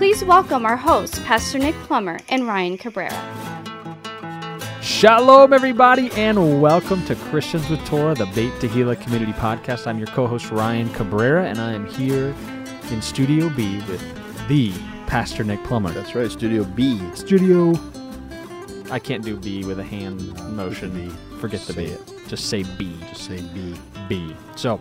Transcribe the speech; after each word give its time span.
Please 0.00 0.24
welcome 0.24 0.64
our 0.64 0.78
hosts, 0.78 1.18
Pastor 1.24 1.58
Nick 1.58 1.74
Plummer 1.82 2.18
and 2.30 2.46
Ryan 2.46 2.78
Cabrera. 2.78 3.12
Shalom, 4.80 5.52
everybody, 5.52 6.10
and 6.12 6.62
welcome 6.62 7.04
to 7.04 7.14
Christians 7.14 7.68
with 7.68 7.84
Torah, 7.84 8.14
the 8.14 8.24
Beit 8.34 8.50
Tehillah 8.54 8.98
Community 8.98 9.32
Podcast. 9.32 9.86
I'm 9.86 9.98
your 9.98 10.06
co 10.06 10.26
host, 10.26 10.50
Ryan 10.50 10.88
Cabrera, 10.94 11.44
and 11.44 11.58
I 11.60 11.74
am 11.74 11.84
here 11.84 12.34
in 12.90 13.02
Studio 13.02 13.50
B 13.50 13.76
with 13.88 14.02
the 14.48 14.72
Pastor 15.06 15.44
Nick 15.44 15.62
Plummer. 15.64 15.90
That's 15.90 16.14
right, 16.14 16.30
Studio 16.30 16.64
B. 16.64 16.98
Studio. 17.14 17.74
I 18.90 18.98
can't 18.98 19.22
do 19.22 19.36
B 19.36 19.66
with 19.66 19.80
a 19.80 19.84
hand 19.84 20.34
motion. 20.56 20.94
B. 20.94 21.14
Forget 21.40 21.60
the 21.66 21.74
Say 21.74 21.86
B. 21.88 21.92
it. 21.92 22.00
Just 22.26 22.48
say 22.48 22.62
B. 22.78 22.96
Just 23.10 23.26
say 23.26 23.42
B. 23.52 23.74
B. 24.08 24.34
So, 24.56 24.80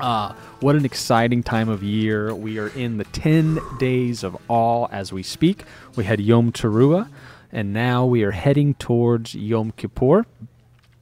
uh, 0.00 0.32
what 0.60 0.76
an 0.76 0.84
exciting 0.84 1.42
time 1.42 1.68
of 1.68 1.82
year. 1.82 2.34
We 2.34 2.58
are 2.58 2.68
in 2.68 2.98
the 2.98 3.04
10 3.04 3.58
days 3.78 4.22
of 4.22 4.36
all 4.48 4.88
as 4.92 5.12
we 5.12 5.22
speak. 5.22 5.64
We 5.96 6.04
had 6.04 6.20
Yom 6.20 6.52
Teruah, 6.52 7.08
and 7.50 7.72
now 7.72 8.04
we 8.06 8.22
are 8.22 8.30
heading 8.30 8.74
towards 8.74 9.34
Yom 9.34 9.72
Kippur. 9.72 10.24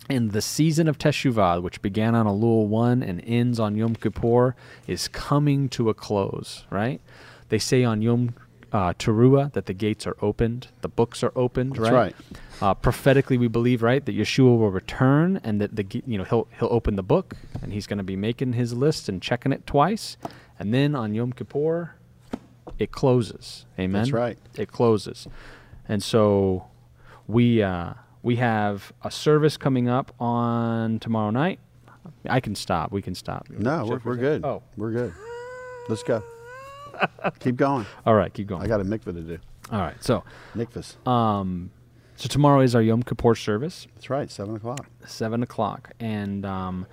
And 0.09 0.33
the 0.33 0.43
season 0.43 0.89
of 0.89 0.99
Teshuvah, 0.99 1.63
which 1.63 1.81
began 1.83 2.15
on 2.15 2.27
Elul 2.27 2.67
1 2.67 3.03
and 3.03 3.23
ends 3.25 3.61
on 3.61 3.77
Yom 3.77 3.95
Kippur, 3.95 4.57
is 4.87 5.07
coming 5.07 5.69
to 5.69 5.89
a 5.89 5.95
close, 5.95 6.65
right? 6.69 7.01
They 7.49 7.59
say 7.59 7.85
on 7.85 8.03
Yom 8.03 8.35
uh, 8.73 8.93
Teruah 8.95 9.53
that 9.53 9.67
the 9.67 9.73
gates 9.75 10.07
are 10.07 10.17
opened, 10.23 10.69
the 10.81 10.89
books 10.89 11.23
are 11.23 11.33
opened, 11.35 11.73
That's 11.73 11.91
right? 11.91 11.93
right. 11.93 12.15
Uh, 12.63 12.75
prophetically, 12.75 13.37
we 13.39 13.49
believe, 13.49 13.83
right, 13.83 14.05
that 14.05 14.17
Yeshua 14.17 14.59
will 14.59 14.71
return 14.71 15.41
and 15.43 15.61
that 15.61 15.77
the 15.77 15.87
you 16.07 16.19
know 16.19 16.25
he'll 16.25 16.47
he'll 16.59 16.73
open 16.73 16.97
the 16.97 17.03
book 17.03 17.35
and 17.63 17.73
he's 17.73 17.87
going 17.87 17.99
to 17.99 18.05
be 18.05 18.17
making 18.17 18.53
his 18.53 18.75
list 18.75 19.09
and 19.09 19.21
checking 19.23 19.53
it 19.53 19.67
twice, 19.67 20.17
and 20.59 20.73
then 20.75 20.95
on 20.95 21.15
Yom 21.15 21.33
Kippur, 21.33 21.95
it 22.79 22.93
closes. 22.93 23.65
Amen. 23.79 23.93
That's 24.03 24.13
right. 24.13 24.39
It 24.57 24.71
closes, 24.71 25.27
and 25.89 26.03
so 26.03 26.67
we 27.27 27.63
uh, 27.63 27.95
we 28.23 28.37
have 28.37 28.93
a 29.03 29.11
service 29.11 29.57
coming 29.57 29.89
up 29.89 30.15
on 30.21 30.99
tomorrow 30.99 31.31
night. 31.31 31.59
I 32.29 32.41
can 32.41 32.55
stop. 32.55 32.93
We 32.93 33.03
can 33.03 33.15
stop. 33.15 33.49
No, 33.51 33.85
we're, 33.85 33.97
Check 33.97 34.03
for 34.03 34.09
a 34.13 34.13
we're 34.13 34.21
good. 34.21 34.45
Oh, 34.45 34.63
We're 34.77 34.91
good. 34.93 35.13
Let's 35.89 36.03
go. 36.03 36.23
Keep 37.41 37.57
going. 37.57 37.87
all 38.07 38.15
right. 38.15 38.33
Keep 38.33 38.49
going. 38.49 38.63
I 38.63 38.67
got 38.67 38.81
a 38.81 38.85
mikvah 38.85 39.15
to 39.15 39.21
do. 39.23 39.39
all 39.73 39.81
right. 39.81 40.03
So, 40.03 40.25
Mikvahs. 40.55 41.07
um, 41.09 41.71
so 42.17 42.29
tomorrow 42.29 42.61
is 42.61 42.75
our 42.75 42.83
Yom 42.83 43.03
Kippur 43.03 43.35
service. 43.35 43.87
That's 43.95 44.11
right, 44.11 44.31
7 44.31 44.55
o'clock. 44.57 44.87
seven 45.07 45.43
o'clock, 45.43 45.93
and 46.01 46.45
um, 46.45 46.87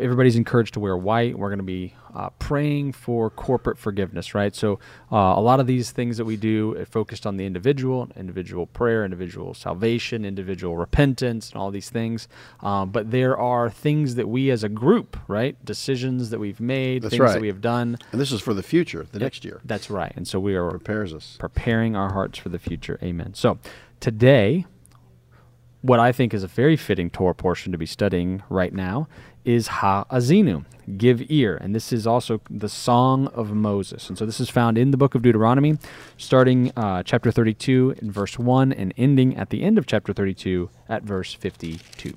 everybody's 0.00 0.36
encouraged 0.36 0.74
to 0.74 0.80
wear 0.80 0.96
white. 0.96 1.38
We're 1.38 1.48
going 1.48 1.58
to 1.58 1.64
be 1.64 1.94
uh, 2.14 2.30
praying 2.38 2.92
for 2.92 3.30
corporate 3.30 3.78
forgiveness, 3.78 4.34
right? 4.34 4.54
So 4.54 4.78
uh, 5.12 5.16
a 5.16 5.40
lot 5.40 5.60
of 5.60 5.66
these 5.66 5.90
things 5.90 6.16
that 6.16 6.24
we 6.24 6.36
do 6.36 6.76
are 6.76 6.84
focused 6.84 7.26
on 7.26 7.36
the 7.36 7.46
individual, 7.46 8.08
individual 8.16 8.66
prayer, 8.66 9.04
individual 9.04 9.54
salvation, 9.54 10.24
individual 10.24 10.76
repentance, 10.76 11.50
and 11.50 11.60
all 11.60 11.70
these 11.70 11.90
things. 11.90 12.28
Um, 12.60 12.90
but 12.90 13.10
there 13.10 13.36
are 13.36 13.70
things 13.70 14.14
that 14.16 14.28
we 14.28 14.50
as 14.50 14.64
a 14.64 14.68
group, 14.68 15.16
right, 15.28 15.62
decisions 15.64 16.30
that 16.30 16.38
we've 16.38 16.60
made, 16.60 17.02
That's 17.02 17.16
things 17.16 17.32
that 17.32 17.40
we 17.40 17.48
have 17.48 17.60
done. 17.60 17.98
And 18.12 18.20
this 18.20 18.32
is 18.32 18.40
for 18.40 18.54
the 18.54 18.62
future, 18.62 19.06
the 19.10 19.18
next 19.18 19.44
year. 19.44 19.60
That's 19.64 19.90
right, 19.90 20.12
and 20.16 20.26
so 20.26 20.40
we 20.40 20.54
are 20.54 20.70
Prepares 20.70 21.12
us. 21.12 21.36
preparing 21.38 21.96
our 21.96 22.12
hearts 22.12 22.38
for 22.38 22.48
the 22.48 22.58
future. 22.58 22.98
Amen. 23.02 23.34
So 23.34 23.58
today, 24.00 24.66
what 25.82 26.00
I 26.00 26.12
think 26.12 26.34
is 26.34 26.42
a 26.42 26.48
very 26.48 26.76
fitting 26.76 27.10
Torah 27.10 27.34
portion 27.34 27.72
to 27.72 27.78
be 27.78 27.86
studying 27.86 28.42
right 28.48 28.72
now 28.72 29.08
is 29.44 29.68
Ha'azinu, 29.68 30.64
give 30.96 31.22
ear. 31.30 31.56
And 31.56 31.74
this 31.74 31.92
is 31.92 32.06
also 32.06 32.40
the 32.50 32.68
Song 32.68 33.28
of 33.28 33.52
Moses. 33.52 34.08
And 34.08 34.18
so 34.18 34.26
this 34.26 34.40
is 34.40 34.48
found 34.48 34.78
in 34.78 34.90
the 34.90 34.96
book 34.96 35.14
of 35.14 35.22
Deuteronomy, 35.22 35.78
starting 36.16 36.72
uh, 36.76 37.02
chapter 37.02 37.30
32 37.30 37.96
in 38.00 38.10
verse 38.10 38.38
1 38.38 38.72
and 38.72 38.94
ending 38.96 39.36
at 39.36 39.50
the 39.50 39.62
end 39.62 39.78
of 39.78 39.86
chapter 39.86 40.12
32 40.12 40.70
at 40.88 41.02
verse 41.02 41.34
52. 41.34 42.14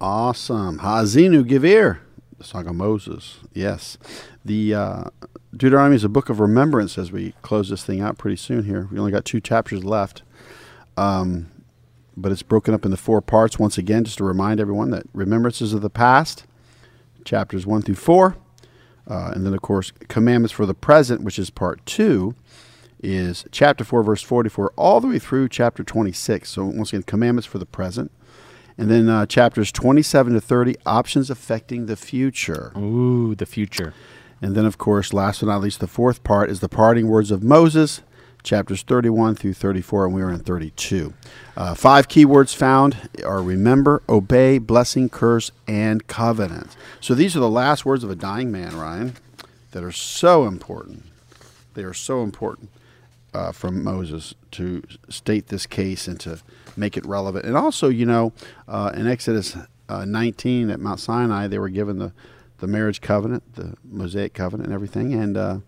Awesome. 0.00 0.78
Ha 0.78 1.02
Hazinu, 1.02 1.46
give 1.46 1.64
ear. 1.64 2.00
The 2.38 2.44
Song 2.44 2.66
of 2.66 2.74
Moses. 2.74 3.38
Yes. 3.52 3.96
The 4.44 4.74
uh, 4.74 5.04
Deuteronomy 5.56 5.96
is 5.96 6.04
a 6.04 6.08
book 6.08 6.28
of 6.28 6.40
remembrance 6.40 6.98
as 6.98 7.12
we 7.12 7.32
close 7.42 7.68
this 7.68 7.84
thing 7.84 8.00
out 8.00 8.18
pretty 8.18 8.36
soon 8.36 8.64
here. 8.64 8.88
We 8.90 8.98
only 8.98 9.12
got 9.12 9.24
two 9.24 9.40
chapters 9.40 9.84
left. 9.84 10.22
Um, 10.96 11.50
but 12.16 12.32
it's 12.32 12.42
broken 12.42 12.74
up 12.74 12.84
into 12.84 12.96
four 12.96 13.20
parts. 13.20 13.58
Once 13.58 13.78
again, 13.78 14.04
just 14.04 14.18
to 14.18 14.24
remind 14.24 14.60
everyone 14.60 14.90
that 14.90 15.06
remembrances 15.12 15.72
of 15.72 15.82
the 15.82 15.90
past, 15.90 16.44
chapters 17.24 17.66
1 17.66 17.82
through 17.82 17.94
4. 17.94 18.36
Uh, 19.06 19.32
and 19.34 19.44
then, 19.44 19.52
of 19.52 19.60
course, 19.60 19.92
commandments 20.08 20.52
for 20.52 20.64
the 20.64 20.74
present, 20.74 21.22
which 21.22 21.38
is 21.38 21.50
part 21.50 21.84
2, 21.86 22.34
is 23.02 23.44
chapter 23.50 23.84
4, 23.84 24.02
verse 24.02 24.22
44, 24.22 24.72
all 24.76 25.00
the 25.00 25.08
way 25.08 25.18
through 25.18 25.48
chapter 25.48 25.84
26. 25.84 26.48
So, 26.48 26.64
once 26.64 26.90
again, 26.90 27.02
commandments 27.02 27.46
for 27.46 27.58
the 27.58 27.66
present. 27.66 28.10
And 28.78 28.90
then 28.90 29.08
uh, 29.08 29.26
chapters 29.26 29.70
27 29.70 30.32
to 30.32 30.40
30, 30.40 30.76
options 30.86 31.30
affecting 31.30 31.86
the 31.86 31.96
future. 31.96 32.72
Ooh, 32.76 33.34
the 33.34 33.46
future. 33.46 33.92
And 34.40 34.54
then, 34.54 34.66
of 34.66 34.78
course, 34.78 35.12
last 35.12 35.40
but 35.40 35.46
not 35.46 35.60
least, 35.60 35.80
the 35.80 35.86
fourth 35.86 36.24
part 36.24 36.50
is 36.50 36.60
the 36.60 36.68
parting 36.68 37.08
words 37.08 37.30
of 37.30 37.42
Moses, 37.42 38.02
chapters 38.44 38.82
31 38.82 39.34
through 39.34 39.54
34, 39.54 40.06
and 40.06 40.14
we 40.14 40.22
are 40.22 40.30
in 40.30 40.38
32. 40.38 41.12
Uh, 41.56 41.74
five 41.74 42.06
keywords 42.06 42.54
found 42.54 43.08
are 43.24 43.42
remember, 43.42 44.02
obey, 44.08 44.58
blessing, 44.58 45.08
curse, 45.08 45.50
and 45.66 46.06
covenant. 46.06 46.76
So 47.00 47.14
these 47.14 47.34
are 47.36 47.40
the 47.40 47.50
last 47.50 47.84
words 47.84 48.04
of 48.04 48.10
a 48.10 48.14
dying 48.14 48.52
man, 48.52 48.76
Ryan, 48.76 49.14
that 49.72 49.82
are 49.82 49.92
so 49.92 50.44
important. 50.44 51.04
They 51.72 51.82
are 51.82 51.94
so 51.94 52.22
important 52.22 52.70
uh, 53.32 53.50
from 53.50 53.82
Moses 53.82 54.34
to 54.52 54.82
state 55.08 55.48
this 55.48 55.66
case 55.66 56.06
and 56.06 56.20
to 56.20 56.40
make 56.76 56.96
it 56.96 57.04
relevant. 57.04 57.46
And 57.46 57.56
also, 57.56 57.88
you 57.88 58.06
know, 58.06 58.32
uh, 58.68 58.92
in 58.94 59.06
Exodus 59.06 59.56
uh, 59.88 60.04
19 60.04 60.70
at 60.70 60.80
Mount 60.80 61.00
Sinai, 61.00 61.48
they 61.48 61.58
were 61.58 61.68
given 61.68 61.98
the, 61.98 62.12
the 62.58 62.66
marriage 62.66 63.00
covenant, 63.00 63.54
the 63.54 63.76
Mosaic 63.82 64.34
covenant, 64.34 64.66
and 64.66 64.74
everything. 64.74 65.14
And 65.14 65.36
uh, 65.36 65.58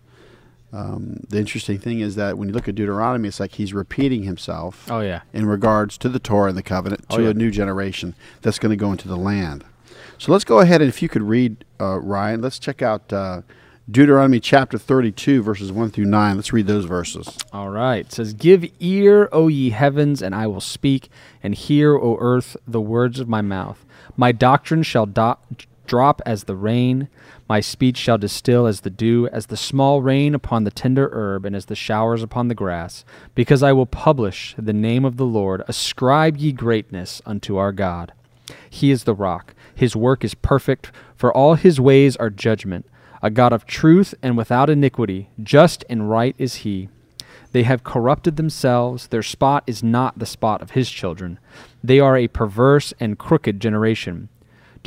um, 0.73 1.21
the 1.29 1.37
interesting 1.39 1.77
thing 1.79 2.01
is 2.01 2.15
that 2.15 2.37
when 2.37 2.49
you 2.49 2.53
look 2.53 2.67
at 2.67 2.75
Deuteronomy, 2.75 3.27
it's 3.29 3.39
like 3.39 3.53
he's 3.53 3.73
repeating 3.73 4.23
himself 4.23 4.89
Oh, 4.91 4.99
yeah. 4.99 5.21
in 5.33 5.45
regards 5.45 5.97
to 5.99 6.09
the 6.09 6.19
Torah 6.19 6.49
and 6.49 6.57
the 6.57 6.63
covenant 6.63 7.07
to 7.09 7.17
Oh, 7.17 7.19
yeah. 7.21 7.29
a 7.29 7.33
new 7.33 7.51
generation 7.51 8.15
that's 8.41 8.59
going 8.59 8.71
to 8.71 8.75
go 8.75 8.91
into 8.91 9.07
the 9.07 9.15
land. 9.17 9.63
So 10.17 10.31
let's 10.31 10.43
go 10.43 10.59
ahead 10.59 10.81
and 10.81 10.89
if 10.89 11.01
you 11.01 11.07
could 11.09 11.23
read, 11.23 11.63
uh, 11.79 11.99
Ryan, 11.99 12.41
let's 12.41 12.59
check 12.59 12.81
out 12.81 13.13
uh, 13.13 13.43
Deuteronomy 13.89 14.39
chapter 14.41 14.77
32, 14.77 15.41
verses 15.41 15.71
1 15.71 15.91
through 15.91 16.05
9. 16.05 16.35
Let's 16.35 16.51
read 16.51 16.67
those 16.67 16.85
verses. 16.85 17.37
All 17.53 17.69
right. 17.69 18.05
It 18.05 18.11
says, 18.11 18.33
Give 18.33 18.65
ear, 18.81 19.29
O 19.31 19.47
ye 19.47 19.69
heavens, 19.69 20.21
and 20.21 20.35
I 20.35 20.47
will 20.47 20.59
speak, 20.59 21.09
and 21.41 21.55
hear, 21.55 21.95
O 21.95 22.17
earth, 22.19 22.57
the 22.67 22.81
words 22.81 23.19
of 23.21 23.29
my 23.29 23.41
mouth. 23.41 23.85
My 24.17 24.31
doctrine 24.33 24.83
shall 24.83 25.05
do- 25.05 25.35
drop 25.87 26.21
as 26.25 26.43
the 26.43 26.55
rain, 26.55 27.07
my 27.49 27.59
speech 27.59 27.97
shall 27.97 28.17
distill 28.17 28.67
as 28.67 28.81
the 28.81 28.89
dew, 28.89 29.27
as 29.31 29.47
the 29.47 29.57
small 29.57 30.01
rain 30.01 30.35
upon 30.35 30.63
the 30.63 30.71
tender 30.71 31.09
herb, 31.11 31.45
and 31.45 31.55
as 31.55 31.65
the 31.65 31.75
showers 31.75 32.21
upon 32.21 32.47
the 32.47 32.55
grass, 32.55 33.05
because 33.33 33.63
I 33.63 33.73
will 33.73 33.85
publish 33.85 34.53
the 34.57 34.73
name 34.73 35.05
of 35.05 35.17
the 35.17 35.25
Lord. 35.25 35.63
Ascribe 35.67 36.37
ye 36.37 36.51
greatness 36.51 37.21
unto 37.25 37.57
our 37.57 37.71
God. 37.71 38.11
He 38.69 38.91
is 38.91 39.05
the 39.05 39.15
rock. 39.15 39.55
His 39.73 39.95
work 39.95 40.23
is 40.23 40.33
perfect, 40.33 40.91
for 41.15 41.33
all 41.33 41.55
his 41.55 41.79
ways 41.79 42.15
are 42.17 42.29
judgment. 42.29 42.85
A 43.21 43.29
God 43.29 43.53
of 43.53 43.65
truth 43.65 44.13
and 44.21 44.37
without 44.37 44.69
iniquity, 44.69 45.29
just 45.41 45.83
and 45.89 46.09
right 46.09 46.35
is 46.37 46.55
he. 46.55 46.89
They 47.51 47.63
have 47.63 47.83
corrupted 47.83 48.35
themselves. 48.35 49.07
Their 49.07 49.23
spot 49.23 49.63
is 49.65 49.81
not 49.81 50.19
the 50.19 50.25
spot 50.25 50.61
of 50.61 50.71
his 50.71 50.91
children. 50.91 51.39
They 51.83 51.99
are 51.99 52.17
a 52.17 52.27
perverse 52.27 52.93
and 52.99 53.17
crooked 53.17 53.59
generation. 53.59 54.29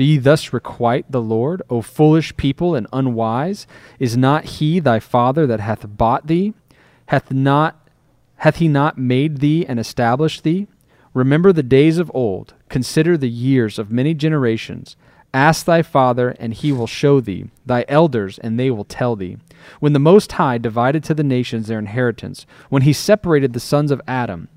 Do 0.01 0.07
ye 0.07 0.17
thus 0.17 0.55
requite 0.55 1.13
the 1.13 1.21
Lord, 1.21 1.61
O 1.69 1.83
foolish 1.83 2.35
people 2.39 2.75
and 2.75 2.87
unwise? 2.91 3.67
Is 3.99 4.17
not 4.17 4.47
he 4.57 4.81
thy 4.81 4.99
father 4.99 5.47
that 5.47 5.61
hath 5.61 5.85
bought 5.99 6.27
thee? 6.27 6.55
Hath 7.09 7.31
not 7.31 7.87
hath 8.37 8.57
he 8.57 8.67
not 8.67 8.97
made 8.97 9.41
thee 9.41 9.67
and 9.67 9.79
established 9.79 10.43
thee? 10.43 10.69
Remember 11.13 11.53
the 11.53 11.63
days 11.63 11.99
of 11.99 12.11
old, 12.15 12.55
consider 12.71 13.19
the 13.19 13.29
years 13.29 13.79
of 13.79 13.93
many 13.93 14.15
generations. 14.15 14.97
Ask 15.35 15.67
thy 15.67 15.83
father, 15.83 16.31
and 16.39 16.55
he 16.55 16.73
will 16.73 16.87
show 16.87 17.21
thee, 17.21 17.51
thy 17.67 17.85
elders, 17.87 18.39
and 18.39 18.59
they 18.59 18.71
will 18.71 18.87
tell 18.87 19.17
thee. 19.17 19.37
When 19.81 19.93
the 19.93 19.99
Most 19.99 20.33
High 20.33 20.57
divided 20.57 21.05
to 21.05 21.15
the 21.15 21.23
nations 21.23 21.67
their 21.67 21.79
inheritance, 21.79 22.47
when 22.71 22.83
he 22.83 22.95
separated 22.95 23.53
the 23.53 23.61
sons 23.61 23.91
of 23.91 24.01
Adam, 24.09 24.49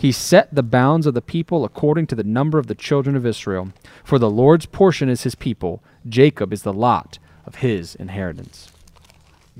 He 0.00 0.12
set 0.12 0.54
the 0.54 0.62
bounds 0.62 1.06
of 1.06 1.12
the 1.12 1.20
people 1.20 1.62
according 1.62 2.06
to 2.06 2.14
the 2.14 2.24
number 2.24 2.58
of 2.58 2.68
the 2.68 2.74
children 2.74 3.14
of 3.14 3.26
Israel. 3.26 3.74
For 4.02 4.18
the 4.18 4.30
Lord's 4.30 4.64
portion 4.64 5.10
is 5.10 5.24
his 5.24 5.34
people, 5.34 5.82
Jacob 6.08 6.54
is 6.54 6.62
the 6.62 6.72
lot 6.72 7.18
of 7.44 7.56
his 7.56 7.96
inheritance. 7.96 8.72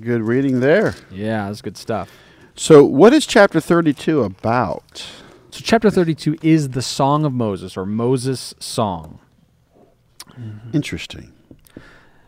Good 0.00 0.22
reading 0.22 0.60
there. 0.60 0.94
Yeah, 1.10 1.48
that's 1.48 1.60
good 1.60 1.76
stuff. 1.76 2.10
So, 2.54 2.82
what 2.82 3.12
is 3.12 3.26
chapter 3.26 3.60
32 3.60 4.22
about? 4.22 5.04
So, 5.50 5.60
chapter 5.62 5.90
32 5.90 6.38
is 6.40 6.70
the 6.70 6.80
Song 6.80 7.26
of 7.26 7.34
Moses, 7.34 7.76
or 7.76 7.84
Moses' 7.84 8.54
Song. 8.58 9.18
Interesting. 10.72 11.34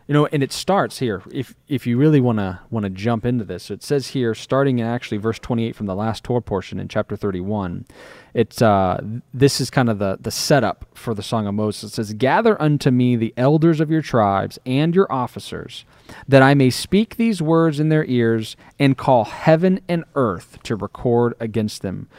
You 0.07 0.13
know, 0.13 0.25
and 0.27 0.43
it 0.43 0.51
starts 0.51 0.99
here. 0.99 1.23
If 1.31 1.55
if 1.69 1.87
you 1.87 1.97
really 1.97 2.19
want 2.19 2.39
to 2.39 2.59
want 2.69 2.83
to 2.83 2.89
jump 2.89 3.25
into 3.25 3.45
this, 3.45 3.71
it 3.71 3.81
says 3.81 4.09
here, 4.09 4.35
starting 4.35 4.79
in 4.79 4.85
actually 4.85 5.17
verse 5.17 5.39
28 5.39 5.75
from 5.75 5.85
the 5.85 5.95
last 5.95 6.23
Torah 6.25 6.41
portion 6.41 6.79
in 6.79 6.89
chapter 6.89 7.15
31. 7.15 7.85
It's 8.33 8.61
uh, 8.61 9.01
this 9.33 9.61
is 9.61 9.69
kind 9.69 9.89
of 9.89 9.99
the 9.99 10.17
the 10.19 10.31
setup 10.31 10.85
for 10.93 11.13
the 11.13 11.23
Song 11.23 11.47
of 11.47 11.53
Moses. 11.53 11.91
It 11.91 11.95
says, 11.95 12.13
"Gather 12.13 12.61
unto 12.61 12.91
me 12.91 13.15
the 13.15 13.33
elders 13.37 13.79
of 13.79 13.89
your 13.89 14.01
tribes 14.01 14.59
and 14.65 14.93
your 14.93 15.09
officers, 15.11 15.85
that 16.27 16.41
I 16.41 16.53
may 16.53 16.69
speak 16.69 17.15
these 17.15 17.41
words 17.41 17.79
in 17.79 17.87
their 17.87 18.05
ears 18.05 18.57
and 18.77 18.97
call 18.97 19.23
heaven 19.23 19.79
and 19.87 20.03
earth 20.15 20.61
to 20.63 20.75
record 20.75 21.33
against 21.39 21.81
them." 21.81 22.09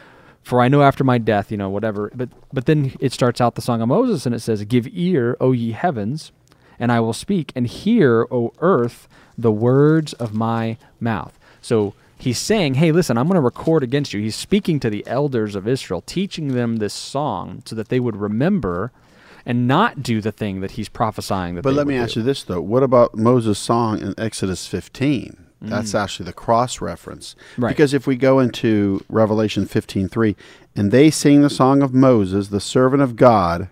For 0.43 0.61
I 0.61 0.69
know 0.69 0.83
after 0.83 1.05
my 1.05 1.17
death, 1.17 1.51
you 1.51 1.57
know, 1.57 1.71
whatever. 1.71 2.11
But 2.15 2.29
but 2.53 2.67
then 2.67 2.93
it 3.01 3.13
starts 3.13 3.41
out 3.41 3.57
the 3.57 3.63
Song 3.63 3.83
of 3.83 3.89
Moses, 3.89 4.25
and 4.25 4.35
it 4.35 4.41
says, 4.41 4.65
"Give 4.65 4.89
ear, 4.91 5.37
O 5.41 5.53
ye 5.53 5.73
heavens." 5.73 6.33
And 6.79 6.91
I 6.93 7.00
will 7.00 7.12
speak, 7.12 7.53
and 7.55 7.67
hear, 7.67 8.26
O 8.31 8.53
earth, 8.61 9.09
the 9.37 9.53
words 9.53 10.12
of 10.15 10.35
my 10.35 10.76
mouth. 11.00 11.38
So 11.61 11.94
he's 12.19 12.38
saying, 12.38 12.75
Hey, 12.75 12.93
listen, 12.93 13.17
I'm 13.19 13.26
going 13.26 13.35
to 13.37 13.41
record 13.41 13.82
against 13.82 14.12
you. 14.12 14.21
He's 14.21 14.37
speaking 14.37 14.81
to 14.81 14.91
the 14.91 15.06
elders 15.06 15.55
of 15.55 15.67
Israel, 15.69 16.03
teaching 16.03 16.49
them 16.49 16.76
this 16.76 16.94
song 16.94 17.62
so 17.65 17.75
that 17.76 17.88
they 17.88 18.00
would 18.00 18.17
remember 18.17 18.93
and 19.47 19.69
not 19.69 20.03
do 20.03 20.21
the 20.21 20.32
thing 20.32 20.61
that 20.61 20.73
he's 20.73 20.88
prophesying 20.88 21.55
that 21.55 21.62
But 21.62 21.75
let 21.75 21.87
me 21.87 21.94
do. 21.94 22.00
ask 22.00 22.17
you 22.17 22.23
this, 22.23 22.43
though. 22.43 22.61
What 22.62 22.82
about 22.82 23.15
Moses' 23.15 23.59
song 23.59 24.00
in 24.00 24.15
Exodus 24.17 24.67
15? 24.67 25.37
Mm. 25.62 25.69
That's 25.69 25.94
actually 25.94 26.26
the 26.26 26.32
cross 26.32 26.81
reference. 26.81 27.37
Right. 27.59 27.69
Because 27.71 27.93
if 27.94 28.06
we 28.06 28.17
go 28.17 28.38
into 28.41 29.05
Revelation 29.09 29.67
15:3, 29.67 30.35
and 30.76 30.91
they 30.91 31.11
sing 31.11 31.43
the 31.43 31.50
song 31.50 31.82
of 31.82 31.94
Moses, 31.94 32.49
the 32.49 32.61
servant 32.61 33.03
of 33.03 33.17
God, 33.17 33.69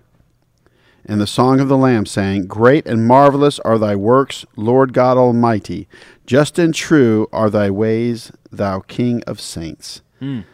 and 1.05 1.21
the 1.21 1.27
song 1.27 1.59
of 1.61 1.69
the 1.69 1.77
Lamb, 1.77 2.07
saying, 2.07 2.47
Great 2.47 2.87
and 2.87 3.07
marvelous 3.07 3.59
are 3.61 3.79
thy 3.79 3.97
works, 3.97 4.45
Lord 4.57 4.93
God 4.93 5.17
Almighty. 5.17 5.89
Just 6.27 6.59
and 6.59 6.73
true 6.75 7.29
are 7.33 7.51
thy 7.51 7.71
ways, 7.71 8.31
thou 8.51 8.81
King 8.81 9.23
of 9.27 9.41
saints. 9.41 10.03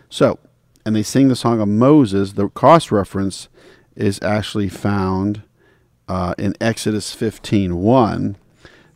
So, 0.09 0.39
and 0.87 0.97
they 0.97 1.03
sing 1.03 1.29
the 1.29 1.37
song 1.37 1.61
of 1.61 1.69
Moses. 1.69 2.33
The 2.33 2.49
cross 2.49 2.91
reference 2.91 3.49
is 3.95 4.19
actually 4.23 4.71
found 4.71 5.43
uh, 6.09 6.35
in 6.39 6.55
Exodus 6.61 7.15
15:1. 7.15 8.37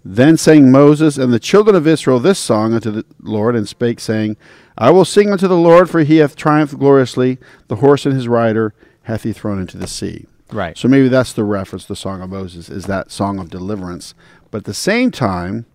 Then 0.04 0.36
sang 0.36 0.72
Moses 0.72 1.16
and 1.18 1.32
the 1.32 1.38
children 1.38 1.76
of 1.76 1.86
Israel 1.86 2.18
this 2.18 2.38
song 2.38 2.72
unto 2.72 2.90
the 2.90 3.04
Lord, 3.20 3.54
and 3.54 3.68
spake, 3.68 4.00
saying, 4.00 4.36
I 4.76 4.90
will 4.90 5.04
sing 5.04 5.30
unto 5.30 5.46
the 5.46 5.56
Lord, 5.56 5.90
for 5.90 6.00
he 6.00 6.16
hath 6.16 6.34
triumphed 6.34 6.78
gloriously. 6.78 7.38
The 7.68 7.76
horse 7.76 8.06
and 8.06 8.14
his 8.14 8.26
rider 8.26 8.74
hath 9.02 9.22
he 9.22 9.32
thrown 9.32 9.60
into 9.60 9.76
the 9.76 9.86
sea. 9.86 10.26
Right. 10.52 10.76
So 10.76 10.86
maybe 10.88 11.08
that's 11.08 11.32
the 11.32 11.44
reference, 11.44 11.86
the 11.86 11.96
Song 11.96 12.20
of 12.22 12.30
Moses, 12.30 12.68
is 12.68 12.84
that 12.86 13.10
song 13.10 13.38
of 13.38 13.50
deliverance. 13.50 14.14
But 14.50 14.58
at 14.58 14.64
the 14.64 14.74
same 14.74 15.10
time, 15.10 15.66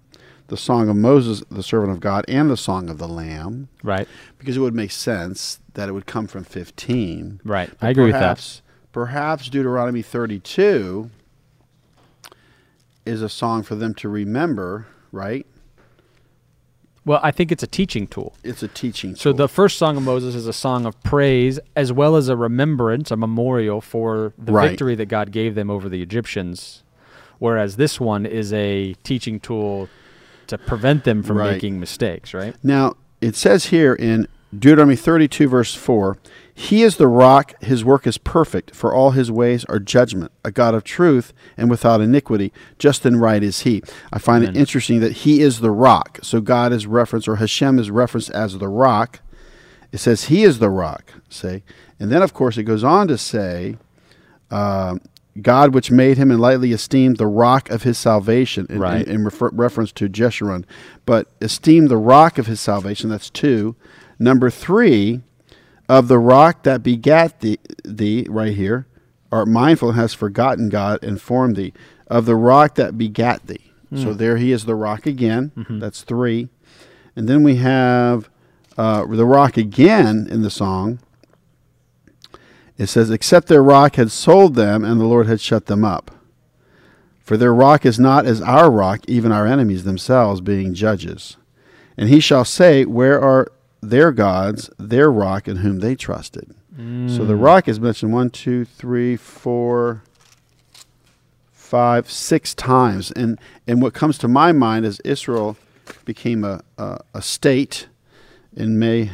the 0.48 0.58
Song 0.58 0.88
of 0.88 0.96
Moses, 0.96 1.44
the 1.50 1.64
servant 1.64 1.92
of 1.92 2.00
God, 2.00 2.24
and 2.28 2.50
the 2.50 2.56
Song 2.58 2.90
of 2.90 2.98
the 3.00 3.08
Lamb, 3.08 3.68
Right. 3.84 4.08
because 4.38 4.56
it 4.56 4.60
would 4.62 4.76
make 4.76 4.92
sense 4.92 5.60
that 5.74 5.90
it 5.90 5.92
would 5.92 6.06
come 6.06 6.28
from 6.28 6.44
15. 6.44 7.42
Right. 7.44 7.70
I 7.82 7.90
agree 7.90 8.06
with 8.06 8.14
that. 8.14 8.20
perhaps, 8.20 8.62
Perhaps 8.94 9.50
Deuteronomy 9.50 10.02
32 10.02 11.10
is 13.06 13.22
a 13.22 13.30
song 13.30 13.64
for 13.64 13.76
them 13.76 13.94
to 13.96 14.10
remember, 14.10 14.88
right? 15.12 15.46
Well, 17.08 17.22
I 17.24 17.32
think 17.32 17.54
it's 17.54 17.64
a 17.64 17.68
teaching 17.68 18.06
tool. 18.06 18.34
It's 18.44 18.62
a 18.62 18.68
teaching 18.68 19.12
tool. 19.12 19.18
So 19.18 19.32
tool. 19.32 19.38
the 19.38 19.48
first 19.48 19.78
song 19.78 19.96
of 19.96 20.04
Moses 20.04 20.36
is 20.36 20.46
a 20.46 20.52
song 20.52 20.86
of 20.86 21.02
praise 21.04 21.58
as 21.74 21.94
well 21.94 22.18
as 22.18 22.28
a 22.28 22.36
remembrance, 22.36 23.12
a 23.12 23.16
memorial 23.16 23.80
for 23.80 24.34
the 24.38 24.52
Right. 24.52 24.70
victory 24.72 24.94
that 24.96 25.06
God 25.06 25.32
gave 25.32 25.56
them 25.56 25.70
over 25.70 25.88
the 25.88 26.02
Egyptians. 26.02 26.84
Whereas 27.40 27.78
this 27.78 27.98
one 28.02 28.26
is 28.26 28.52
a 28.52 28.94
teaching 29.04 29.40
tool 29.40 29.88
to 30.48 30.58
prevent 30.58 31.06
them 31.06 31.24
from 31.24 31.38
Right. 31.38 31.54
making 31.54 31.80
mistakes, 31.80 32.34
right? 32.34 32.56
Now, 32.62 32.96
it 33.22 33.38
says 33.38 33.68
here 33.68 33.94
in 33.94 34.28
Deuteronomy 34.54 34.98
32, 34.98 35.48
verse 35.48 35.74
4 35.74 36.18
He 36.60 36.82
is 36.82 36.98
the 36.98 37.08
rock, 37.08 37.54
his 37.64 37.86
work 37.86 38.08
is 38.08 38.18
perfect, 38.18 38.74
for 38.74 38.92
all 38.92 39.12
his 39.12 39.32
ways 39.32 39.64
are 39.66 39.78
judgment, 39.78 40.32
a 40.44 40.52
God 40.52 40.74
of 40.74 40.84
truth 40.84 41.32
and 41.56 41.70
without 41.70 42.02
iniquity. 42.02 42.52
Just 42.80 43.06
and 43.06 43.22
right 43.22 43.44
is 43.44 43.62
he. 43.62 43.84
I 44.12 44.18
find 44.18 44.44
it 44.44 44.58
interesting 44.58 45.00
that 45.02 45.12
he 45.18 45.42
is 45.42 45.60
the 45.60 45.70
rock. 45.70 46.18
So 46.24 46.42
God 46.42 46.74
is 46.74 46.88
referenced, 46.88 47.28
or 47.28 47.36
Hashem 47.36 47.78
is 47.78 47.92
referenced 47.92 48.32
as 48.32 48.58
the 48.58 48.68
rock. 48.70 49.20
It 49.92 50.00
says 50.00 50.26
he 50.26 50.44
is 50.44 50.58
the 50.58 50.72
rock, 50.72 51.14
say. 51.30 51.62
And 52.00 52.12
then, 52.12 52.24
of 52.24 52.34
course, 52.34 52.58
it 52.58 52.64
goes 52.64 52.84
on 52.84 53.08
to 53.08 53.20
say, 53.20 53.78
um, 54.50 55.00
God, 55.40 55.76
which 55.76 55.92
made 55.92 56.18
him 56.18 56.32
and 56.32 56.40
lightly 56.42 56.72
esteemed 56.72 57.18
the 57.18 57.28
rock 57.28 57.70
of 57.70 57.84
his 57.84 58.00
salvation, 58.00 58.66
in, 58.70 58.78
in- 58.78 58.82
Right. 58.82 59.08
in 59.08 59.24
refer- 59.24 59.52
reference 59.54 59.92
to 59.92 60.10
Jeshurun. 60.10 60.66
But 61.06 61.28
esteemed 61.40 61.90
the 61.90 61.98
rock 61.98 62.40
of 62.40 62.48
his 62.48 62.60
salvation, 62.60 63.12
that's 63.12 63.30
two. 63.30 63.76
Number 64.18 64.50
three, 64.50 65.22
of 65.90 66.08
the 66.08 66.20
rock 66.20 66.64
that 66.64 66.84
begat 66.84 67.40
thee, 67.40 67.60
thee 67.84 68.26
right 68.30 68.54
here, 68.54 68.88
art 69.32 69.48
mindful 69.48 69.90
and 69.90 69.98
has 69.98 70.14
forgotten 70.14 70.70
God 70.70 71.04
and 71.04 71.22
formed 71.22 71.56
thee. 71.56 71.74
Of 72.08 72.26
the 72.26 72.36
rock 72.36 72.76
that 72.76 72.98
begat 72.98 73.48
thee. 73.48 73.72
So 73.94 74.14
there 74.14 74.38
he 74.38 74.52
is, 74.52 74.66
the 74.66 74.76
rock 74.76 75.06
again. 75.06 75.52
That's 75.80 76.02
three. 76.02 76.50
And 77.16 77.28
then 77.28 77.42
we 77.44 77.56
have 77.56 78.30
uh, 78.78 79.06
the 79.06 79.26
rock 79.26 79.58
again 79.58 80.28
in 80.30 80.42
the 80.42 80.50
song. 80.50 81.00
It 82.78 82.88
says, 82.88 83.10
Except 83.10 83.48
their 83.48 83.64
rock 83.64 83.96
had 83.96 84.12
sold 84.12 84.56
them, 84.56 84.84
and 84.86 85.00
the 85.00 85.06
Lord 85.06 85.28
had 85.28 85.42
shut 85.42 85.66
them 85.66 85.84
up. 85.86 86.12
For 87.20 87.36
their 87.38 87.54
rock 87.54 87.86
is 87.86 88.00
not 88.00 88.26
as 88.26 88.42
our 88.42 88.70
rock, 88.72 89.02
even 89.08 89.32
our 89.32 89.48
enemies 89.48 89.84
themselves 89.84 90.40
being 90.42 90.74
judges. 90.74 91.38
And 91.98 92.08
he 92.08 92.20
shall 92.20 92.46
say, 92.46 92.86
Where 92.86 93.20
are 93.22 93.52
their 93.90 94.12
gods, 94.12 94.70
their 94.78 95.12
rock, 95.12 95.48
in 95.48 95.58
whom 95.58 95.80
they 95.80 95.96
trusted? 95.96 96.54
So 97.10 97.26
the 97.26 97.36
rock 97.36 97.68
is 97.68 97.80
mentioned 97.80 98.14
one, 98.14 98.30
two, 98.30 98.66
three, 98.66 99.16
four, 99.16 100.04
five, 101.52 102.10
six 102.10 102.54
times. 102.54 103.12
And 103.12 103.40
and 103.68 103.82
what 103.82 103.94
comes 103.94 104.18
to 104.20 104.28
my 104.28 104.52
mind 104.52 104.86
is 104.86 105.00
Israel 105.02 105.58
became 106.06 106.44
a, 106.44 106.62
a, 106.78 107.00
a 107.16 107.22
state 107.22 107.88
in 108.56 108.78
May 108.78 109.12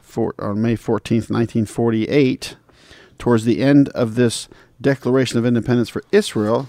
four, 0.00 0.34
on 0.38 0.62
May 0.62 0.76
fourteenth, 0.76 1.28
nineteen 1.30 1.66
forty 1.66 2.04
eight. 2.08 2.56
Towards 3.18 3.44
the 3.44 3.60
end 3.60 3.90
of 3.90 4.16
this 4.16 4.48
Declaration 4.80 5.38
of 5.38 5.46
Independence 5.46 5.88
for 5.88 6.02
Israel, 6.10 6.68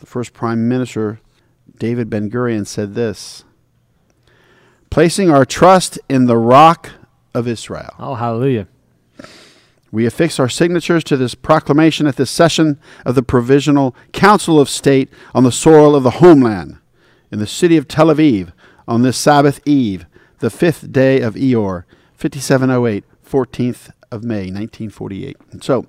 the 0.00 0.06
first 0.06 0.32
Prime 0.32 0.66
Minister 0.68 1.20
David 1.78 2.10
Ben 2.10 2.30
Gurion 2.30 2.66
said 2.66 2.94
this 2.94 3.43
Placing 4.94 5.28
our 5.28 5.44
trust 5.44 5.98
in 6.08 6.26
the 6.26 6.36
rock 6.36 6.90
of 7.34 7.48
Israel. 7.48 7.92
Oh, 7.98 8.14
hallelujah. 8.14 8.68
We 9.90 10.06
affix 10.06 10.38
our 10.38 10.48
signatures 10.48 11.02
to 11.02 11.16
this 11.16 11.34
proclamation 11.34 12.06
at 12.06 12.14
this 12.14 12.30
session 12.30 12.78
of 13.04 13.16
the 13.16 13.24
Provisional 13.24 13.92
Council 14.12 14.60
of 14.60 14.68
State 14.68 15.08
on 15.34 15.42
the 15.42 15.50
soil 15.50 15.96
of 15.96 16.04
the 16.04 16.20
homeland, 16.22 16.78
in 17.32 17.40
the 17.40 17.46
city 17.48 17.76
of 17.76 17.88
Tel 17.88 18.06
Aviv, 18.06 18.52
on 18.86 19.02
this 19.02 19.18
Sabbath 19.18 19.60
eve, 19.66 20.06
the 20.38 20.48
fifth 20.48 20.92
day 20.92 21.20
of 21.20 21.34
Iyar, 21.34 21.82
5708, 22.12 23.02
14th 23.28 23.90
of 24.12 24.22
May, 24.22 24.42
1948. 24.42 25.36
And 25.50 25.64
so, 25.64 25.86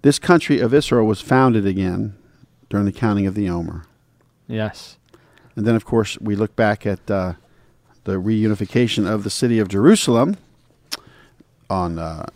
this 0.00 0.18
country 0.18 0.58
of 0.58 0.72
Israel 0.72 1.06
was 1.06 1.20
founded 1.20 1.66
again 1.66 2.16
during 2.70 2.86
the 2.86 2.92
counting 2.92 3.26
of 3.26 3.34
the 3.34 3.50
Omer. 3.50 3.84
Yes. 4.48 4.96
And 5.54 5.66
then, 5.66 5.76
of 5.76 5.84
course, 5.84 6.18
we 6.18 6.34
look 6.34 6.56
back 6.56 6.86
at 6.86 7.10
uh, 7.10 7.34
the 8.04 8.14
reunification 8.14 9.10
of 9.10 9.24
the 9.24 9.30
city 9.30 9.58
of 9.58 9.68
Jerusalem 9.68 10.36
on 11.70 11.98
uh, 11.98 12.26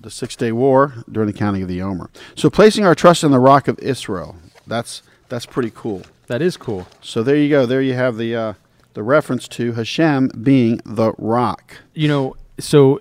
the 0.00 0.10
Six 0.10 0.36
Day 0.36 0.52
War 0.52 1.04
during 1.10 1.26
the 1.26 1.36
counting 1.38 1.62
of 1.62 1.68
the 1.68 1.82
Omer. 1.82 2.10
So, 2.34 2.50
placing 2.50 2.84
our 2.84 2.94
trust 2.94 3.24
in 3.24 3.30
the 3.30 3.38
rock 3.38 3.68
of 3.68 3.78
Israel, 3.78 4.36
that's, 4.66 5.02
that's 5.28 5.46
pretty 5.46 5.72
cool. 5.74 6.02
That 6.26 6.42
is 6.42 6.56
cool. 6.56 6.86
So, 7.00 7.22
there 7.22 7.36
you 7.36 7.48
go. 7.48 7.66
There 7.66 7.82
you 7.82 7.94
have 7.94 8.16
the, 8.16 8.36
uh, 8.36 8.52
the 8.94 9.02
reference 9.02 9.48
to 9.48 9.72
Hashem 9.72 10.30
being 10.42 10.80
the 10.84 11.12
rock. 11.18 11.78
You 11.94 12.08
know, 12.08 12.36
so 12.58 13.00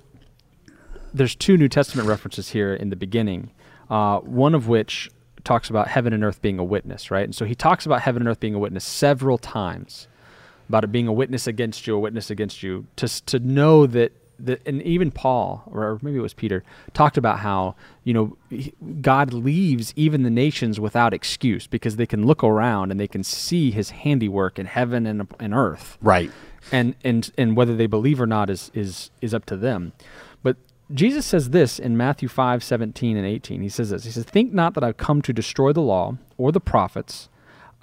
there's 1.14 1.36
two 1.36 1.58
New 1.58 1.70
Testament 1.70 2.08
references 2.08 2.50
here 2.50 2.74
in 2.74 2.90
the 2.90 2.96
beginning. 2.96 3.52
Uh, 3.90 4.20
one 4.20 4.56
of 4.56 4.68
which 4.68 5.10
talks 5.46 5.70
about 5.70 5.88
heaven 5.88 6.12
and 6.12 6.24
earth 6.24 6.42
being 6.42 6.60
a 6.60 6.64
witness, 6.64 7.10
right? 7.12 7.24
And 7.24 7.34
so 7.34 7.46
he 7.46 7.56
talks 7.56 7.86
about 7.86 8.02
heaven 8.02 8.22
and 8.22 8.30
earth 8.30 8.40
being 8.40 8.56
a 8.56 8.60
witness 8.60 8.84
several 8.84 9.38
times, 9.38 10.08
about 10.70 10.84
it 10.84 10.92
being 10.92 11.08
a 11.08 11.14
witness 11.14 11.48
against 11.48 11.86
you, 11.88 11.96
a 11.96 12.00
witness 12.00 12.30
against 12.30 12.64
you, 12.64 12.86
to 12.98 13.08
to 13.26 13.40
know 13.40 13.86
that 13.88 14.12
the, 14.38 14.60
and 14.66 14.82
even 14.82 15.12
Paul, 15.12 15.64
or 15.72 15.98
maybe 16.02 16.18
it 16.18 16.22
was 16.22 16.34
Peter, 16.34 16.64
talked 16.94 17.18
about 17.18 17.40
how 17.40 17.76
you 18.04 18.14
know 18.14 18.38
God 19.02 19.34
leaves 19.34 19.94
even 19.96 20.24
the 20.24 20.30
nations 20.30 20.80
without 20.80 21.14
excuse 21.14 21.68
because 21.68 21.96
they 21.96 22.06
can 22.06 22.26
look 22.26 22.44
around 22.44 22.92
and 22.92 23.00
they 23.00 23.08
can 23.08 23.24
see 23.24 23.72
His 23.72 23.92
handiwork 23.92 24.60
in 24.60 24.66
heaven 24.66 25.06
and, 25.08 25.28
and 25.40 25.54
earth, 25.54 25.98
Right. 26.02 26.32
and 26.72 26.96
and 27.04 27.32
and 27.38 27.56
whether 27.56 27.76
they 27.76 27.88
believe 27.88 28.20
or 28.20 28.28
not 28.28 28.50
is 28.50 28.72
is 28.74 29.10
is 29.22 29.34
up 29.34 29.46
to 29.46 29.56
them. 29.56 29.94
But 30.44 30.58
Jesus 30.94 31.26
says 31.26 31.52
this 31.52 31.80
in 31.80 31.96
Matthew 31.98 32.28
5, 32.28 32.64
17 32.64 33.16
and 33.18 33.26
18. 33.26 33.62
He 33.62 33.70
says 33.70 33.90
this. 33.90 34.04
He 34.04 34.12
says, 34.12 34.26
Think 34.26 34.54
not 34.54 34.74
that 34.74 34.84
I've 34.84 34.98
come 34.98 35.22
to 35.24 35.34
destroy 35.34 35.72
the 35.74 35.82
law 35.82 36.18
or 36.38 36.52
the 36.52 36.60
prophets. 36.60 37.30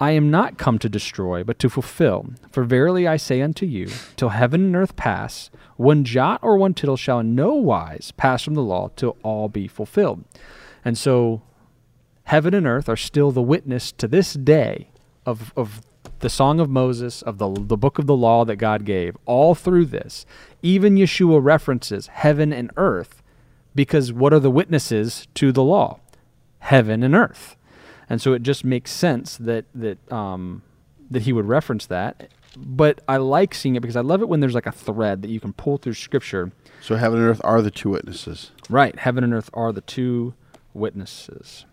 I 0.03 0.11
am 0.11 0.29
not 0.29 0.57
come 0.57 0.79
to 0.79 0.89
destroy, 0.89 1.45
but 1.45 1.59
to 1.59 1.69
fulfill. 1.69 2.33
For 2.51 2.65
verily 2.65 3.07
I 3.07 3.15
say 3.15 3.41
unto 3.41 3.65
you, 3.65 3.87
till 4.17 4.29
heaven 4.29 4.65
and 4.65 4.75
earth 4.75 4.97
pass, 4.97 5.49
one 5.77 6.03
jot 6.03 6.41
or 6.43 6.57
one 6.57 6.73
tittle 6.73 6.97
shall 6.97 7.19
in 7.19 7.35
no 7.35 7.53
wise 7.53 8.11
pass 8.17 8.43
from 8.43 8.55
the 8.55 8.63
law 8.63 8.91
till 8.97 9.15
all 9.23 9.47
be 9.47 9.65
fulfilled. 9.65 10.25
And 10.83 10.97
so 10.97 11.41
heaven 12.25 12.53
and 12.53 12.67
earth 12.67 12.89
are 12.89 12.97
still 12.97 13.31
the 13.31 13.41
witness 13.41 13.93
to 13.93 14.09
this 14.09 14.33
day 14.33 14.89
of, 15.25 15.53
of 15.55 15.79
the 16.19 16.29
Song 16.29 16.59
of 16.59 16.69
Moses, 16.69 17.21
of 17.21 17.37
the, 17.37 17.49
the 17.53 17.77
book 17.77 17.97
of 17.97 18.05
the 18.05 18.13
law 18.13 18.43
that 18.43 18.57
God 18.57 18.83
gave, 18.83 19.15
all 19.25 19.55
through 19.55 19.85
this. 19.85 20.25
Even 20.61 20.97
Yeshua 20.97 21.41
references 21.41 22.07
heaven 22.07 22.51
and 22.51 22.71
earth 22.75 23.23
because 23.73 24.11
what 24.11 24.33
are 24.33 24.39
the 24.41 24.51
witnesses 24.51 25.29
to 25.35 25.53
the 25.53 25.63
law? 25.63 26.01
Heaven 26.59 27.03
and 27.03 27.15
earth. 27.15 27.55
And 28.13 28.21
so 28.21 28.33
it 28.33 28.43
just 28.43 28.63
makes 28.63 28.91
sense 28.91 29.37
that, 29.37 29.65
that, 29.73 30.11
um, 30.11 30.61
that 31.09 31.23
he 31.23 31.33
would 31.33 31.45
reference 31.45 31.87
that. 31.87 32.29
But 32.55 33.01
I 33.07 33.17
like 33.17 33.55
seeing 33.55 33.75
it 33.75 33.79
because 33.79 33.95
I 33.95 34.01
love 34.01 34.21
it 34.21 34.29
when 34.29 34.39
there's 34.39 34.53
like 34.53 34.67
a 34.67 34.71
thread 34.71 35.23
that 35.23 35.31
you 35.31 35.39
can 35.39 35.51
pull 35.51 35.77
through 35.77 35.95
scripture. 35.95 36.51
So 36.79 36.95
heaven 36.95 37.17
and 37.17 37.27
earth 37.27 37.41
are 37.43 37.63
the 37.63 37.71
two 37.71 37.89
witnesses. 37.89 38.51
Right. 38.69 38.99
Heaven 38.99 39.23
and 39.23 39.33
earth 39.33 39.49
are 39.55 39.71
the 39.71 39.81
two 39.81 40.35
witnesses. 40.75 41.65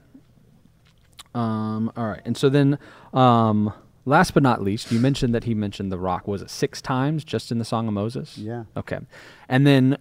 Um, 1.35 1.93
all 1.95 2.07
right. 2.07 2.23
And 2.25 2.39
so 2.39 2.49
then, 2.49 2.79
um, 3.13 3.75
last 4.07 4.33
but 4.33 4.43
not 4.43 4.63
least, 4.63 4.91
you 4.91 4.99
mentioned 4.99 5.35
that 5.35 5.45
he 5.45 5.53
mentioned 5.53 5.93
the 5.93 5.99
rock. 5.99 6.27
Was 6.27 6.41
it 6.41 6.49
six 6.49 6.81
times 6.81 7.23
just 7.23 7.53
in 7.53 7.59
the 7.59 7.67
Song 7.67 7.87
of 7.87 7.93
Moses? 7.93 8.39
Yeah. 8.39 8.65
Okay. 8.79 9.01
And 9.47 9.67
then, 9.67 9.99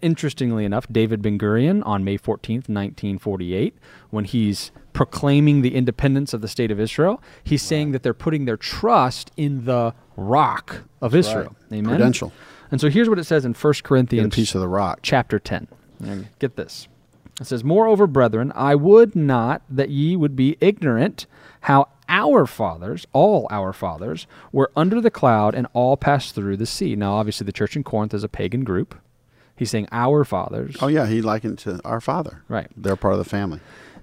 interestingly 0.00 0.64
enough, 0.64 0.86
David 0.90 1.22
Ben 1.22 1.38
Gurion 1.38 1.82
on 1.84 2.04
May 2.04 2.18
14th, 2.18 2.68
1948, 2.68 3.76
when 4.10 4.24
he's 4.24 4.70
proclaiming 4.92 5.62
the 5.62 5.74
independence 5.74 6.32
of 6.32 6.40
the 6.40 6.48
state 6.48 6.70
of 6.70 6.80
Israel, 6.80 7.22
he's 7.42 7.62
saying 7.62 7.92
that 7.92 8.02
they're 8.02 8.14
putting 8.14 8.44
their 8.44 8.56
trust 8.56 9.30
in 9.36 9.64
the 9.64 9.94
rock 10.16 10.84
of 11.00 11.14
Israel. 11.14 11.56
Amen. 11.72 11.84
Prudential. 11.84 12.32
And 12.70 12.80
so 12.80 12.88
here's 12.88 13.08
what 13.08 13.18
it 13.18 13.24
says 13.24 13.44
in 13.44 13.54
1 13.54 13.74
Corinthians 13.82 14.34
piece 14.34 14.54
of 14.54 14.60
the 14.60 14.68
rock. 14.68 15.00
chapter 15.02 15.38
10. 15.38 15.68
Mm-hmm. 16.02 16.10
And 16.10 16.28
Get 16.38 16.56
this. 16.56 16.88
It 17.40 17.46
says, 17.46 17.64
Moreover, 17.64 18.06
brethren, 18.06 18.52
I 18.54 18.74
would 18.74 19.16
not 19.16 19.62
that 19.68 19.90
ye 19.90 20.16
would 20.16 20.36
be 20.36 20.56
ignorant 20.60 21.26
how 21.62 21.88
our 22.08 22.46
fathers, 22.46 23.06
all 23.12 23.46
our 23.50 23.72
fathers, 23.72 24.26
were 24.52 24.70
under 24.76 25.00
the 25.00 25.10
cloud 25.10 25.54
and 25.54 25.66
all 25.72 25.96
passed 25.96 26.34
through 26.34 26.56
the 26.56 26.66
sea. 26.66 26.94
Now, 26.94 27.14
obviously, 27.14 27.44
the 27.44 27.52
church 27.52 27.76
in 27.76 27.82
Corinth 27.82 28.14
is 28.14 28.22
a 28.22 28.28
pagan 28.28 28.62
group. 28.62 28.94
He's 29.56 29.70
saying 29.70 29.88
our 29.92 30.24
fathers. 30.24 30.76
Oh 30.80 30.88
yeah, 30.88 31.06
he 31.06 31.22
likened 31.22 31.58
to 31.60 31.80
our 31.84 32.00
father. 32.00 32.42
Right. 32.48 32.68
They're 32.76 32.96
part 32.96 33.14
of 33.14 33.18
the 33.18 33.24
family. 33.24 33.60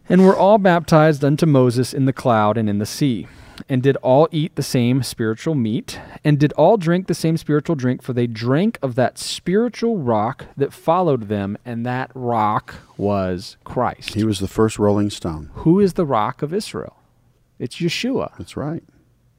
And 0.10 0.26
were 0.26 0.36
all 0.36 0.58
baptized 0.58 1.24
unto 1.24 1.46
Moses 1.46 1.94
in 1.94 2.06
the 2.06 2.14
cloud 2.14 2.58
and 2.58 2.70
in 2.70 2.80
the 2.80 2.86
sea, 2.86 3.28
and 3.70 3.84
did 3.84 3.96
all 3.98 4.28
eat 4.32 4.56
the 4.56 4.64
same 4.64 5.04
spiritual 5.04 5.56
meat, 5.56 6.00
and 6.24 6.40
did 6.40 6.52
all 6.54 6.76
drink 6.76 7.08
the 7.08 7.14
same 7.14 7.38
spiritual 7.38 7.76
drink, 7.76 8.02
for 8.02 8.12
they 8.12 8.28
drank 8.28 8.80
of 8.82 8.96
that 8.96 9.18
spiritual 9.18 10.00
rock 10.00 10.48
that 10.58 10.74
followed 10.74 11.30
them, 11.30 11.58
and 11.64 11.86
that 11.86 12.12
rock 12.14 12.76
was 12.98 13.58
Christ. 13.64 14.16
He 14.16 14.24
was 14.24 14.40
the 14.40 14.48
first 14.48 14.80
rolling 14.80 15.10
stone. 15.12 15.50
Who 15.54 15.80
is 15.80 15.94
the 15.94 16.06
rock 16.06 16.42
of 16.42 16.54
Israel? 16.54 16.98
It's 17.60 17.78
Yeshua. 17.78 18.32
That's 18.38 18.58
right. 18.58 18.84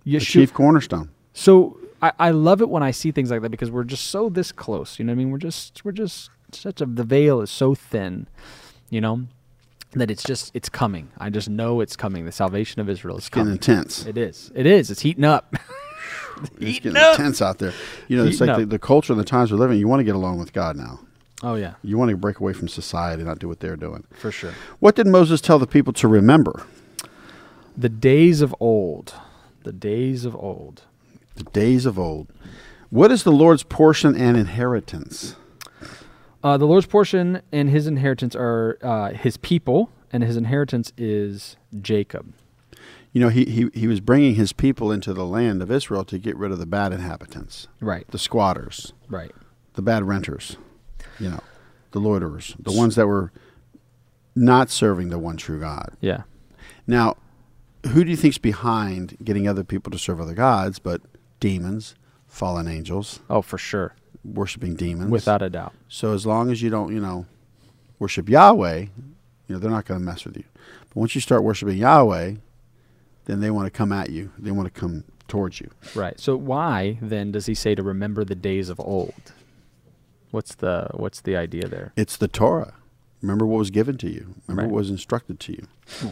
The 0.05 0.21
chief 0.21 0.55
cornerstone. 0.55 1.11
So 1.35 1.77
I, 2.03 2.13
I 2.19 2.31
love 2.33 2.61
it 2.61 2.69
when 2.69 2.83
I 2.83 2.91
see 2.91 3.13
things 3.13 3.31
like 3.31 3.41
that 3.43 3.51
because 3.51 3.71
we're 3.71 3.85
just 3.85 4.07
so 4.07 4.29
this 4.29 4.51
close. 4.53 4.99
You 4.99 5.05
know 5.05 5.13
what 5.13 5.15
I 5.15 5.19
mean? 5.19 5.31
We're 5.31 5.39
just 5.39 5.85
we're 5.85 5.93
just 5.93 6.31
such 6.53 6.81
a 6.81 6.87
the 6.87 7.05
veil 7.05 7.41
is 7.41 7.51
so 7.51 7.75
thin, 7.75 8.27
you 8.91 9.01
know, 9.01 9.23
that 9.93 10.11
it's 10.11 10.23
just 10.25 10.51
it's 10.55 10.69
coming. 10.69 11.11
I 11.19 11.31
just 11.31 11.49
know 11.49 11.81
it's 11.81 11.97
coming. 11.97 12.25
The 12.25 12.33
salvation 12.33 12.81
of 12.81 12.89
Israel 12.89 13.17
is 13.19 13.29
Getting 13.29 13.43
coming. 13.45 13.53
intense. 13.55 14.05
It 14.07 14.19
is. 14.19 14.51
It 14.55 14.67
is. 14.67 14.91
It's 14.91 15.01
heating 15.03 15.25
up. 15.25 15.55
It's 16.59 16.81
getting 16.81 16.97
up. 16.97 17.19
intense 17.19 17.41
out 17.43 17.59
there. 17.59 17.73
You 18.09 18.17
know, 18.17 18.25
it's 18.25 18.41
like 18.41 18.57
the, 18.59 18.67
the 18.67 18.79
culture 18.79 19.13
and 19.13 19.21
the 19.21 19.25
times 19.25 19.53
we're 19.53 19.59
living. 19.59 19.79
You 19.79 19.87
want 19.87 20.01
to 20.01 20.05
get 20.05 20.15
along 20.17 20.39
with 20.39 20.53
God 20.53 20.77
now. 20.77 20.99
Oh 21.43 21.55
yeah, 21.57 21.75
You 21.83 21.99
want 21.99 22.11
to 22.11 22.17
break 22.17 22.41
away 22.41 22.53
from 22.53 22.69
society, 22.69 23.23
not 23.23 23.39
do 23.39 23.47
what 23.49 23.61
they're 23.61 23.77
doing. 23.77 24.05
for 24.13 24.33
sure. 24.33 24.53
What 24.81 24.97
did 24.97 25.07
Moses 25.07 25.41
tell 25.41 25.59
the 25.59 25.67
people 25.67 25.93
to 25.93 26.09
remember? 26.09 26.65
The 27.77 27.89
days 27.91 28.41
of 28.41 28.55
old. 28.61 29.15
The 29.63 29.73
days 29.73 30.25
of 30.25 30.35
old. 30.35 30.83
The 31.43 31.51
days 31.51 31.87
of 31.87 31.99
old. 31.99 32.29
What 32.91 33.11
is 33.11 33.25
the 33.25 33.33
Lord's 33.33 33.65
portion 33.65 34.15
and 34.15 34.37
inheritance? 34.37 35.35
Uh, 36.45 36.57
the 36.57 36.67
Lord's 36.67 36.87
portion 36.87 37.43
and 37.51 37.69
his 37.69 37.87
inheritance 37.89 38.37
are 38.37 38.79
uh, 38.83 39.11
his 39.11 39.37
people, 39.37 39.91
and 40.13 40.23
his 40.23 40.37
inheritance 40.37 40.93
is 40.97 41.57
Jacob. 41.81 42.33
You 43.13 43.21
know, 43.21 43.29
he, 43.29 43.45
he, 43.45 43.69
he 43.75 43.89
was 43.89 44.01
bringing 44.01 44.37
his 44.37 44.53
people 44.53 44.93
into 44.93 45.13
the 45.13 45.25
land 45.25 45.63
of 45.63 45.71
Israel 45.71 46.05
to 46.05 46.19
get 46.19 46.37
rid 46.37 46.53
of 46.53 46.59
the 46.61 46.67
bad 46.67 46.93
inhabitants, 46.93 47.67
Right. 47.81 48.07
the 48.09 48.19
squatters, 48.19 48.93
Right. 49.09 49.33
the 49.75 49.83
bad 49.83 50.05
renters, 50.05 50.57
you 51.19 51.29
know, 51.29 51.41
the 51.91 51.99
loiterers, 51.99 52.55
the 52.59 52.73
ones 52.73 52.95
that 52.95 53.07
were 53.09 53.33
not 54.37 54.71
serving 54.71 55.09
the 55.09 55.19
one 55.19 55.37
true 55.37 55.59
God. 55.61 55.91
Yeah. 56.01 56.23
Now, 56.87 57.17
who 57.89 58.05
do 58.05 58.11
you 58.11 58.17
think's 58.17 58.39
behind 58.39 59.17
getting 59.25 59.49
other 59.49 59.65
people 59.65 59.91
to 59.91 59.99
serve 59.99 60.21
other 60.21 60.35
gods 60.35 60.79
but 60.79 61.01
demons, 61.43 61.97
fallen 62.29 62.69
angels, 62.69 63.19
Oh, 63.29 63.43
for 63.43 63.59
sure. 63.59 63.95
worshiping 64.25 64.77
demons? 64.77 65.11
Without 65.11 65.43
a 65.43 65.51
doubt. 65.51 65.73
So 65.89 66.15
as 66.15 66.25
long 66.25 66.51
as 66.53 66.63
you 66.63 66.71
don't, 66.71 66.95
you 66.95 67.01
know, 67.01 67.27
worship 67.99 68.29
Yahweh, 68.29 68.79
you 68.79 68.89
know, 69.49 69.59
they're 69.59 69.71
not 69.71 69.85
going 69.85 69.99
to 70.01 70.07
mess 70.07 70.25
with 70.25 70.37
you. 70.37 70.45
But 70.89 70.97
once 70.97 71.15
you 71.17 71.21
start 71.21 71.43
worshiping 71.43 71.77
Yahweh, 71.79 72.35
then 73.25 73.41
they 73.41 73.51
want 73.51 73.67
to 73.67 73.71
come 73.77 73.93
at 73.93 74.11
you. 74.11 74.31
They 74.39 74.53
want 74.53 74.73
to 74.73 74.81
come 74.81 75.03
towards 75.27 75.61
you. 75.61 75.71
Right. 75.97 76.19
So 76.21 76.37
why 76.37 76.99
then 77.03 77.33
does 77.33 77.47
he 77.47 77.55
say 77.55 77.75
to 77.75 77.83
remember 77.83 78.25
the 78.25 78.35
days 78.37 78.69
of 78.69 78.79
old? 78.79 79.33
What's 80.31 80.55
the 80.55 80.89
what's 80.95 81.21
the 81.21 81.37
idea 81.37 81.67
there? 81.69 81.93
It's 81.97 82.17
the 82.17 82.29
Torah. 82.29 82.75
Remember 83.23 83.47
what 83.47 83.59
was 83.59 83.71
given 83.71 83.97
to 83.99 84.09
you. 84.11 84.35
Remember 84.49 84.63
Right. 84.65 84.71
what 84.73 84.79
was 84.79 84.91
instructed 84.91 85.39
to 85.41 85.53
you. 85.53 85.67
Hmm. 86.01 86.09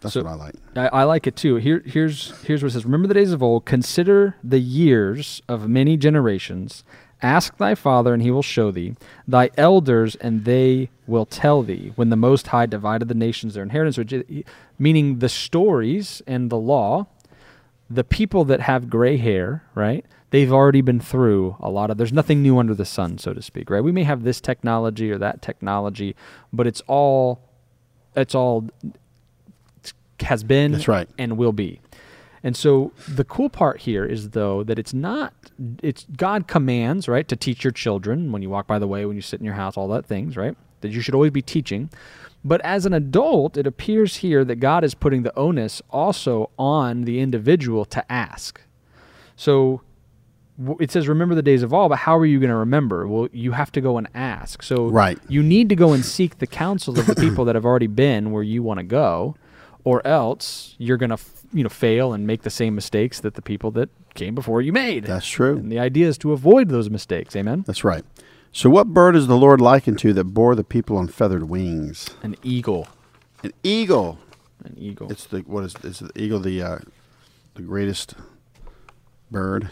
That's 0.00 0.14
So- 0.14 0.22
what 0.22 0.30
I 0.30 0.34
like. 0.34 0.54
I, 0.76 0.88
I 0.88 1.04
like 1.04 1.26
it 1.26 1.34
too. 1.36 1.56
Here 1.56 1.82
here's 1.84 2.32
here's 2.42 2.62
what 2.62 2.68
it 2.68 2.72
says. 2.74 2.84
Remember 2.84 3.08
the 3.08 3.14
days 3.14 3.32
of 3.32 3.42
old, 3.42 3.64
consider 3.64 4.36
the 4.44 4.60
years 4.60 5.42
of 5.48 5.68
many 5.68 5.96
generations. 5.96 6.84
Ask 7.22 7.58
thy 7.58 7.74
father, 7.74 8.14
and 8.14 8.22
he 8.22 8.30
will 8.30 8.40
show 8.42 8.70
thee, 8.70 8.94
thy 9.28 9.50
elders, 9.58 10.14
and 10.16 10.46
they 10.46 10.88
will 11.06 11.26
tell 11.26 11.62
thee, 11.62 11.92
when 11.94 12.08
the 12.08 12.16
Most 12.16 12.46
High 12.46 12.64
divided 12.64 13.08
the 13.08 13.14
nations 13.14 13.52
their 13.52 13.62
inheritance, 13.62 13.98
which 13.98 14.14
meaning 14.78 15.18
the 15.18 15.28
stories 15.28 16.22
and 16.26 16.48
the 16.48 16.56
law, 16.56 17.08
the 17.90 18.04
people 18.04 18.46
that 18.46 18.60
have 18.60 18.88
gray 18.88 19.18
hair, 19.18 19.64
right? 19.74 20.06
They've 20.30 20.52
already 20.52 20.80
been 20.80 21.00
through 21.00 21.56
a 21.60 21.70
lot 21.70 21.90
of. 21.90 21.96
There's 21.98 22.12
nothing 22.12 22.42
new 22.42 22.58
under 22.58 22.74
the 22.74 22.84
sun, 22.84 23.18
so 23.18 23.34
to 23.34 23.42
speak, 23.42 23.68
right? 23.68 23.82
We 23.82 23.92
may 23.92 24.04
have 24.04 24.22
this 24.22 24.40
technology 24.40 25.10
or 25.10 25.18
that 25.18 25.42
technology, 25.42 26.14
but 26.52 26.66
it's 26.66 26.82
all, 26.86 27.40
it's 28.14 28.34
all 28.34 28.68
has 30.20 30.44
been 30.44 30.72
That's 30.72 30.88
right. 30.88 31.08
and 31.18 31.36
will 31.36 31.52
be. 31.52 31.80
And 32.42 32.56
so 32.56 32.92
the 33.06 33.24
cool 33.24 33.50
part 33.50 33.80
here 33.80 34.04
is 34.04 34.30
though 34.30 34.62
that 34.64 34.78
it's 34.78 34.94
not 34.94 35.34
it's 35.82 36.06
God 36.16 36.48
commands, 36.48 37.06
right, 37.06 37.28
to 37.28 37.36
teach 37.36 37.64
your 37.64 37.70
children 37.70 38.32
when 38.32 38.40
you 38.40 38.48
walk 38.48 38.66
by 38.66 38.78
the 38.78 38.86
way, 38.86 39.04
when 39.04 39.16
you 39.16 39.22
sit 39.22 39.40
in 39.40 39.44
your 39.44 39.54
house, 39.54 39.76
all 39.76 39.88
that 39.88 40.06
things, 40.06 40.36
right? 40.36 40.56
That 40.80 40.90
you 40.90 41.00
should 41.00 41.14
always 41.14 41.32
be 41.32 41.42
teaching. 41.42 41.90
But 42.42 42.62
as 42.62 42.86
an 42.86 42.94
adult, 42.94 43.58
it 43.58 43.66
appears 43.66 44.16
here 44.16 44.44
that 44.46 44.56
God 44.56 44.82
is 44.84 44.94
putting 44.94 45.22
the 45.22 45.38
onus 45.38 45.82
also 45.90 46.50
on 46.58 47.02
the 47.02 47.20
individual 47.20 47.84
to 47.86 48.10
ask. 48.10 48.62
So 49.36 49.82
it 50.78 50.90
says 50.90 51.08
remember 51.08 51.34
the 51.34 51.42
days 51.42 51.62
of 51.62 51.72
all, 51.72 51.88
but 51.88 51.98
how 51.98 52.16
are 52.16 52.26
you 52.26 52.38
going 52.38 52.50
to 52.50 52.56
remember? 52.56 53.06
Well, 53.08 53.28
you 53.32 53.52
have 53.52 53.72
to 53.72 53.80
go 53.80 53.96
and 53.98 54.08
ask. 54.14 54.62
So 54.62 54.88
Right. 54.88 55.18
you 55.28 55.42
need 55.42 55.68
to 55.70 55.76
go 55.76 55.92
and 55.92 56.04
seek 56.04 56.38
the 56.38 56.46
counsel 56.46 56.98
of 56.98 57.06
the 57.06 57.14
people 57.14 57.44
that 57.46 57.54
have 57.54 57.64
already 57.64 57.86
been 57.86 58.30
where 58.30 58.42
you 58.42 58.62
want 58.62 58.78
to 58.78 58.84
go 58.84 59.36
or 59.84 60.06
else 60.06 60.74
you're 60.78 60.96
going 60.98 61.10
to 61.10 61.14
f- 61.14 61.42
you 61.52 61.62
know 61.62 61.68
fail 61.70 62.12
and 62.12 62.26
make 62.26 62.42
the 62.42 62.50
same 62.50 62.74
mistakes 62.74 63.20
that 63.20 63.34
the 63.34 63.42
people 63.42 63.70
that 63.72 63.88
came 64.14 64.34
before 64.34 64.60
you 64.60 64.72
made. 64.72 65.04
That's 65.04 65.26
true. 65.26 65.56
And 65.56 65.70
the 65.72 65.78
idea 65.78 66.06
is 66.08 66.18
to 66.18 66.32
avoid 66.32 66.68
those 66.68 66.90
mistakes. 66.90 67.34
Amen. 67.34 67.64
That's 67.66 67.82
right. 67.84 68.04
So 68.52 68.68
what 68.68 68.88
bird 68.88 69.14
is 69.16 69.26
the 69.28 69.36
Lord 69.36 69.60
likened 69.60 69.98
to 70.00 70.12
that 70.12 70.24
bore 70.24 70.54
the 70.54 70.64
people 70.64 70.96
on 70.96 71.06
feathered 71.08 71.48
wings? 71.48 72.10
An 72.22 72.36
eagle. 72.42 72.88
An 73.42 73.52
eagle. 73.62 74.18
An 74.64 74.74
eagle. 74.78 75.10
It's 75.10 75.24
the 75.26 75.40
what 75.40 75.64
is 75.64 75.74
is 75.82 76.00
the 76.00 76.10
eagle 76.16 76.40
the 76.40 76.60
uh, 76.62 76.78
the 77.54 77.62
greatest 77.62 78.14
bird? 79.30 79.70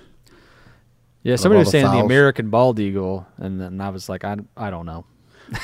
Yeah, 1.22 1.36
somebody 1.36 1.60
was 1.60 1.70
saying 1.70 1.90
the. 1.90 1.98
American 1.98 2.50
bald 2.50 2.78
eagle, 2.78 3.26
and 3.36 3.60
then 3.60 3.80
I 3.80 3.90
was 3.90 4.08
like, 4.08 4.24
I, 4.24 4.36
I 4.56 4.70
don't 4.70 4.86
know. 4.86 5.04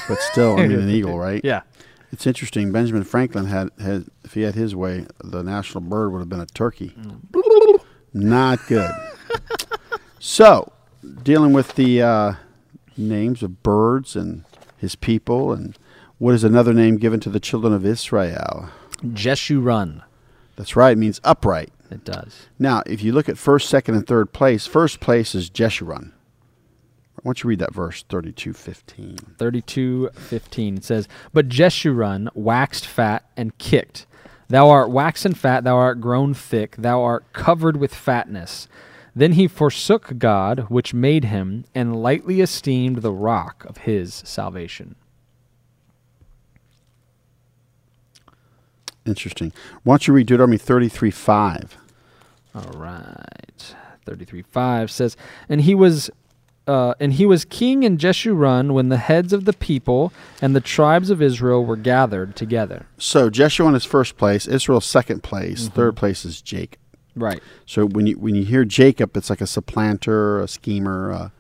But 0.09 0.19
still, 0.21 0.59
I 0.59 0.67
mean, 0.67 0.79
an 0.79 0.89
eagle, 0.91 1.19
right? 1.19 1.41
Yeah. 1.45 1.63
It's 2.13 2.27
interesting. 2.27 2.71
Benjamin 2.73 3.05
Franklin 3.05 3.47
had, 3.47 3.71
had, 3.81 4.07
if 4.25 4.35
he 4.35 4.43
had 4.43 4.55
his 4.55 4.75
way, 4.75 5.07
the 5.23 5.43
national 5.43 5.81
bird 5.83 6.13
would 6.13 6.21
have 6.21 6.29
been 6.29 6.41
a 6.41 6.47
turkey. 6.47 6.95
Not 8.13 8.61
good. 8.69 8.91
so, 10.21 10.73
dealing 11.23 11.53
with 11.53 11.75
the 11.75 12.03
uh, 12.03 12.35
names 12.97 13.43
of 13.43 13.63
birds 13.63 14.15
and 14.15 14.45
his 14.79 14.95
people, 14.95 15.53
and 15.53 15.77
what 16.19 16.35
is 16.35 16.45
another 16.45 16.73
name 16.73 16.97
given 16.99 17.21
to 17.21 17.31
the 17.31 17.41
children 17.41 17.73
of 17.73 17.85
Israel? 17.85 18.71
Jeshurun. 19.03 20.03
That's 20.57 20.77
right, 20.77 20.93
it 20.93 20.99
means 20.99 21.21
upright. 21.25 21.73
It 21.91 22.05
does. 22.05 22.47
Now, 22.59 22.83
if 22.87 23.03
you 23.03 23.13
look 23.13 23.29
at 23.29 23.39
first, 23.39 23.69
second, 23.69 23.95
and 23.95 24.07
third 24.07 24.33
place, 24.33 24.67
first 24.67 25.01
place 25.01 25.35
is 25.35 25.51
Jeshurun. 25.51 26.13
Why 27.23 27.31
don't 27.31 27.43
you 27.43 27.49
read 27.49 27.61
that 27.61 27.75
verse, 27.75 28.05
32.15. 28.09 29.37
32:15 29.39 30.77
it 30.77 30.85
says, 30.85 31.09
"But 31.33 31.49
Jeshurun 31.49 32.29
waxed 32.35 32.87
fat 32.87 33.25
and 33.37 33.57
kicked. 33.59 34.07
Thou 34.49 34.69
art 34.69 34.91
waxen 34.91 35.33
fat, 35.33 35.65
thou 35.65 35.77
art 35.77 36.01
grown 36.01 36.35
thick, 36.35 36.77
thou 36.77 37.03
art 37.03 37.33
covered 37.33 37.79
with 37.79 37.95
fatness. 37.95 38.69
Then 39.17 39.33
he 39.33 39.47
forsook 39.49 40.19
God, 40.19 40.67
which 40.69 40.93
made 40.93 41.27
him, 41.27 41.65
and 41.75 42.03
lightly 42.03 42.41
esteemed 42.41 42.99
the 42.99 43.13
rock 43.13 43.65
of 43.67 43.79
his 43.79 44.13
salvation." 44.13 44.97
Interesting. 49.07 49.53
Why 49.83 49.95
don't 49.95 50.07
you 50.07 50.15
read 50.15 50.27
Deuteronomy 50.27 50.59
33.5? 50.59 51.71
All 52.55 52.63
right. 52.79 53.75
33:5 54.07 54.91
says, 54.91 55.17
"And 55.49 55.63
he 55.63 55.75
was 55.75 56.11
uh, 56.67 56.95
and 57.01 57.15
he 57.15 57.27
was 57.27 57.45
king 57.45 57.83
in 57.83 57.99
Jeshurun 57.99 58.73
when 58.73 58.89
the 58.89 58.97
heads 58.97 59.33
of 59.33 59.45
the 59.45 59.53
people 59.53 60.13
and 60.41 60.55
the 60.57 60.61
tribes 60.61 61.11
of 61.11 61.21
Israel 61.23 61.65
were 61.65 61.77
gathered 61.77 62.37
together." 62.37 62.87
So 62.99 63.29
Jeshurun 63.31 63.75
is 63.75 63.85
first 63.85 64.17
place, 64.17 64.47
Israel's 64.47 64.85
second 64.87 65.23
place, 65.23 65.65
Mm-hmm. 65.65 65.75
third 65.75 65.97
place 65.97 66.25
is 66.25 66.41
Jacob. 66.43 66.79
Right. 67.17 67.43
So 67.67 67.87
when 67.87 68.07
you 68.07 68.19
when 68.19 68.35
you 68.35 68.45
hear 68.45 68.65
Jacob, 68.65 69.17
it's 69.17 69.31
like 69.31 69.41
a 69.41 69.47
supplanter, 69.47 70.41
a 70.41 70.49
schemer, 70.49 71.11
a, 71.11 71.33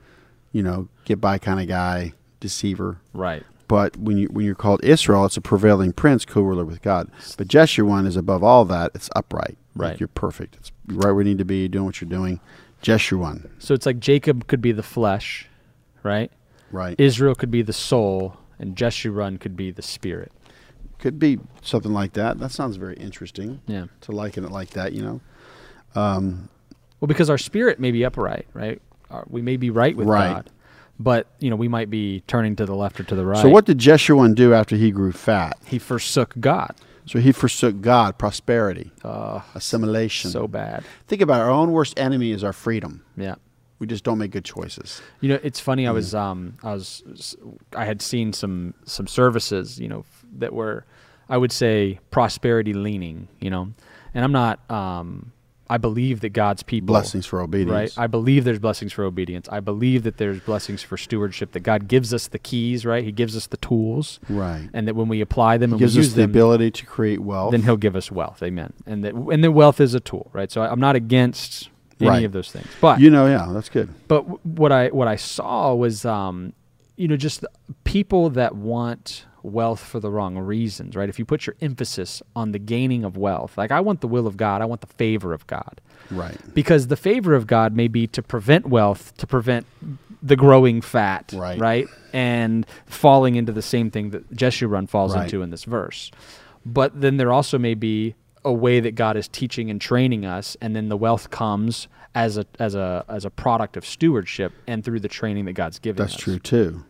you 0.52 0.62
know, 0.62 0.88
get 1.04 1.20
by 1.20 1.36
kind 1.38 1.60
of 1.60 1.68
guy, 1.68 2.12
deceiver. 2.40 2.98
Right. 3.12 3.42
But 3.68 3.96
when 3.96 4.18
you 4.18 4.26
when 4.28 4.44
you're 4.44 4.54
called 4.54 4.82
Israel, 4.84 5.24
it's 5.24 5.36
a 5.36 5.40
prevailing 5.40 5.92
prince, 5.92 6.24
co-ruler 6.24 6.64
with 6.64 6.82
God. 6.82 7.10
But 7.38 7.48
Jeshurun 7.48 8.06
is 8.06 8.16
above 8.16 8.42
all 8.42 8.64
that; 8.66 8.90
it's 8.94 9.08
upright. 9.16 9.56
Like 9.76 9.90
Right. 9.90 10.00
you're 10.00 10.08
perfect. 10.08 10.56
It's 10.56 10.70
right 10.86 11.10
where 11.12 11.22
you 11.22 11.30
need 11.30 11.38
to 11.38 11.44
be, 11.44 11.66
doing 11.68 11.86
what 11.86 12.00
you're 12.00 12.08
doing. 12.10 12.40
Jeshurun, 12.82 13.48
So 13.58 13.72
it's 13.72 13.86
like 13.86 13.98
Jacob 13.98 14.46
could 14.46 14.60
be 14.60 14.70
the 14.70 14.82
flesh, 14.82 15.48
right? 16.02 16.30
right? 16.70 16.94
Israel 17.00 17.34
could 17.34 17.50
be 17.50 17.62
the 17.62 17.72
soul, 17.72 18.36
and 18.58 18.76
Jeshurun 18.76 19.40
could 19.40 19.56
be 19.56 19.70
the 19.70 19.80
spirit. 19.80 20.30
Could 20.98 21.18
be 21.18 21.38
something 21.62 21.92
like 21.94 22.12
that. 22.12 22.38
That 22.38 22.50
sounds 22.50 22.76
very 22.76 22.94
interesting 22.96 23.62
Yeah. 23.66 23.86
to 24.02 24.12
liken 24.12 24.44
it 24.44 24.50
like 24.50 24.70
that. 24.70 24.92
You 24.92 25.02
know, 25.02 25.20
um, 25.94 26.50
Well, 27.00 27.06
because 27.08 27.30
our 27.30 27.38
spirit 27.38 27.80
may 27.80 27.90
be 27.90 28.04
upright, 28.04 28.46
right? 28.52 28.80
We 29.28 29.40
may 29.42 29.56
be 29.56 29.70
right 29.70 29.96
with 29.96 30.06
Right. 30.08 30.34
God, 30.34 30.50
but 30.98 31.26
you 31.40 31.50
know 31.50 31.56
we 31.56 31.68
might 31.68 31.90
be 31.90 32.22
turning 32.26 32.56
to 32.56 32.66
the 32.66 32.74
left 32.74 33.00
or 33.00 33.04
to 33.04 33.14
the 33.14 33.24
right. 33.24 33.42
So 33.42 33.48
what 33.48 33.64
did 33.66 33.78
Jeshurun 33.78 34.34
do 34.34 34.54
after 34.54 34.76
he 34.76 34.90
grew 34.90 35.12
fat? 35.12 35.58
he 35.66 35.78
forsook 35.78 36.34
God. 36.40 36.74
So 37.06 37.18
he 37.18 37.32
forsook 37.32 37.82
God, 37.82 38.16
prosperity, 38.16 38.90
Uh, 39.04 39.40
assimilation. 39.54 40.30
so 40.30 40.48
bad. 40.48 40.84
think 41.06 41.20
about 41.20 41.40
it, 41.40 41.44
our 41.44 41.50
own 41.50 41.70
worst 41.72 41.98
enemy 41.98 42.30
is 42.30 42.42
our 42.42 42.52
freedom. 42.54 43.02
Yeah. 43.16 43.34
We 43.78 43.86
just 43.86 44.04
don't 44.04 44.16
make 44.18 44.30
good 44.30 44.44
choices. 44.46 45.02
You 45.20 45.28
know, 45.30 45.38
it's 45.42 45.60
funny. 45.60 45.86
I 45.86 45.90
Mm. 45.90 45.94
was, 45.94 46.14
um, 46.14 46.54
I 46.62 46.72
was, 46.72 47.36
I 47.76 47.84
had 47.84 48.00
seen 48.00 48.32
some 48.32 48.72
some 48.86 49.06
services, 49.06 49.78
you 49.78 49.88
know, 49.88 50.04
that 50.38 50.54
were, 50.54 50.86
I 51.28 51.36
would 51.36 51.52
say, 51.52 51.98
prosperity 52.10 52.72
leaning. 52.72 53.28
You 53.40 53.50
know, 53.50 53.68
and 54.14 54.24
I'm 54.24 54.32
not. 54.32 54.58
Um, 54.70 55.32
I 55.68 55.78
believe 55.78 56.20
that 56.20 56.30
God's 56.30 56.62
people 56.62 56.88
Blessings 56.88 57.24
for 57.24 57.40
obedience. 57.40 57.96
Right. 57.96 58.04
I 58.04 58.06
believe 58.06 58.44
there's 58.44 58.58
blessings 58.58 58.92
for 58.92 59.02
obedience. 59.04 59.48
I 59.50 59.60
believe 59.60 60.02
that 60.02 60.18
there's 60.18 60.40
blessings 60.40 60.82
for 60.82 60.96
stewardship. 60.98 61.52
That 61.52 61.60
God 61.60 61.88
gives 61.88 62.12
us 62.12 62.28
the 62.28 62.38
keys. 62.38 62.84
Right. 62.84 63.02
He 63.02 63.12
gives 63.12 63.34
us 63.36 63.46
the 63.46 63.56
tools, 63.56 64.20
Right. 64.28 64.68
and 64.74 64.86
that 64.86 64.94
when 64.94 65.08
we 65.08 65.20
apply 65.22 65.56
them 65.56 65.70
He 65.70 65.74
and 65.74 65.80
gives 65.80 65.94
we 65.96 66.02
us 66.02 66.08
the 66.10 66.22
them, 66.22 66.30
ability 66.30 66.70
to 66.72 66.86
create 66.86 67.20
wealth. 67.20 67.52
then 67.52 67.62
He'll 67.62 67.78
give 67.78 67.96
us 67.96 68.10
wealth. 68.12 68.42
Amen. 68.42 68.72
And 68.86 69.02
that 69.04 69.14
and 69.14 69.42
that 69.42 69.52
wealth 69.52 69.80
is 69.80 69.94
a 69.94 70.00
tool. 70.00 70.30
Right. 70.34 70.50
So 70.52 70.60
I, 70.60 70.70
I'm 70.70 70.80
not 70.80 70.96
against 70.96 71.70
any 72.00 72.10
Right. 72.10 72.24
of 72.24 72.32
those 72.32 72.50
things, 72.50 72.66
but 72.80 73.00
you 73.00 73.08
know, 73.08 73.26
yeah, 73.26 73.46
that's 73.52 73.68
good. 73.70 73.88
but 74.08 74.22
w- 74.22 74.40
what 74.42 74.70
I 74.72 74.88
what 74.88 75.08
I 75.08 75.16
saw 75.16 75.74
was, 75.74 76.04
um, 76.04 76.52
you 76.96 77.08
know, 77.08 77.16
just 77.16 77.44
people 77.84 78.28
that 78.30 78.54
want 78.54 79.24
wealth 79.44 79.80
for 79.84 80.00
the 80.00 80.10
wrong 80.10 80.36
reasons, 80.38 80.96
right? 80.96 81.08
If 81.08 81.18
you 81.18 81.24
put 81.24 81.46
your 81.46 81.54
emphasis 81.60 82.22
on 82.34 82.52
the 82.52 82.58
gaining 82.58 83.04
of 83.04 83.16
wealth, 83.16 83.56
like 83.58 83.70
I 83.70 83.80
want 83.80 84.00
the 84.00 84.08
will 84.08 84.26
of 84.26 84.36
God, 84.36 84.62
I 84.62 84.64
want 84.64 84.80
the 84.80 84.86
favor 84.88 85.32
of 85.32 85.46
God, 85.46 85.80
Right. 86.10 86.36
because 86.54 86.86
the 86.88 86.96
favor 86.96 87.34
of 87.34 87.46
God 87.46 87.76
may 87.76 87.86
be 87.88 88.06
to 88.08 88.22
prevent 88.22 88.66
wealth, 88.66 89.16
to 89.18 89.26
prevent 89.26 89.66
the 90.22 90.36
growing 90.36 90.80
fat, 90.80 91.32
Right. 91.36 91.58
right, 91.60 91.86
and 92.12 92.66
falling 92.86 93.36
into 93.36 93.52
the 93.52 93.62
same 93.62 93.90
thing 93.90 94.10
that 94.10 94.34
Jeshurun 94.34 94.88
falls 94.88 95.14
Right. 95.14 95.24
into 95.24 95.42
in 95.42 95.50
this 95.50 95.64
verse. 95.64 96.10
But 96.64 96.98
then 97.00 97.18
there 97.18 97.30
also 97.32 97.58
may 97.58 97.74
be 97.74 98.14
a 98.44 98.52
way 98.52 98.80
that 98.80 98.94
God 98.94 99.16
is 99.16 99.28
teaching 99.28 99.68
and 99.70 99.80
training 99.80 100.24
us, 100.24 100.56
and 100.62 100.74
then 100.74 100.88
the 100.88 100.96
wealth 100.96 101.30
comes 101.30 101.88
as 102.14 102.38
a 102.38 102.46
as 102.58 102.74
a 102.74 103.04
as 103.08 103.24
a 103.24 103.30
product 103.30 103.76
of 103.76 103.84
stewardship 103.84 104.52
and 104.66 104.84
through 104.84 105.00
the 105.00 105.08
training 105.08 105.44
that 105.46 105.54
God's 105.54 105.78
given 105.78 105.98
That's 106.02 106.14
us. 106.14 106.20
true 106.20 106.38
too. 106.38 106.84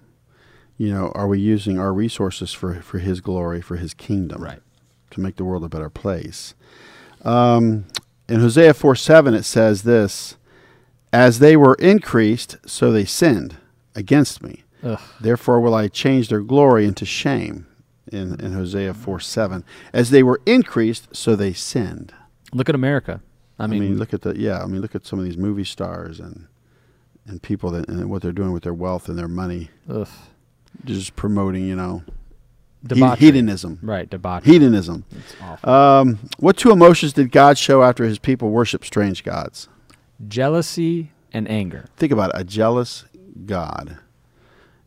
You 0.76 0.92
know, 0.92 1.12
are 1.14 1.28
we 1.28 1.38
using 1.38 1.78
our 1.78 1.92
resources 1.92 2.52
for 2.52 2.74
for 2.82 2.98
His 2.98 3.20
glory, 3.20 3.60
for 3.60 3.76
His 3.76 3.94
kingdom, 3.94 4.42
Right. 4.42 4.60
to 5.10 5.20
make 5.20 5.36
the 5.36 5.44
world 5.44 5.64
a 5.64 5.68
better 5.68 5.90
place? 5.90 6.54
Um, 7.24 7.84
in 8.28 8.40
Hosea 8.40 8.74
four 8.74 8.94
seven, 8.96 9.34
it 9.34 9.44
says 9.44 9.82
this: 9.82 10.36
"As 11.12 11.38
they 11.38 11.56
were 11.56 11.74
increased, 11.74 12.56
so 12.66 12.90
they 12.90 13.04
sinned 13.04 13.56
against 13.94 14.42
me. 14.42 14.64
Ugh. 14.82 15.00
Therefore 15.20 15.60
will 15.60 15.74
I 15.74 15.88
change 15.88 16.28
their 16.28 16.40
glory 16.42 16.84
into 16.86 17.04
shame." 17.06 17.66
In 18.12 18.38
in 18.40 18.52
Hosea 18.52 18.92
four 18.94 19.18
seven, 19.20 19.64
as 19.92 20.10
they 20.10 20.22
were 20.22 20.40
increased, 20.44 21.08
so 21.16 21.34
they 21.34 21.52
sinned. 21.52 22.12
Look 22.52 22.68
at 22.68 22.74
America. 22.74 23.20
I 23.58 23.64
I 23.64 23.66
mean, 23.68 23.80
mean, 23.80 23.98
look 23.98 24.12
at 24.12 24.22
the 24.22 24.38
yeah. 24.38 24.62
I 24.62 24.66
mean, 24.66 24.82
look 24.82 24.94
at 24.94 25.06
some 25.06 25.18
of 25.18 25.24
these 25.24 25.38
movie 25.38 25.64
stars 25.64 26.20
and 26.20 26.46
and 27.26 27.40
people 27.40 27.70
that 27.70 27.88
and 27.88 28.10
what 28.10 28.20
they're 28.22 28.32
doing 28.32 28.52
with 28.52 28.64
their 28.64 28.74
wealth 28.74 29.08
and 29.08 29.16
their 29.18 29.28
money, 29.28 29.70
ugh, 29.88 30.08
just 30.84 31.16
promoting, 31.16 31.66
you 31.66 31.76
know, 31.76 32.02
debauchery. 32.84 33.26
hedonism. 33.26 33.78
Right, 33.82 34.08
debauchery. 34.08 34.52
Hedonism. 34.52 35.04
It's 35.10 35.34
awful. 35.42 35.70
Um, 35.70 36.18
what 36.38 36.56
two 36.56 36.70
emotions 36.70 37.12
did 37.12 37.30
God 37.32 37.58
show 37.58 37.82
after 37.82 38.04
His 38.04 38.18
people 38.18 38.50
worship 38.50 38.84
strange 38.84 39.24
gods? 39.24 39.68
Jealousy 40.28 41.10
and 41.32 41.50
anger. 41.50 41.86
Think 41.96 42.12
about 42.12 42.30
it, 42.34 42.40
a 42.40 42.44
jealous 42.44 43.04
God. 43.46 43.98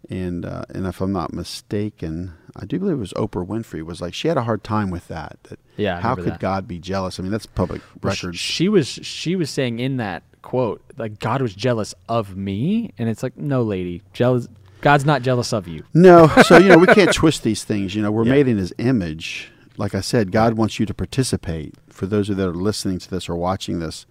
And 0.10 0.46
uh, 0.46 0.64
and 0.70 0.86
if 0.88 1.02
I'm 1.02 1.12
not 1.12 1.34
mistaken, 1.34 2.34
I 2.56 2.64
do 2.66 2.80
believe 2.80 2.94
it 2.96 3.00
was 3.00 3.12
Oprah 3.14 3.46
Winfrey 3.46 3.84
was 3.84 4.00
like 4.00 4.14
she 4.14 4.30
had 4.30 4.38
a 4.38 4.44
hard 4.44 4.64
time 4.64 4.90
with 4.90 5.10
that. 5.10 5.38
That 5.44 5.60
Yeah, 5.76 5.98
I 5.98 6.02
how 6.02 6.16
could 6.16 6.26
that. 6.26 6.40
God 6.40 6.66
be 6.66 6.80
jealous? 6.80 7.20
I 7.20 7.24
mean, 7.24 7.32
that's 7.32 7.46
public 7.46 7.82
record. 8.02 8.38
sh- 8.38 8.40
She 8.40 8.70
was 8.70 8.88
she 8.88 9.36
was 9.36 9.50
saying 9.50 9.80
in 9.80 9.98
that 9.98 10.24
quote 10.44 10.82
like 10.98 11.20
God 11.20 11.42
was 11.42 11.54
jealous 11.54 11.94
of 12.08 12.38
me, 12.38 12.94
and 12.98 13.10
it's 13.10 13.22
like 13.22 13.36
no, 13.36 13.64
lady, 13.64 14.02
jealous. 14.14 14.48
God's 14.82 15.06
not 15.06 15.22
jealous 15.22 15.54
of 15.54 15.68
you. 15.68 15.84
No, 15.94 16.28
so 16.46 16.58
you 16.58 16.70
know 16.70 16.78
we 16.78 16.88
can't 16.88 17.12
twist 17.22 17.44
these 17.44 17.64
things. 17.64 17.96
You 17.96 18.02
know 18.02 18.12
we're 18.12 18.26
Yeah. 18.26 18.32
made 18.34 18.48
in 18.48 18.58
His 18.58 18.74
image. 18.78 19.52
Like 19.78 19.94
I 19.94 20.02
said, 20.02 20.32
God 20.32 20.54
wants 20.56 20.80
you 20.80 20.86
to 20.88 20.94
participate. 20.94 21.76
For 21.90 22.06
those 22.08 22.30
of 22.30 22.38
you 22.38 22.44
that 22.44 22.50
are 22.50 22.54
listening 22.56 22.98
to 23.00 23.10
this 23.10 23.28
or 23.30 23.36
watching 23.36 23.80
this, 23.80 24.06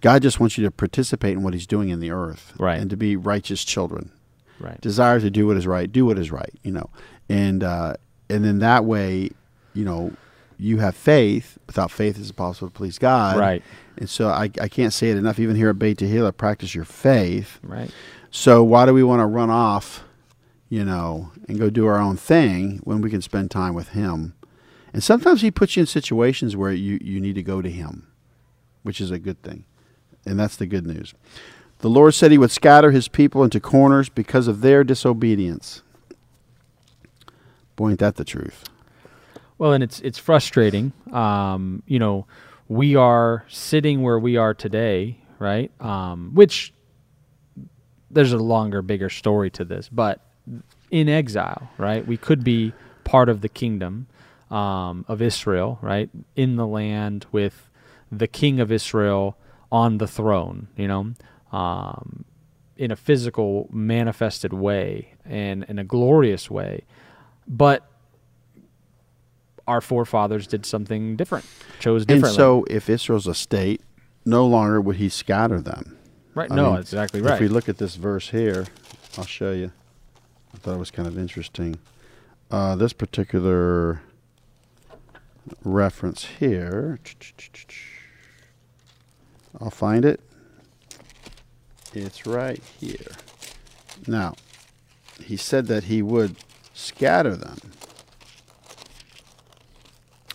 God 0.00 0.22
just 0.22 0.40
wants 0.40 0.58
you 0.58 0.64
to 0.64 0.70
participate 0.70 1.32
in 1.32 1.42
what 1.42 1.54
He's 1.54 1.66
doing 1.66 1.88
in 1.90 2.00
the 2.00 2.10
earth, 2.10 2.52
Right. 2.58 2.80
And 2.80 2.90
to 2.90 2.96
be 2.96 3.14
righteous 3.16 3.64
children. 3.64 4.10
Right. 4.58 4.80
Desire 4.80 5.18
to 5.20 5.30
do 5.30 5.46
what 5.48 5.56
is 5.56 5.66
right, 5.66 5.90
do 5.90 6.06
what 6.06 6.18
is 6.18 6.30
right. 6.30 6.52
You 6.62 6.72
know, 6.72 6.90
and 7.28 7.62
uh, 7.64 7.94
and 8.30 8.44
then 8.44 8.60
that 8.60 8.84
way, 8.84 9.30
you 9.74 9.84
know, 9.84 10.12
you 10.58 10.78
have 10.78 10.94
faith. 10.96 11.58
Without 11.66 11.90
faith, 11.90 12.18
it's 12.18 12.30
impossible 12.30 12.68
to 12.68 12.72
please 12.74 12.98
God, 12.98 13.36
Right. 13.38 13.62
And 13.96 14.08
so 14.08 14.28
I, 14.28 14.44
I 14.60 14.68
can't 14.68 14.92
say 14.92 15.10
it 15.10 15.16
enough. 15.16 15.38
Even 15.38 15.54
here 15.56 15.68
at 15.70 15.78
Beit 15.78 15.98
Tehillah, 15.98 16.36
practice 16.36 16.74
your 16.74 16.84
faith. 16.84 17.58
Right. 17.62 17.90
So 18.30 18.62
why 18.64 18.86
do 18.86 18.94
we 18.94 19.02
want 19.02 19.20
to 19.20 19.26
run 19.26 19.50
off, 19.50 20.02
you 20.72 20.86
know, 20.86 21.30
and 21.46 21.58
go 21.58 21.68
do 21.68 21.84
our 21.84 21.98
own 21.98 22.16
thing 22.16 22.80
when 22.82 23.02
we 23.02 23.10
can 23.10 23.20
spend 23.20 23.50
time 23.50 23.74
with 23.74 23.88
him? 23.88 24.32
And 24.94 25.02
sometimes 25.02 25.42
he 25.42 25.50
puts 25.50 25.76
you 25.76 25.82
in 25.82 25.86
situations 25.86 26.56
where 26.56 26.72
you, 26.72 26.98
you 27.02 27.20
need 27.20 27.34
to 27.34 27.42
go 27.42 27.60
to 27.60 27.70
him, 27.70 28.06
which 28.82 28.98
is 28.98 29.10
a 29.10 29.18
good 29.18 29.42
thing. 29.42 29.66
And 30.24 30.40
that's 30.40 30.56
the 30.56 30.64
good 30.64 30.86
news. 30.86 31.12
The 31.80 31.90
Lord 31.90 32.14
said 32.14 32.30
he 32.30 32.38
would 32.38 32.50
scatter 32.50 32.90
his 32.90 33.06
people 33.06 33.44
into 33.44 33.60
corners 33.60 34.08
because 34.08 34.48
of 34.48 34.62
their 34.62 34.82
disobedience. 34.82 35.82
Boy, 37.76 37.90
ain't 37.90 37.98
that 37.98 38.16
the 38.16 38.24
truth. 38.24 38.64
Well, 39.58 39.74
and 39.74 39.84
it's 39.84 40.00
it's 40.00 40.18
frustrating. 40.18 40.94
Um, 41.12 41.82
you 41.86 41.98
know, 41.98 42.26
we 42.68 42.96
are 42.96 43.44
sitting 43.46 44.00
where 44.00 44.18
we 44.18 44.38
are 44.38 44.54
today, 44.54 45.18
right? 45.38 45.70
Um, 45.82 46.30
which 46.32 46.72
there's 48.10 48.32
a 48.32 48.38
longer, 48.38 48.80
bigger 48.80 49.10
story 49.10 49.50
to 49.50 49.66
this, 49.66 49.90
but 49.90 50.20
in 50.90 51.08
exile, 51.08 51.70
right? 51.78 52.06
We 52.06 52.16
could 52.16 52.44
be 52.44 52.72
part 53.04 53.28
of 53.28 53.40
the 53.40 53.48
kingdom 53.48 54.06
um, 54.50 55.04
of 55.08 55.22
Israel, 55.22 55.78
right? 55.80 56.10
In 56.36 56.56
the 56.56 56.66
land 56.66 57.26
with 57.32 57.70
the 58.10 58.26
king 58.28 58.60
of 58.60 58.70
Israel 58.70 59.36
on 59.70 59.98
the 59.98 60.06
throne, 60.06 60.68
you 60.76 60.86
know, 60.86 61.14
um, 61.50 62.24
in 62.76 62.90
a 62.90 62.96
physical, 62.96 63.68
manifested 63.72 64.52
way 64.52 65.14
and 65.24 65.64
in 65.64 65.78
a 65.78 65.84
glorious 65.84 66.50
way. 66.50 66.82
But 67.48 67.88
our 69.66 69.80
forefathers 69.80 70.46
did 70.46 70.66
something 70.66 71.16
different, 71.16 71.46
chose 71.78 72.04
differently. 72.04 72.30
And 72.30 72.36
so, 72.36 72.64
if 72.68 72.90
Israel's 72.90 73.26
a 73.26 73.34
state, 73.34 73.80
no 74.24 74.46
longer 74.46 74.80
would 74.80 74.96
he 74.96 75.08
scatter 75.08 75.60
them. 75.60 75.96
right? 76.34 76.50
I 76.50 76.54
no, 76.54 76.72
mean, 76.72 76.80
exactly 76.80 77.22
right. 77.22 77.34
If 77.34 77.40
we 77.40 77.48
look 77.48 77.68
at 77.68 77.78
this 77.78 77.96
verse 77.96 78.30
here, 78.30 78.66
I'll 79.16 79.24
show 79.24 79.52
you. 79.52 79.72
I 80.54 80.58
thought 80.58 80.74
it 80.74 80.78
was 80.78 80.90
kind 80.90 81.08
of 81.08 81.18
interesting. 81.18 81.78
Uh, 82.50 82.76
this 82.76 82.92
particular 82.92 84.02
reference 85.64 86.24
here, 86.38 86.98
I'll 89.60 89.70
find 89.70 90.04
it. 90.04 90.20
It's 91.94 92.26
right 92.26 92.62
here. 92.80 93.12
Now, 94.06 94.34
he 95.22 95.36
said 95.36 95.66
that 95.66 95.84
he 95.84 96.02
would 96.02 96.36
scatter 96.74 97.36
them. 97.36 97.58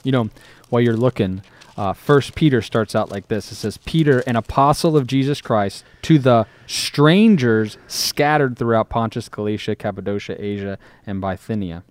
you 0.03 0.11
know, 0.11 0.29
while 0.69 0.81
you're 0.81 0.95
looking, 0.95 1.41
uh, 1.77 1.93
First 1.93 2.33
Peter 2.35 2.61
starts 2.61 2.95
out 2.95 3.11
like 3.11 3.27
this. 3.27 3.51
It 3.51 3.55
says, 3.55 3.77
"Peter, 3.77 4.19
an 4.21 4.35
apostle 4.35 4.97
of 4.97 5.05
Jesus 5.05 5.41
Christ, 5.41 5.85
to 6.01 6.17
the 6.17 6.47
strangers 6.65 7.77
scattered 7.87 8.57
throughout 8.57 8.89
Pontus, 8.89 9.29
Galatia, 9.29 9.75
Cappadocia, 9.75 10.43
Asia, 10.43 10.79
and 11.05 11.21
Bithynia, 11.21 11.83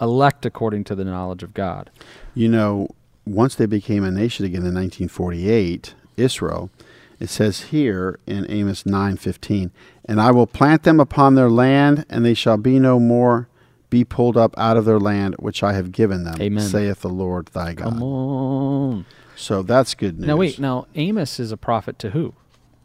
elect 0.00 0.46
according 0.46 0.84
to 0.84 0.94
the 0.94 1.04
knowledge 1.04 1.42
of 1.42 1.52
God." 1.52 1.90
You 2.34 2.48
know, 2.48 2.88
once 3.26 3.56
they 3.56 3.66
became 3.66 4.04
a 4.04 4.10
nation 4.10 4.46
again 4.46 4.64
in 4.64 4.74
1948, 4.74 5.94
Israel, 6.16 6.70
it 7.18 7.28
says 7.28 7.62
here 7.64 8.20
in 8.26 8.46
Amos 8.48 8.86
9:15, 8.86 9.72
"And 10.04 10.20
I 10.20 10.30
will 10.30 10.46
plant 10.46 10.84
them 10.84 11.00
upon 11.00 11.34
their 11.34 11.50
land, 11.50 12.04
and 12.08 12.24
they 12.24 12.34
shall 12.34 12.56
be 12.56 12.78
no 12.78 13.00
more 13.00 13.48
be 13.90 14.04
pulled 14.04 14.36
up 14.36 14.54
out 14.58 14.76
of 14.76 14.84
their 14.84 15.00
land 15.00 15.36
which 15.38 15.62
I 15.62 15.72
have 15.72 15.92
given 15.92 16.24
them, 16.24 16.40
Amen. 16.40 16.64
saith 16.64 17.00
the 17.00 17.08
Lord 17.08 17.46
thy 17.48 17.74
God." 17.74 17.84
Come 17.84 18.02
on. 18.02 19.06
So 19.36 19.62
that's 19.62 19.94
good 19.94 20.18
news. 20.18 20.26
Now 20.26 20.36
wait, 20.36 20.58
now 20.58 20.86
Amos 20.94 21.38
is 21.38 21.52
a 21.52 21.56
prophet 21.56 21.98
to 22.00 22.10
who? 22.10 22.34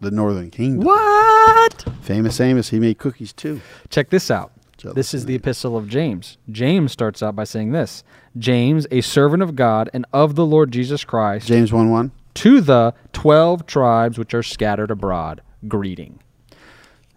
the 0.04 0.12
northern 0.12 0.52
kingdom. 0.52 0.86
What? 0.86 1.86
Famous 2.02 2.40
Amos, 2.40 2.70
he 2.70 2.80
made 2.80 2.98
cookies 3.00 3.34
too. 3.34 3.62
Check 3.90 4.10
this 4.10 4.30
out. 4.30 4.52
Jealous 4.78 4.96
This 4.96 5.14
is 5.14 5.26
the 5.26 5.36
epistle 5.36 5.78
of 5.78 5.88
James. 5.88 6.38
James 6.52 6.92
starts 6.92 7.24
out 7.24 7.36
by 7.36 7.46
saying 7.46 7.72
this 7.72 8.04
James, 8.38 8.86
a 8.92 9.02
servant 9.02 9.42
of 9.42 9.56
God 9.56 9.90
and 9.94 10.06
of 10.14 10.36
the 10.36 10.46
Lord 10.46 10.72
Jesus 10.72 11.04
Christ, 11.04 11.48
James 11.48 11.72
1 11.74 11.90
1. 11.90 12.12
to 12.36 12.62
the 12.62 12.94
12 13.14 13.66
tribes 13.66 14.18
which 14.18 14.34
are 14.34 14.44
scattered 14.44 14.92
abroad, 14.92 15.42
greeting. 15.68 16.20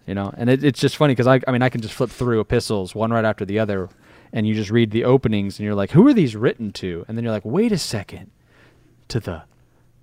You 0.07 0.15
know, 0.15 0.33
and 0.37 0.49
it, 0.49 0.63
it's 0.63 0.81
just 0.81 0.97
funny 0.97 1.13
because 1.13 1.27
I, 1.27 1.41
I 1.49 1.51
mean, 1.51 1.63
I 1.63 1.69
can 1.69 1.81
just 1.81 1.95
flip 1.95 2.11
through 2.11 2.41
epistles 2.41 2.95
one 2.95 3.13
right 3.13 3.25
after 3.25 3.45
the 3.45 3.59
other, 3.59 3.89
and 4.33 4.47
you 4.47 4.55
just 4.55 4.71
read 4.71 4.93
the 4.93 5.05
openings, 5.05 5.59
and 5.59 5.65
you're 5.65 5.75
like, 5.75 5.91
who 5.91 6.07
are 6.07 6.15
these 6.15 6.37
written 6.37 6.73
to? 6.75 7.05
And 7.09 7.17
then 7.17 7.25
you're 7.25 7.33
like, 7.33 7.45
wait 7.45 7.73
a 7.73 7.79
second, 7.79 8.31
to 9.09 9.19
the, 9.19 9.43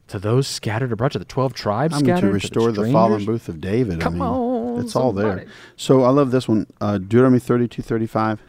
to 0.10 0.20
those 0.20 0.46
scattered 0.46 0.92
abroad, 0.92 1.14
to 1.14 1.20
the 1.20 1.26
12 1.26 1.54
tribes 1.54 1.94
I 1.94 1.98
mean, 1.98 2.06
scattered, 2.06 2.28
to 2.28 2.34
restore 2.34 2.72
the, 2.74 2.92
fallen 2.92 3.24
booth 3.24 3.48
of 3.48 3.62
David. 3.62 4.02
Come 4.02 4.16
I 4.16 4.16
mean, 4.16 4.24
on, 4.24 4.82
it's 4.82 4.96
all 4.96 5.14
there. 5.14 5.46
So 5.78 6.04
I 6.04 6.10
love 6.10 6.32
this 6.32 6.50
one. 6.50 6.68
Uh, 6.82 6.98
Deuteronomy 6.98 7.40
thirty 7.40 7.68
two 7.68 7.82
thirty 7.82 8.08
five. 8.08 8.42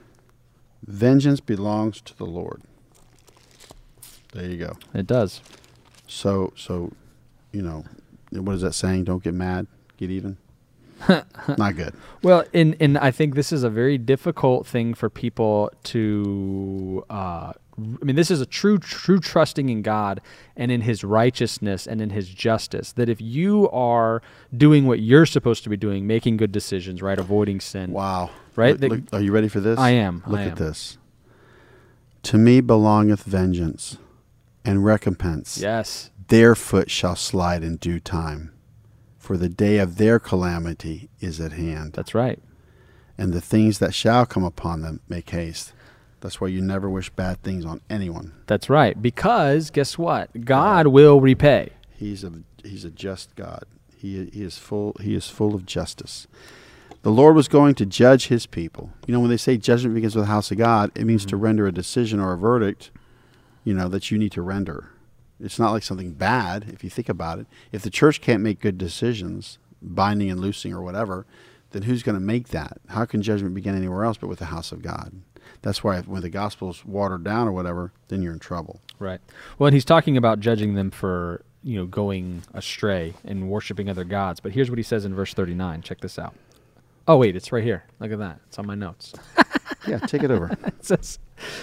Vengeance 0.86 1.40
belongs 1.40 2.00
to 2.02 2.16
the 2.16 2.26
Lord. 2.26 2.62
There 4.32 4.44
you 4.44 4.56
go. 4.58 4.76
It 4.92 5.06
does. 5.06 5.40
So, 6.06 6.52
so, 6.56 6.92
you 7.52 7.62
know, 7.62 7.84
what 8.30 8.56
is 8.56 8.62
that 8.62 8.74
saying? 8.74 9.04
Don't 9.04 9.22
get 9.22 9.32
mad, 9.32 9.66
get 9.96 10.10
even. 10.10 10.36
Not 11.58 11.76
good. 11.76 11.94
Well, 12.22 12.44
and 12.54 12.76
and 12.80 12.96
I 12.98 13.10
think 13.10 13.34
this 13.34 13.52
is 13.52 13.62
a 13.64 13.70
very 13.70 13.98
difficult 13.98 14.66
thing 14.66 14.94
for 14.94 15.08
people 15.10 15.70
to. 15.84 17.04
Uh, 17.10 17.52
I 17.76 18.04
mean, 18.04 18.14
this 18.14 18.30
is 18.30 18.40
a 18.40 18.46
true, 18.46 18.78
true 18.78 19.18
trusting 19.18 19.68
in 19.68 19.82
God 19.82 20.20
and 20.56 20.70
in 20.70 20.82
His 20.82 21.02
righteousness 21.02 21.88
and 21.88 22.00
in 22.00 22.10
His 22.10 22.28
justice. 22.28 22.92
That 22.92 23.08
if 23.08 23.20
you 23.20 23.68
are 23.70 24.22
doing 24.56 24.86
what 24.86 25.00
you're 25.00 25.26
supposed 25.26 25.64
to 25.64 25.68
be 25.70 25.76
doing, 25.76 26.06
making 26.06 26.36
good 26.36 26.52
decisions, 26.52 27.02
right, 27.02 27.18
avoiding 27.18 27.58
sin, 27.60 27.90
Wow. 27.90 28.30
Right? 28.54 28.78
Look- 28.78 28.90
look- 28.92 29.00
are 29.12 29.20
you 29.20 29.32
ready 29.32 29.48
for 29.48 29.58
this? 29.58 29.76
I 29.76 29.90
am, 29.90 30.22
Look 30.28 30.38
I 30.38 30.44
at 30.44 30.56
this. 30.56 30.98
To 32.22 32.38
me 32.38 32.60
belongeth 32.60 33.24
vengeance 33.24 33.98
and 34.64 34.84
recompense. 34.84 35.58
yes, 35.58 36.10
Their 36.28 36.54
foot 36.54 36.90
shall 36.92 37.16
slide 37.16 37.64
in 37.64 37.76
due 37.76 37.98
time, 37.98 38.52
for 39.24 39.38
the 39.38 39.48
day 39.48 39.78
of 39.78 39.96
their 39.96 40.18
calamity 40.18 41.08
is 41.18 41.40
at 41.40 41.52
hand. 41.52 41.94
that's 41.94 42.14
right. 42.14 42.38
and 43.16 43.32
the 43.32 43.40
things 43.40 43.78
that 43.78 43.94
shall 43.94 44.26
come 44.26 44.44
upon 44.44 44.82
them 44.82 45.00
make 45.08 45.30
haste. 45.30 45.72
That's 46.20 46.42
why 46.42 46.48
you 46.48 46.60
never 46.60 46.90
wish 46.90 47.08
bad 47.08 47.42
things 47.42 47.64
on 47.64 47.80
anyone. 47.88 48.34
That's 48.46 48.68
right. 48.68 49.00
Because 49.00 49.70
guess 49.70 49.96
what? 49.96 50.44
God 50.44 50.88
will 50.88 51.22
repay. 51.22 51.70
He's 51.90 52.22
a 52.22 52.32
he's 52.62 52.84
a 52.84 52.90
just 52.90 53.34
God. 53.34 53.64
He 53.96 54.26
he 54.26 54.42
is 54.42 54.58
full 54.58 54.94
he 55.00 55.14
is 55.14 55.28
full 55.30 55.54
of 55.54 55.64
justice. 55.64 56.26
The 57.00 57.10
Lord 57.10 57.34
was 57.34 57.48
going 57.48 57.74
to 57.76 57.86
judge 57.86 58.26
his 58.28 58.44
people. 58.46 58.90
You 59.06 59.14
know, 59.14 59.20
when 59.20 59.30
they 59.30 59.38
say 59.38 59.56
judgment 59.56 59.94
begins 59.94 60.14
with 60.14 60.24
the 60.24 60.30
house 60.30 60.50
of 60.50 60.58
God, 60.58 60.90
it 60.94 61.04
means 61.04 61.24
to 61.26 61.36
mm-hmm. 61.36 61.44
render 61.44 61.66
a 61.66 61.72
decision 61.72 62.20
or 62.20 62.34
a 62.34 62.38
verdict, 62.38 62.90
you 63.64 63.72
know, 63.72 63.88
that 63.88 64.10
you 64.10 64.18
need 64.18 64.32
to 64.32 64.42
render. 64.42 64.90
It's 65.40 65.58
not 65.58 65.72
like 65.72 65.82
something 65.82 66.12
bad 66.12 66.70
if 66.72 66.84
you 66.84 66.90
think 66.90 67.08
about 67.08 67.38
it. 67.38 67.46
If 67.72 67.82
the 67.82 67.90
church 67.90 68.20
can't 68.20 68.42
make 68.42 68.60
good 68.60 68.78
decisions, 68.78 69.58
binding 69.82 70.30
and 70.30 70.40
loosing 70.40 70.72
or 70.72 70.82
whatever, 70.82 71.26
then 71.70 71.82
who's 71.82 72.02
going 72.02 72.14
to 72.14 72.20
make 72.20 72.48
that? 72.48 72.78
How 72.88 73.04
can 73.04 73.22
judgment 73.22 73.54
begin 73.54 73.76
anywhere 73.76 74.04
else 74.04 74.16
but 74.16 74.28
with 74.28 74.38
the 74.38 74.46
house 74.46 74.72
of 74.72 74.82
God? 74.82 75.12
That's 75.62 75.82
why 75.82 76.00
when 76.00 76.22
the 76.22 76.30
gospel's 76.30 76.84
watered 76.84 77.24
down 77.24 77.48
or 77.48 77.52
whatever, 77.52 77.92
then 78.08 78.22
you're 78.22 78.32
in 78.32 78.38
trouble. 78.38 78.80
Right. 78.98 79.20
Well, 79.58 79.66
and 79.66 79.74
he's 79.74 79.84
talking 79.84 80.16
about 80.16 80.40
judging 80.40 80.74
them 80.74 80.90
for, 80.90 81.42
you 81.62 81.76
know, 81.76 81.86
going 81.86 82.42
astray 82.54 83.14
and 83.24 83.50
worshiping 83.50 83.90
other 83.90 84.04
gods. 84.04 84.40
But 84.40 84.52
here's 84.52 84.70
what 84.70 84.78
he 84.78 84.82
says 84.82 85.04
in 85.04 85.14
verse 85.14 85.34
39. 85.34 85.82
Check 85.82 86.00
this 86.00 86.18
out. 86.18 86.34
Oh, 87.06 87.18
wait, 87.18 87.36
it's 87.36 87.52
right 87.52 87.64
here. 87.64 87.84
Look 87.98 88.12
at 88.12 88.18
that. 88.18 88.40
It's 88.46 88.58
on 88.58 88.66
my 88.66 88.74
notes. 88.74 89.12
Yeah, 89.86 89.98
take 89.98 90.22
it 90.22 90.30
over. 90.30 90.56
it 90.66 90.84
says, 90.84 91.18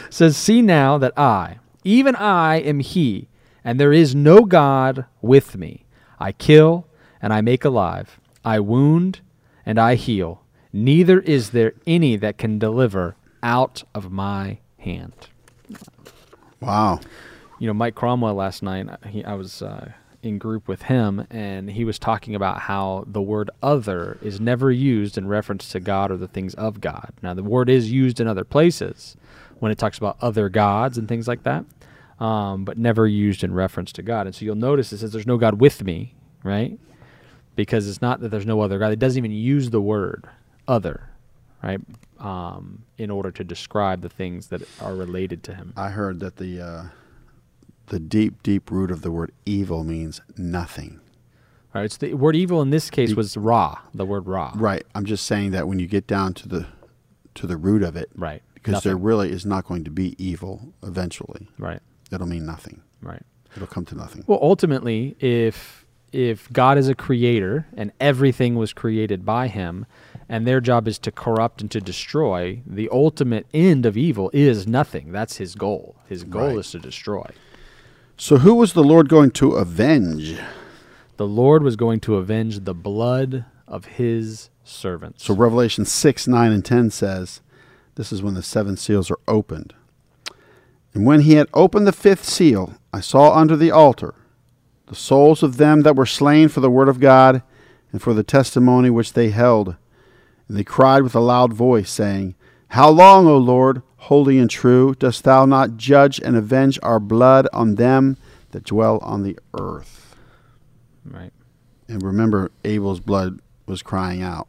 says, 0.10 0.38
See 0.38 0.62
now 0.62 0.98
that 0.98 1.18
I, 1.18 1.58
even 1.84 2.16
I, 2.16 2.58
am 2.58 2.80
he, 2.80 3.28
and 3.64 3.80
there 3.80 3.94
is 3.94 4.16
no 4.16 4.42
God 4.46 5.06
with 5.22 5.56
me. 5.58 5.86
I 6.20 6.32
kill 6.32 6.88
and 7.22 7.32
I 7.34 7.42
make 7.42 7.64
alive. 7.66 8.20
I 8.44 8.60
wound 8.60 9.22
and 9.66 9.80
I 9.80 9.96
heal. 9.96 10.42
Neither 10.74 11.20
is 11.20 11.50
there 11.52 11.74
any 11.86 12.16
that 12.16 12.38
can 12.38 12.58
deliver 12.58 13.16
out 13.44 13.84
of 13.94 14.12
my 14.12 14.60
hand. 14.78 15.14
Wow. 16.60 17.00
you 17.60 17.68
know 17.68 17.74
Mike 17.74 17.96
Cromwell 17.96 18.36
last 18.36 18.62
night. 18.64 18.88
uh, 18.90 19.08
He, 19.08 19.24
I 19.24 19.34
was 19.34 19.62
uh, 19.62 19.92
in 20.22 20.38
group 20.38 20.68
with 20.68 20.84
him, 20.84 21.26
and 21.32 21.72
he 21.72 21.84
was 21.84 21.98
talking 21.98 22.36
about 22.36 22.60
how 22.62 23.04
the 23.08 23.22
word 23.22 23.50
"other" 23.64 24.18
is 24.22 24.40
never 24.40 24.72
used 24.72 25.18
in 25.18 25.28
reference 25.28 25.70
to 25.70 25.80
God 25.80 26.12
or 26.12 26.18
the 26.18 26.28
things 26.28 26.54
of 26.56 26.80
God. 26.82 27.12
Now, 27.24 27.34
the 27.34 27.44
word 27.44 27.70
is 27.70 27.92
used 27.92 28.20
in 28.20 28.28
other 28.28 28.44
places 28.44 29.16
when 29.60 29.72
it 29.72 29.78
talks 29.80 29.98
about 29.98 30.18
other 30.22 30.50
gods 30.50 30.98
and 30.98 31.08
things 31.08 31.28
like 31.28 31.44
that, 31.44 31.66
um, 32.22 32.64
but 32.66 32.78
never 32.78 33.08
used 33.08 33.44
in 33.44 33.54
reference 33.54 33.92
to 33.94 34.02
God. 34.04 34.28
And 34.28 34.36
so 34.36 34.46
you'll 34.46 34.56
notice 34.56 34.94
it 34.94 35.00
says, 35.00 35.12
"There's 35.12 35.28
no 35.28 35.38
God 35.38 35.60
with 35.60 35.84
me," 35.84 36.14
right? 36.44 36.80
Because 37.56 37.88
it's 37.90 38.02
not 38.02 38.22
that 38.22 38.30
there's 38.30 38.46
no 38.46 38.62
other 38.62 38.80
God. 38.80 38.92
It 38.92 39.00
doesn't 39.00 39.18
even 39.18 39.32
use 39.32 39.70
the 39.72 39.82
word 39.82 40.26
"other," 40.68 41.10
right? 41.64 41.80
Um, 42.20 42.84
in 42.98 43.10
order 43.10 43.32
to 43.32 43.44
describe 43.44 44.02
the 44.02 44.10
things 44.10 44.48
that 44.48 44.62
are 44.82 44.96
related 44.96 45.42
to 45.44 45.56
Him. 45.56 45.74
I 45.76 45.90
heard 45.90 46.20
that 46.20 46.38
the 46.38 46.62
uh, 46.62 46.84
the 47.88 48.00
deep, 48.00 48.44
deep 48.44 48.70
root 48.72 48.92
of 48.92 49.02
the 49.02 49.12
word 49.12 49.32
evil 49.46 49.84
means 49.84 50.22
nothing. 50.38 51.00
All 51.74 51.80
right, 51.82 51.86
it's 51.86 51.98
the 51.98 52.14
word 52.14 52.36
evil 52.36 52.62
in 52.62 52.70
this 52.70 52.90
case 52.90 53.10
The- 53.10 53.16
was 53.16 53.36
ra, 53.38 53.80
the 53.94 54.06
word 54.06 54.28
ra. 54.28 54.52
Right. 54.56 54.84
I'm 54.94 55.06
just 55.06 55.26
saying 55.26 55.52
that 55.52 55.68
when 55.68 55.80
you 55.80 55.88
get 55.88 56.06
down 56.06 56.34
to 56.36 56.48
the 56.48 56.68
to 57.36 57.48
the 57.48 57.56
root 57.58 57.82
of 57.82 57.96
it, 57.96 58.10
Right. 58.16 58.44
because 58.54 58.84
there 58.84 58.98
really 58.98 59.32
is 59.32 59.46
not 59.46 59.66
going 59.66 59.84
to 59.86 59.92
be 59.92 60.16
evil 60.24 60.74
eventually. 60.84 61.48
Right. 61.58 61.80
It'll 62.12 62.28
mean 62.28 62.46
nothing. 62.46 62.82
Right. 63.02 63.24
It'll 63.56 63.68
come 63.68 63.86
to 63.86 63.96
nothing. 63.96 64.24
Well, 64.28 64.40
ultimately, 64.42 65.16
if 65.20 65.86
if 66.12 66.52
God 66.52 66.78
is 66.78 66.90
a 66.90 66.96
creator 66.96 67.68
and 67.76 67.92
everything 68.00 68.56
was 68.56 68.74
created 68.74 69.26
by 69.26 69.48
him 69.48 69.86
and 70.28 70.46
their 70.46 70.60
job 70.60 70.86
is 70.88 71.00
to 71.00 71.12
corrupt 71.12 71.62
and 71.62 71.72
to 71.72 71.80
destroy, 71.80 72.62
the 72.68 72.90
ultimate 72.92 73.48
end 73.54 73.86
of 73.86 73.96
evil 73.96 74.30
is 74.34 74.68
nothing. 74.68 75.12
That's 75.14 75.38
his 75.38 75.56
goal. 75.56 75.96
His 76.10 76.24
goal 76.26 76.48
Right. 76.48 76.58
is 76.58 76.72
to 76.72 76.80
destroy. 76.80 77.30
So 78.18 78.38
who 78.40 78.56
was 78.56 78.74
the 78.74 78.84
Lord 78.84 79.08
going 79.08 79.32
to 79.32 79.54
avenge? 79.54 80.38
The 81.18 81.26
Lord 81.28 81.64
was 81.64 81.76
going 81.78 82.02
to 82.02 82.16
avenge 82.18 82.66
the 82.66 82.74
blood 82.74 83.46
of 83.68 83.86
his 83.86 84.50
servants. 84.66 85.24
So 85.24 85.34
Revelation 85.34 85.86
6, 85.86 86.28
9, 86.28 86.52
and 86.52 86.64
10 86.66 86.90
says, 86.92 87.42
this 87.96 88.12
is 88.12 88.22
when 88.22 88.34
the 88.34 88.44
seven 88.44 88.76
seals 88.78 89.10
are 89.10 89.20
opened. 89.28 89.74
And 90.94 91.06
when 91.06 91.22
he 91.22 91.34
had 91.34 91.48
opened 91.54 91.88
the 91.88 91.92
fifth 91.92 92.26
seal, 92.26 92.76
I 92.94 93.00
saw 93.00 93.34
under 93.34 93.56
the 93.56 93.72
altar 93.72 94.16
the 94.88 94.96
souls 94.96 95.42
of 95.42 95.58
them 95.58 95.82
that 95.82 95.96
were 95.96 96.06
slain 96.06 96.50
for 96.50 96.60
the 96.60 96.70
word 96.70 96.90
of 96.90 97.00
God 97.00 97.44
and 97.92 98.02
for 98.02 98.14
the 98.14 98.24
testimony 98.24 98.90
which 98.90 99.14
they 99.14 99.30
held. 99.30 99.76
And 100.48 100.58
they 100.58 100.66
cried 100.66 101.04
with 101.04 101.16
a 101.16 101.22
loud 101.22 101.54
voice, 101.54 101.90
saying, 101.90 102.36
How 102.70 102.90
long, 102.90 103.26
O 103.26 103.38
Lord, 103.38 103.84
holy 103.96 104.38
and 104.38 104.50
true, 104.50 104.96
dost 104.96 105.24
thou 105.24 105.46
not 105.46 105.78
judge 105.78 106.20
and 106.20 106.36
avenge 106.36 106.78
our 106.84 107.00
blood 107.00 107.48
on 107.54 107.76
them 107.76 108.18
that 108.52 108.66
dwell 108.66 108.98
on 109.00 109.24
the 109.24 109.38
earth? 109.58 110.16
right. 111.06 111.32
And 111.88 112.04
remember, 112.04 112.52
Abel's 112.64 113.00
blood 113.00 113.40
was 113.66 113.82
crying 113.82 114.22
out. 114.22 114.48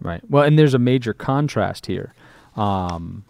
Right. 0.00 0.22
Well, 0.30 0.44
and 0.44 0.58
there's 0.58 0.72
a 0.72 0.78
major 0.78 1.12
contrast 1.12 1.86
here 1.86 2.14
um, 2.56 3.24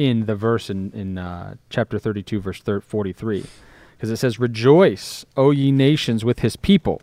in 0.00 0.24
the 0.24 0.34
verse 0.34 0.70
in, 0.70 0.90
in 0.92 1.18
uh, 1.18 1.56
chapter 1.68 1.98
32, 1.98 2.40
verse 2.40 2.62
43. 2.62 3.44
Because 3.92 4.10
it 4.10 4.16
says, 4.16 4.40
Rejoice, 4.40 5.26
O 5.36 5.50
ye 5.50 5.70
nations, 5.70 6.24
with 6.24 6.38
his 6.38 6.56
people, 6.56 7.02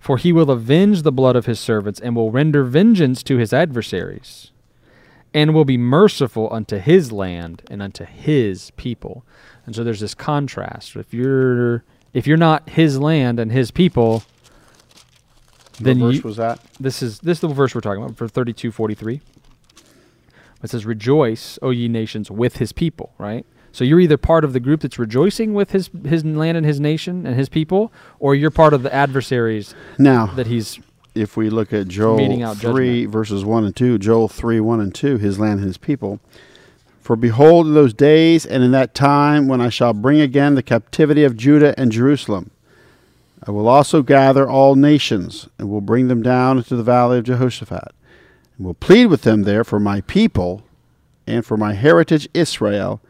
for 0.00 0.18
he 0.18 0.32
will 0.32 0.50
avenge 0.50 1.02
the 1.02 1.12
blood 1.12 1.36
of 1.36 1.46
his 1.46 1.60
servants 1.60 2.00
and 2.00 2.16
will 2.16 2.32
render 2.32 2.64
vengeance 2.64 3.22
to 3.22 3.36
his 3.36 3.52
adversaries, 3.52 4.50
and 5.32 5.54
will 5.54 5.64
be 5.64 5.78
merciful 5.78 6.52
unto 6.52 6.78
his 6.78 7.12
land 7.12 7.62
and 7.70 7.80
unto 7.80 8.04
his 8.04 8.72
people. 8.72 9.24
And 9.64 9.76
so 9.76 9.84
there's 9.84 10.00
this 10.00 10.14
contrast. 10.14 10.96
If 10.96 11.14
you're 11.14 11.84
if 12.12 12.26
you're 12.26 12.36
not 12.36 12.68
his 12.70 12.98
land 12.98 13.38
and 13.38 13.52
his 13.52 13.70
people, 13.70 14.24
then 15.78 16.00
what 16.00 16.06
verse 16.08 16.16
you, 16.16 16.22
was 16.22 16.36
that? 16.38 16.58
this 16.80 17.00
is 17.00 17.20
this 17.20 17.36
is 17.36 17.42
the 17.42 17.48
verse 17.48 17.76
we're 17.76 17.80
talking 17.80 18.02
about 18.02 18.16
for 18.16 18.26
3243 18.26 19.20
it 20.62 20.70
says 20.70 20.86
rejoice 20.86 21.58
o 21.62 21.70
ye 21.70 21.88
nations 21.88 22.30
with 22.30 22.56
his 22.56 22.72
people 22.72 23.12
right? 23.18 23.46
So 23.74 23.84
you're 23.84 24.00
either 24.00 24.18
part 24.18 24.44
of 24.44 24.52
the 24.52 24.60
group 24.60 24.82
that's 24.82 24.98
rejoicing 24.98 25.54
with 25.54 25.70
his 25.70 25.90
his 26.04 26.24
land 26.24 26.56
and 26.56 26.66
his 26.66 26.80
nation 26.80 27.26
and 27.26 27.36
his 27.36 27.48
people 27.48 27.92
or 28.18 28.34
you're 28.34 28.50
part 28.50 28.74
of 28.74 28.82
the 28.82 28.92
adversaries 28.94 29.74
Now, 29.98 30.26
that 30.26 30.46
he's 30.46 30.78
if 31.14 31.36
we 31.36 31.50
look 31.50 31.72
at 31.72 31.88
Joel 31.88 32.42
out 32.42 32.56
3, 32.56 33.06
verses 33.06 33.44
1 33.44 33.64
and 33.64 33.76
2, 33.76 33.98
Joel 33.98 34.28
3, 34.28 34.60
1 34.60 34.80
and 34.80 34.94
2, 34.94 35.18
his 35.18 35.38
land 35.38 35.58
and 35.58 35.66
his 35.66 35.76
people. 35.76 36.20
For 37.00 37.16
behold, 37.16 37.66
in 37.66 37.74
those 37.74 37.92
days 37.92 38.46
and 38.46 38.62
in 38.62 38.70
that 38.70 38.94
time 38.94 39.48
when 39.48 39.60
I 39.60 39.68
shall 39.68 39.92
bring 39.92 40.20
again 40.20 40.54
the 40.54 40.62
captivity 40.62 41.24
of 41.24 41.36
Judah 41.36 41.78
and 41.78 41.90
Jerusalem, 41.90 42.50
I 43.44 43.50
will 43.50 43.66
also 43.66 44.02
gather 44.02 44.48
all 44.48 44.76
nations 44.76 45.48
and 45.58 45.68
will 45.68 45.80
bring 45.80 46.06
them 46.08 46.22
down 46.22 46.58
into 46.58 46.76
the 46.76 46.84
valley 46.84 47.18
of 47.18 47.24
Jehoshaphat, 47.24 47.92
will 48.62 48.74
plead 48.74 49.06
with 49.06 49.22
them 49.22 49.42
there 49.42 49.64
for 49.64 49.80
my 49.80 50.00
people 50.02 50.62
and 51.26 51.44
for 51.44 51.56
my 51.56 51.74
heritage 51.74 52.28
Israel, 52.34 53.00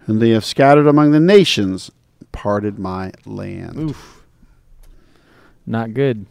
whom 0.00 0.18
they 0.18 0.30
have 0.30 0.44
scattered 0.44 0.86
among 0.86 1.10
the 1.10 1.20
nations, 1.20 1.90
parted 2.32 2.78
my 2.78 3.12
land. 3.24 3.78
oof 3.78 4.24
not 5.66 5.94
good 5.94 6.26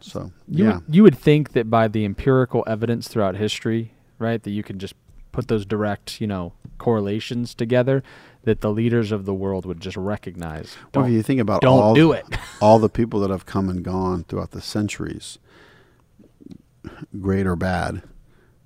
So, 0.00 0.32
you 0.48 0.64
yeah. 0.64 0.74
would, 0.76 0.94
you 0.94 1.02
would 1.02 1.18
think 1.18 1.52
that 1.52 1.70
by 1.70 1.86
the 1.86 2.04
empirical 2.04 2.64
evidence 2.66 3.06
throughout 3.08 3.36
history 3.36 3.92
right 4.18 4.42
that 4.42 4.50
you 4.50 4.62
could 4.62 4.78
just 4.78 4.94
put 5.32 5.48
those 5.48 5.64
direct 5.64 6.20
you 6.20 6.26
know 6.26 6.52
correlations 6.78 7.54
together 7.54 8.02
that 8.44 8.62
the 8.62 8.70
leaders 8.70 9.12
of 9.12 9.26
the 9.26 9.34
world 9.34 9.66
would 9.66 9.80
just 9.80 9.96
recognize 9.96 10.76
Well, 10.94 11.04
don't, 11.04 11.06
if 11.06 11.12
you 11.12 11.22
think 11.22 11.40
about 11.40 11.60
don't 11.60 11.78
all 11.78 11.94
do 11.94 12.12
it 12.12 12.24
all 12.60 12.78
the 12.78 12.88
people 12.88 13.20
that 13.20 13.30
have 13.30 13.46
come 13.46 13.68
and 13.68 13.84
gone 13.84 14.24
throughout 14.24 14.50
the 14.52 14.62
centuries, 14.62 15.38
great 17.20 17.46
or 17.46 17.56
bad, 17.56 18.02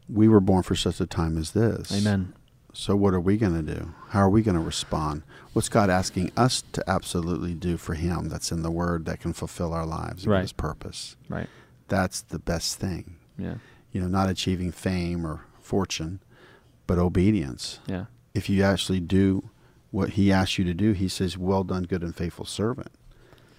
we 0.08 0.28
were 0.28 0.40
born 0.40 0.62
for 0.62 0.74
such 0.74 1.00
a 1.00 1.06
time 1.06 1.36
as 1.38 1.52
this. 1.52 1.92
amen 1.92 2.34
So, 2.72 2.94
what 2.96 3.14
are 3.14 3.20
we 3.20 3.36
going 3.36 3.54
to 3.64 3.74
do? 3.74 3.94
How 4.10 4.20
are 4.20 4.30
we 4.30 4.42
going 4.42 4.56
to 4.56 4.60
respond? 4.62 5.22
What's 5.52 5.68
God 5.68 5.88
asking 5.90 6.32
us 6.36 6.62
to 6.72 6.82
absolutely 6.90 7.54
do 7.54 7.76
for 7.76 7.94
Him 7.94 8.28
that's 8.28 8.50
in 8.52 8.62
the 8.62 8.70
Word 8.70 9.04
that 9.06 9.20
can 9.20 9.32
fulfill 9.32 9.72
our 9.72 9.86
lives 9.86 10.24
and 10.24 10.32
His 10.42 10.52
purpose? 10.52 11.16
right 11.28 11.48
That's 11.88 12.20
the 12.22 12.38
best 12.40 12.78
thing. 12.78 13.16
yeah 13.38 13.56
You 13.92 14.00
know, 14.00 14.08
not 14.08 14.28
achieving 14.30 14.72
fame 14.72 15.24
or 15.26 15.44
fortune, 15.60 16.20
but 16.86 16.98
obedience. 16.98 17.78
yeah 17.86 18.06
If 18.34 18.48
you 18.50 18.62
actually 18.62 19.00
do 19.00 19.50
what 19.90 20.10
He 20.10 20.32
asks 20.32 20.58
you 20.58 20.64
to 20.64 20.74
do, 20.74 20.92
He 20.92 21.08
says, 21.08 21.38
Well 21.38 21.62
done, 21.64 21.84
good 21.84 22.02
and 22.02 22.14
faithful 22.14 22.44
servant. 22.46 22.90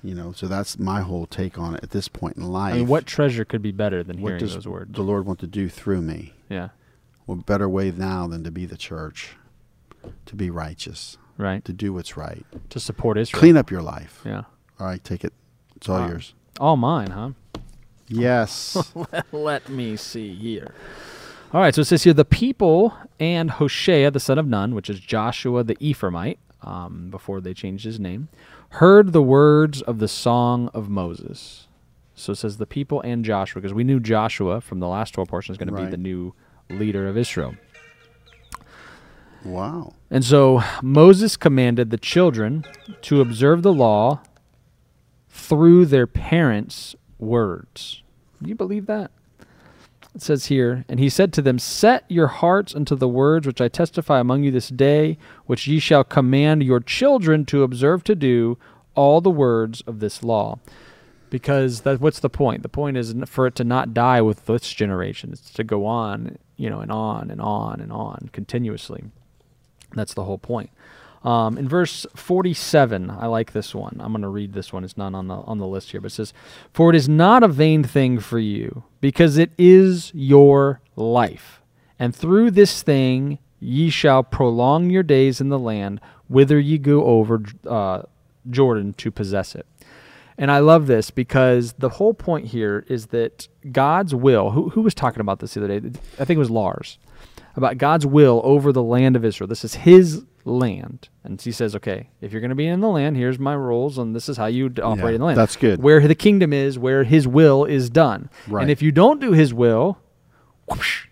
You 0.06 0.13
know, 0.13 0.32
so 0.34 0.48
that's 0.48 0.78
my 0.78 1.02
whole 1.02 1.26
take 1.26 1.58
on 1.58 1.74
it 1.76 1.84
at 1.84 1.89
this 1.89 2.08
point 2.08 2.38
in 2.38 2.44
life. 2.44 2.74
I 2.76 2.78
mean, 2.78 2.88
what 2.88 3.06
treasure 3.06 3.44
could 3.44 3.62
be 3.62 3.72
better 3.72 4.04
than 4.04 4.22
what 4.22 4.30
hearing 4.30 4.39
does 4.39 4.54
those 4.54 4.68
words? 4.68 4.94
the 4.94 5.02
Lord 5.02 5.26
want 5.26 5.39
to 5.39 5.48
do 5.48 5.68
through 5.70 6.02
me? 6.02 6.34
Yeah, 6.50 6.70
What 7.26 7.46
better 7.48 7.68
way 7.68 7.89
now 7.91 8.28
than 8.28 8.44
to 8.44 8.52
be 8.52 8.65
the 8.68 8.78
church, 8.78 9.36
to 10.28 10.36
be 10.36 10.50
righteous, 10.52 11.18
right. 11.38 11.65
to 11.65 11.74
do 11.74 11.91
what's 11.94 12.15
right, 12.15 12.46
To 12.70 12.80
support 12.80 13.18
Israel. 13.18 13.39
clean 13.39 13.58
up 13.58 13.72
your 13.72 13.82
life. 13.82 14.22
Yeah. 14.24 14.44
All 14.80 14.86
right, 14.88 15.04
take 15.04 15.24
it. 15.24 15.34
It's 15.76 15.89
all 15.89 16.00
Wow. 16.02 16.08
yours. 16.10 16.34
All 16.60 16.78
mine, 16.78 17.10
huh? 17.12 17.30
Yes. 18.08 18.94
Let 19.32 19.68
me 19.70 19.96
see 19.96 20.36
here. 20.36 20.74
All 21.52 21.62
right, 21.62 21.74
so 21.74 21.82
it 21.82 21.86
says 21.86 22.04
here 22.04 22.13
the 22.13 22.24
people 22.26 22.96
and 23.20 23.50
Hoshea, 23.50 24.10
the 24.12 24.20
son 24.20 24.38
of 24.38 24.46
Nun, 24.46 24.76
which 24.76 24.89
is 24.89 25.00
Joshua 25.00 25.63
the 25.63 25.76
Ephraimite, 25.78 26.38
um, 26.62 27.10
before 27.10 27.41
they 27.41 27.54
changed 27.56 27.84
his 27.86 28.00
name, 28.00 28.28
heard 28.76 29.14
the 29.14 29.22
words 29.22 29.82
of 29.82 30.00
the 30.00 30.08
song 30.08 30.70
of 30.74 30.90
Moses. 30.90 31.68
So 32.14 32.34
it 32.34 32.36
says 32.36 32.58
the 32.58 32.66
people 32.66 33.00
and 33.02 33.24
Joshua, 33.24 33.62
because 33.62 33.74
we 33.74 33.86
knew 33.86 34.02
Joshua 34.02 34.60
from 34.60 34.80
the 34.80 34.88
last 34.88 35.14
12 35.14 35.30
portion 35.30 35.54
is 35.54 35.58
going 35.58 35.74
to 35.74 35.82
be 35.82 35.90
the 35.90 35.98
new 35.98 36.34
leader 36.70 37.08
of 37.08 37.18
Israel. 37.18 37.56
wow. 39.46 39.94
And 40.12 40.26
so 40.26 40.62
Moses 40.82 41.38
commanded 41.38 41.90
the 41.90 41.98
children 41.98 42.66
to 43.04 43.22
observe 43.22 43.62
the 43.64 43.74
law 43.74 44.22
through 45.30 45.86
their 45.86 46.08
parents' 46.08 46.96
words. 47.18 48.04
Do 48.42 48.50
you 48.50 48.56
believe 48.56 48.88
that? 48.88 49.12
It 50.15 50.21
says 50.21 50.45
here, 50.45 50.86
and 50.88 50.97
he 50.97 51.10
said 51.10 51.34
to 51.34 51.41
them, 51.41 51.60
Set 51.60 52.06
your 52.08 52.28
hearts 52.28 52.73
unto 52.73 52.95
the 52.95 53.08
words 53.08 53.45
which 53.45 53.60
I 53.60 53.67
testify 53.67 54.21
among 54.21 54.43
you 54.43 54.51
this 54.51 54.69
day, 54.69 55.17
which 55.45 55.67
ye 55.67 55.78
shall 55.78 56.06
command 56.06 56.63
your 56.63 56.80
children 56.80 57.43
to 57.47 57.63
observe 57.63 58.01
to 58.06 58.15
do 58.15 58.58
all 58.95 59.19
the 59.19 59.30
words 59.30 59.84
of 59.86 59.99
this 59.99 60.23
law. 60.23 60.60
Because 61.30 61.82
that, 61.82 61.99
what's 61.99 62.21
the 62.21 62.30
point? 62.30 62.63
The 62.63 62.69
point 62.69 62.95
is 62.95 63.13
for 63.25 63.45
it 63.45 63.56
to 63.56 63.65
not 63.65 63.93
die 63.93 64.21
with 64.21 64.45
this 64.45 64.71
generation. 64.71 65.32
It's 65.34 65.51
to 65.51 65.65
go 65.65 65.86
on, 65.86 66.38
you 66.56 66.69
know, 66.69 66.80
and 66.80 66.93
on 66.93 67.30
and 67.30 67.41
on 67.41 67.82
and 67.82 67.91
on 67.91 68.30
continuously. 68.32 69.04
That's 69.95 70.13
the 70.13 70.23
whole 70.23 70.38
point. 70.38 70.69
Um, 71.26 71.58
in 71.58 71.68
verse 71.68 72.06
47, 72.16 73.10
I 73.10 73.26
like 73.26 73.52
this 73.52 73.74
one. 73.74 73.98
I'm 74.00 74.12
going 74.12 74.22
to 74.22 74.30
read 74.30 74.54
this 74.54 74.72
one. 74.72 74.84
It's 74.84 74.96
not 74.96 75.16
on 75.16 75.28
the 75.28 75.34
on 75.36 75.58
the 75.58 75.66
list 75.66 75.90
here, 75.90 76.00
but 76.00 76.12
it 76.12 76.16
says, 76.16 76.34
"For 76.72 76.92
it 76.92 76.96
is 76.96 77.10
not 77.10 77.42
a 77.42 77.48
vain 77.48 77.84
thing 77.84 78.20
for 78.20 78.38
you, 78.38 78.84
because 79.02 79.38
it 79.38 79.52
is 79.58 80.12
your 80.14 80.82
life, 80.96 81.62
and 81.98 82.16
through 82.16 82.52
this 82.52 82.84
thing 82.84 83.40
ye 83.60 83.90
shall 83.90 84.22
prolong 84.22 84.92
your 84.92 85.02
days 85.02 85.42
in 85.42 85.50
the 85.50 85.58
land 85.58 86.00
whither 86.28 86.60
ye 86.60 86.78
go 86.78 87.04
over 87.06 87.42
uh, 87.68 88.04
Jordan 88.48 88.94
to 88.94 89.10
possess 89.10 89.56
it." 89.56 89.66
And 90.38 90.52
I 90.52 90.60
love 90.60 90.86
this 90.86 91.10
because 91.10 91.74
the 91.74 91.90
whole 91.90 92.14
point 92.14 92.48
here 92.48 92.86
is 92.88 93.08
that 93.08 93.48
God's 93.72 94.14
will. 94.14 94.52
Who, 94.52 94.70
who 94.70 94.82
was 94.82 94.94
talking 94.94 95.22
about 95.22 95.40
this 95.40 95.56
the 95.56 95.64
other 95.64 95.80
day? 95.80 96.00
I 96.20 96.26
think 96.26 96.36
it 96.36 96.40
was 96.40 96.52
Lars 96.52 97.00
about 97.56 97.78
God's 97.78 98.06
will 98.06 98.42
over 98.44 98.72
the 98.72 98.84
land 98.84 99.16
of 99.16 99.26
Israel. 99.26 99.48
This 99.48 99.64
is 99.64 99.76
His 99.76 100.24
land, 100.46 101.10
and 101.24 101.42
He 101.42 101.52
says, 101.52 101.76
"Okay, 101.76 102.10
if 102.22 102.32
you're 102.32 102.40
going 102.42 102.50
to 102.50 102.56
be 102.56 102.68
in 102.68 102.80
the 102.80 102.88
land, 102.88 103.18
here's 103.18 103.40
my 103.40 103.54
rules, 103.54 103.98
and 103.98 104.16
this 104.16 104.30
is 104.30 104.38
how 104.38 104.46
you 104.46 104.68
operate 104.82 105.00
Yeah, 105.00 105.10
in 105.16 105.20
the 105.20 105.26
land. 105.26 105.38
that's 105.38 105.56
good. 105.56 105.82
Where 105.82 106.08
the 106.08 106.16
kingdom 106.16 106.54
is, 106.54 106.78
where 106.80 107.04
His 107.04 107.28
will 107.28 107.66
is 107.66 107.90
done. 107.90 108.30
Right. 108.48 108.62
And 108.62 108.72
if 108.72 108.82
you 108.82 108.92
don't 108.92 109.20
do 109.20 109.32
His 109.32 109.54
will, 109.54 109.98
whoosh, 110.70 111.08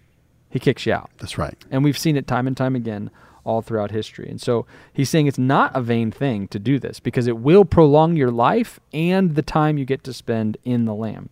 He 0.50 0.60
kicks 0.60 0.86
you 0.86 0.93
out. 0.93 1.10
That's 1.17 1.38
right. 1.38 1.58
And 1.72 1.84
we've 1.84 1.98
seen 1.98 2.15
it 2.15 2.28
time 2.28 2.48
and 2.48 2.56
time 2.56 2.76
again 2.76 3.10
all 3.46 3.62
throughout 3.62 3.91
history. 3.91 4.30
And 4.30 4.39
so 4.39 4.65
he's 4.93 5.10
saying 5.10 5.28
it's 5.28 5.38
not 5.38 5.76
a 5.76 5.82
vain 5.82 6.12
thing 6.12 6.48
to 6.48 6.58
do 6.60 6.80
this 6.80 7.02
because 7.02 7.28
it 7.28 7.38
will 7.38 7.65
prolong 7.65 8.15
your 8.15 8.32
life 8.32 8.80
and 8.93 9.36
the 9.36 9.41
time 9.41 9.78
you 9.78 9.84
get 9.84 10.02
to 10.06 10.13
spend 10.13 10.56
in 10.63 10.86
the 10.86 10.93
land, 10.93 11.28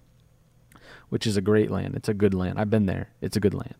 which 1.07 1.25
is 1.25 1.37
a 1.37 1.41
great 1.41 1.71
land. 1.71 1.95
It's 1.95 2.09
a 2.09 2.13
good 2.13 2.33
land. 2.33 2.59
I've 2.59 2.69
been 2.69 2.85
there. 2.85 3.09
It's 3.21 3.37
a 3.37 3.39
good 3.39 3.53
land. 3.53 3.75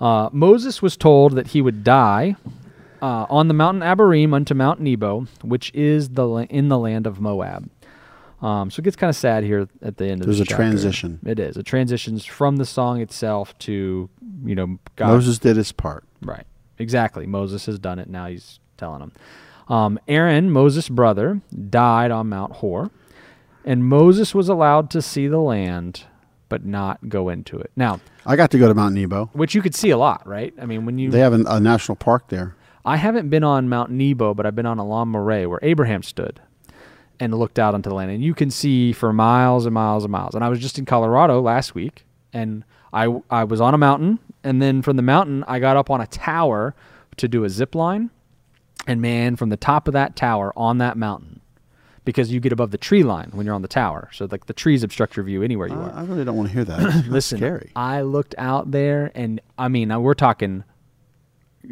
Uh, 0.00 0.30
Moses 0.32 0.80
was 0.80 0.96
told 0.96 1.34
that 1.34 1.48
he 1.48 1.60
would 1.60 1.84
die 1.84 2.36
uh, 3.02 3.26
on 3.28 3.48
the 3.48 3.54
mountain 3.54 3.82
Abarim 3.82 4.32
unto 4.32 4.54
Mount 4.54 4.80
Nebo, 4.80 5.26
which 5.42 5.70
is 5.74 6.10
the 6.10 6.26
la- 6.26 6.42
in 6.44 6.68
the 6.68 6.78
land 6.78 7.06
of 7.06 7.20
Moab. 7.20 7.68
Um, 8.40 8.70
so 8.70 8.80
it 8.80 8.84
gets 8.84 8.96
kind 8.96 9.08
of 9.10 9.16
sad 9.16 9.44
here 9.44 9.68
at 9.82 9.98
the 9.98 10.06
end 10.06 10.20
of 10.20 10.26
There's 10.26 10.40
a 10.40 10.44
transition. 10.44 11.20
It 11.24 11.38
is. 11.38 11.56
It 11.56 11.64
transitions 11.64 12.24
from 12.24 12.56
the 12.56 12.64
song 12.64 13.00
itself 13.00 13.56
to, 13.60 14.08
you 14.44 14.54
know, 14.54 14.78
God. 14.96 15.08
Moses 15.08 15.38
did 15.38 15.56
his 15.56 15.70
part. 15.72 16.04
Right. 16.22 16.44
Exactly. 16.78 17.26
Moses 17.26 17.66
has 17.66 17.78
done 17.78 17.98
it. 18.00 18.08
Now 18.08 18.26
he's 18.26 18.58
telling 18.78 18.98
them. 19.00 19.12
Um, 19.68 19.98
Aaron, 20.08 20.50
Moses' 20.50 20.88
brother, 20.88 21.40
died 21.70 22.10
on 22.10 22.28
Mount 22.28 22.54
Hor. 22.54 22.90
And 23.64 23.84
Moses 23.84 24.34
was 24.34 24.48
allowed 24.48 24.90
to 24.90 25.00
see 25.00 25.28
the 25.28 25.38
land, 25.38 26.04
but 26.48 26.64
not 26.64 27.08
go 27.08 27.28
into 27.28 27.58
it. 27.58 27.70
Now, 27.76 28.00
I 28.26 28.34
got 28.34 28.50
to 28.50 28.58
go 28.58 28.66
to 28.66 28.74
Mount 28.74 28.96
Nebo. 28.96 29.26
which 29.34 29.54
you 29.54 29.62
could 29.62 29.76
see 29.76 29.90
a 29.90 29.96
lot, 29.96 30.26
right? 30.26 30.52
I 30.60 30.66
mean, 30.66 30.84
when 30.84 30.98
you 30.98 31.10
They 31.12 31.20
have 31.20 31.32
an, 31.32 31.46
a 31.46 31.60
national 31.60 31.94
park 31.94 32.26
there. 32.28 32.56
I 32.84 32.96
haven't 32.96 33.28
been 33.28 33.44
on 33.44 33.68
Mount 33.68 33.90
Nebo, 33.90 34.34
but 34.34 34.46
I've 34.46 34.56
been 34.56 34.66
on 34.66 34.78
Elon 34.78 35.08
Moreh, 35.08 35.48
where 35.48 35.60
Abraham 35.62 36.02
stood 36.02 36.40
and 37.20 37.32
looked 37.34 37.58
out 37.58 37.74
onto 37.74 37.88
the 37.88 37.94
land. 37.94 38.10
And 38.10 38.22
you 38.22 38.34
can 38.34 38.50
see 38.50 38.92
for 38.92 39.12
miles 39.12 39.66
and 39.66 39.74
miles 39.74 40.04
and 40.04 40.10
miles. 40.10 40.34
And 40.34 40.42
I 40.42 40.48
was 40.48 40.58
just 40.58 40.78
in 40.78 40.84
Colorado 40.84 41.40
last 41.40 41.74
week, 41.74 42.04
and 42.32 42.64
I, 42.92 43.20
I 43.30 43.44
was 43.44 43.60
on 43.60 43.74
a 43.74 43.78
mountain. 43.78 44.18
And 44.42 44.60
then 44.60 44.82
from 44.82 44.96
the 44.96 45.02
mountain, 45.02 45.44
I 45.46 45.60
got 45.60 45.76
up 45.76 45.90
on 45.90 46.00
a 46.00 46.06
tower 46.08 46.74
to 47.18 47.28
do 47.28 47.44
a 47.44 47.48
zip 47.48 47.74
line. 47.74 48.10
And 48.86 49.00
man, 49.00 49.36
from 49.36 49.50
the 49.50 49.56
top 49.56 49.86
of 49.86 49.94
that 49.94 50.16
tower 50.16 50.52
on 50.56 50.78
that 50.78 50.96
mountain, 50.96 51.40
because 52.04 52.32
you 52.32 52.40
get 52.40 52.52
above 52.52 52.72
the 52.72 52.78
tree 52.78 53.04
line 53.04 53.30
when 53.32 53.46
you're 53.46 53.54
on 53.54 53.62
the 53.62 53.68
tower. 53.68 54.08
So, 54.12 54.26
like, 54.28 54.46
the 54.46 54.52
trees 54.52 54.82
obstruct 54.82 55.16
your 55.16 55.24
view 55.24 55.44
anywhere 55.44 55.68
you 55.68 55.74
I, 55.74 55.78
are. 55.78 55.92
I 55.92 56.02
really 56.02 56.24
don't 56.24 56.36
want 56.36 56.48
to 56.48 56.52
hear 56.52 56.64
that. 56.64 57.06
Listen, 57.08 57.38
scary. 57.38 57.70
I 57.76 58.02
looked 58.02 58.34
out 58.38 58.72
there, 58.72 59.12
and 59.14 59.40
I 59.56 59.68
mean, 59.68 59.96
we're 60.02 60.14
talking 60.14 60.64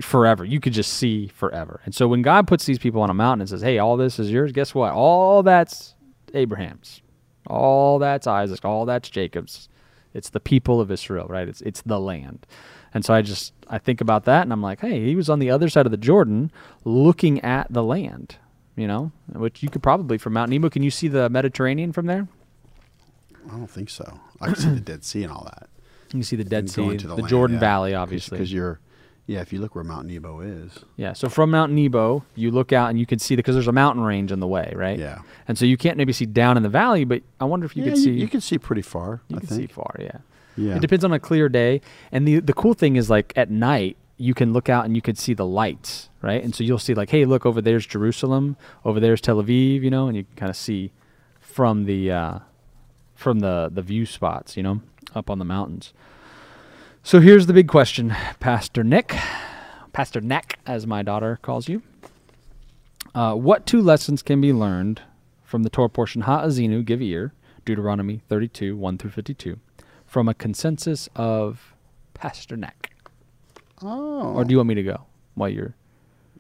forever. 0.00 0.44
You 0.44 0.60
could 0.60 0.72
just 0.72 0.92
see 0.94 1.28
forever. 1.28 1.80
And 1.84 1.94
so 1.94 2.08
when 2.08 2.22
God 2.22 2.46
puts 2.46 2.64
these 2.64 2.78
people 2.78 3.02
on 3.02 3.10
a 3.10 3.14
mountain 3.14 3.42
and 3.42 3.50
says, 3.50 3.62
"Hey, 3.62 3.78
all 3.78 3.96
this 3.96 4.18
is 4.18 4.30
yours," 4.30 4.52
guess 4.52 4.74
what? 4.74 4.92
All 4.92 5.42
that's 5.42 5.94
Abraham's, 6.34 7.02
all 7.46 7.98
that's 7.98 8.26
Isaac, 8.26 8.64
all 8.64 8.84
that's 8.86 9.08
Jacob's. 9.08 9.68
It's 10.12 10.30
the 10.30 10.40
people 10.40 10.80
of 10.80 10.90
Israel, 10.90 11.26
right? 11.28 11.48
It's 11.48 11.60
it's 11.62 11.82
the 11.82 12.00
land. 12.00 12.46
And 12.92 13.04
so 13.04 13.14
I 13.14 13.22
just 13.22 13.52
I 13.68 13.78
think 13.78 14.00
about 14.00 14.24
that, 14.24 14.42
and 14.42 14.52
I'm 14.52 14.62
like, 14.62 14.80
hey, 14.80 15.04
he 15.04 15.14
was 15.16 15.28
on 15.28 15.38
the 15.38 15.50
other 15.50 15.68
side 15.68 15.86
of 15.86 15.92
the 15.92 15.98
Jordan, 15.98 16.50
looking 16.84 17.40
at 17.40 17.72
the 17.72 17.82
land. 17.82 18.36
You 18.76 18.86
know, 18.86 19.12
which 19.32 19.62
you 19.62 19.68
could 19.68 19.82
probably 19.82 20.16
from 20.16 20.32
Mount 20.32 20.50
Nebo. 20.50 20.70
Can 20.70 20.82
you 20.82 20.90
see 20.90 21.08
the 21.08 21.28
Mediterranean 21.28 21.92
from 21.92 22.06
there? 22.06 22.28
I 23.46 23.56
don't 23.56 23.70
think 23.70 23.90
so. 23.90 24.20
I 24.40 24.46
can 24.46 24.56
see 24.56 24.70
the 24.70 24.80
Dead 24.80 25.04
Sea 25.04 25.24
and 25.24 25.32
all 25.32 25.44
that. 25.44 25.68
You 26.08 26.18
can 26.18 26.22
see 26.22 26.36
the 26.36 26.44
Dead 26.44 26.68
Sea, 26.68 26.82
going 26.82 26.96
the, 26.98 27.14
land, 27.14 27.28
Jordan 27.28 27.54
yeah. 27.56 27.60
Valley, 27.60 27.94
obviously. 27.94 28.38
Because 28.38 28.52
you're, 28.52 28.80
yeah, 29.30 29.40
if 29.42 29.52
you 29.52 29.60
look 29.60 29.76
where 29.76 29.84
Mount 29.84 30.08
Nebo 30.08 30.40
is. 30.40 30.80
Yeah. 30.96 31.12
So 31.12 31.28
from 31.28 31.52
Mount 31.52 31.70
Nebo, 31.70 32.24
you 32.34 32.50
look 32.50 32.72
out 32.72 32.90
and 32.90 32.98
you 32.98 33.06
can 33.06 33.20
see 33.20 33.36
because 33.36 33.54
there's 33.54 33.68
a 33.68 33.72
mountain 33.72 34.02
range 34.02 34.32
in 34.32 34.40
the 34.40 34.46
way, 34.48 34.72
right? 34.74 34.98
Yeah. 34.98 35.20
And 35.46 35.56
so 35.56 35.64
you 35.66 35.76
can't 35.76 35.96
maybe 35.96 36.12
see 36.12 36.26
down 36.26 36.56
in 36.56 36.64
the 36.64 36.68
valley, 36.68 37.04
but 37.04 37.22
I 37.38 37.44
wonder 37.44 37.64
if 37.64 37.76
you 37.76 37.84
yeah, 37.84 37.90
could 37.90 37.98
see. 37.98 38.10
You, 38.10 38.26
can 38.26 38.40
see 38.40 38.58
pretty 38.58 38.82
far. 38.82 39.22
you 39.28 39.36
I 39.36 39.38
can 39.38 39.48
think. 39.48 39.60
see 39.60 39.66
far. 39.72 39.94
Yeah. 40.00 40.18
Yeah. 40.56 40.74
It 40.74 40.80
depends 40.80 41.04
on 41.04 41.12
a 41.12 41.20
clear 41.20 41.48
day, 41.48 41.80
and 42.10 42.26
the 42.26 42.40
the 42.40 42.52
cool 42.52 42.74
thing 42.74 42.96
is 42.96 43.08
like 43.08 43.32
at 43.36 43.50
night 43.50 43.96
you 44.16 44.34
can 44.34 44.52
look 44.52 44.68
out 44.68 44.84
and 44.84 44.96
you 44.96 45.00
can 45.00 45.14
see 45.14 45.32
the 45.32 45.46
lights, 45.46 46.10
right? 46.22 46.42
And 46.42 46.52
so 46.52 46.64
you'll 46.64 46.78
see 46.78 46.94
like, 46.94 47.10
hey, 47.10 47.24
look 47.24 47.46
over 47.46 47.62
there's 47.62 47.86
Jerusalem, 47.86 48.56
over 48.84 48.98
there's 48.98 49.20
Tel 49.20 49.40
Aviv, 49.40 49.80
you 49.82 49.90
know, 49.90 50.08
and 50.08 50.16
you 50.16 50.24
can 50.24 50.34
kind 50.34 50.50
of 50.50 50.56
see 50.56 50.90
from 51.40 51.84
the 51.84 52.10
uh, 52.10 52.38
from 53.14 53.38
the 53.38 53.70
the 53.72 53.80
view 53.80 54.06
spots, 54.06 54.56
you 54.56 54.64
know, 54.64 54.82
up 55.14 55.30
on 55.30 55.38
the 55.38 55.44
mountains. 55.44 55.92
So 57.02 57.20
here's 57.20 57.46
the 57.46 57.52
big 57.52 57.68
question, 57.68 58.14
Pastor 58.40 58.84
Nick, 58.84 59.16
Pastor 59.92 60.20
Neck, 60.20 60.58
as 60.66 60.86
my 60.86 61.02
daughter 61.02 61.38
calls 61.42 61.68
you. 61.68 61.82
Uh, 63.14 63.34
what 63.34 63.66
two 63.66 63.80
lessons 63.80 64.22
can 64.22 64.40
be 64.40 64.52
learned 64.52 65.00
from 65.42 65.62
the 65.62 65.70
Torah 65.70 65.88
portion 65.88 66.22
Ha'azinu, 66.22 66.84
give 66.84 67.02
ear, 67.02 67.32
Deuteronomy 67.64 68.20
32, 68.28 68.76
1 68.76 68.98
through 68.98 69.10
52, 69.10 69.58
from 70.06 70.28
a 70.28 70.34
consensus 70.34 71.08
of 71.16 71.74
Pastor 72.14 72.56
Neck? 72.56 72.92
Oh. 73.82 74.34
Or 74.34 74.44
do 74.44 74.52
you 74.52 74.58
want 74.58 74.68
me 74.68 74.74
to 74.74 74.82
go 74.82 75.06
while 75.34 75.48
you're. 75.48 75.74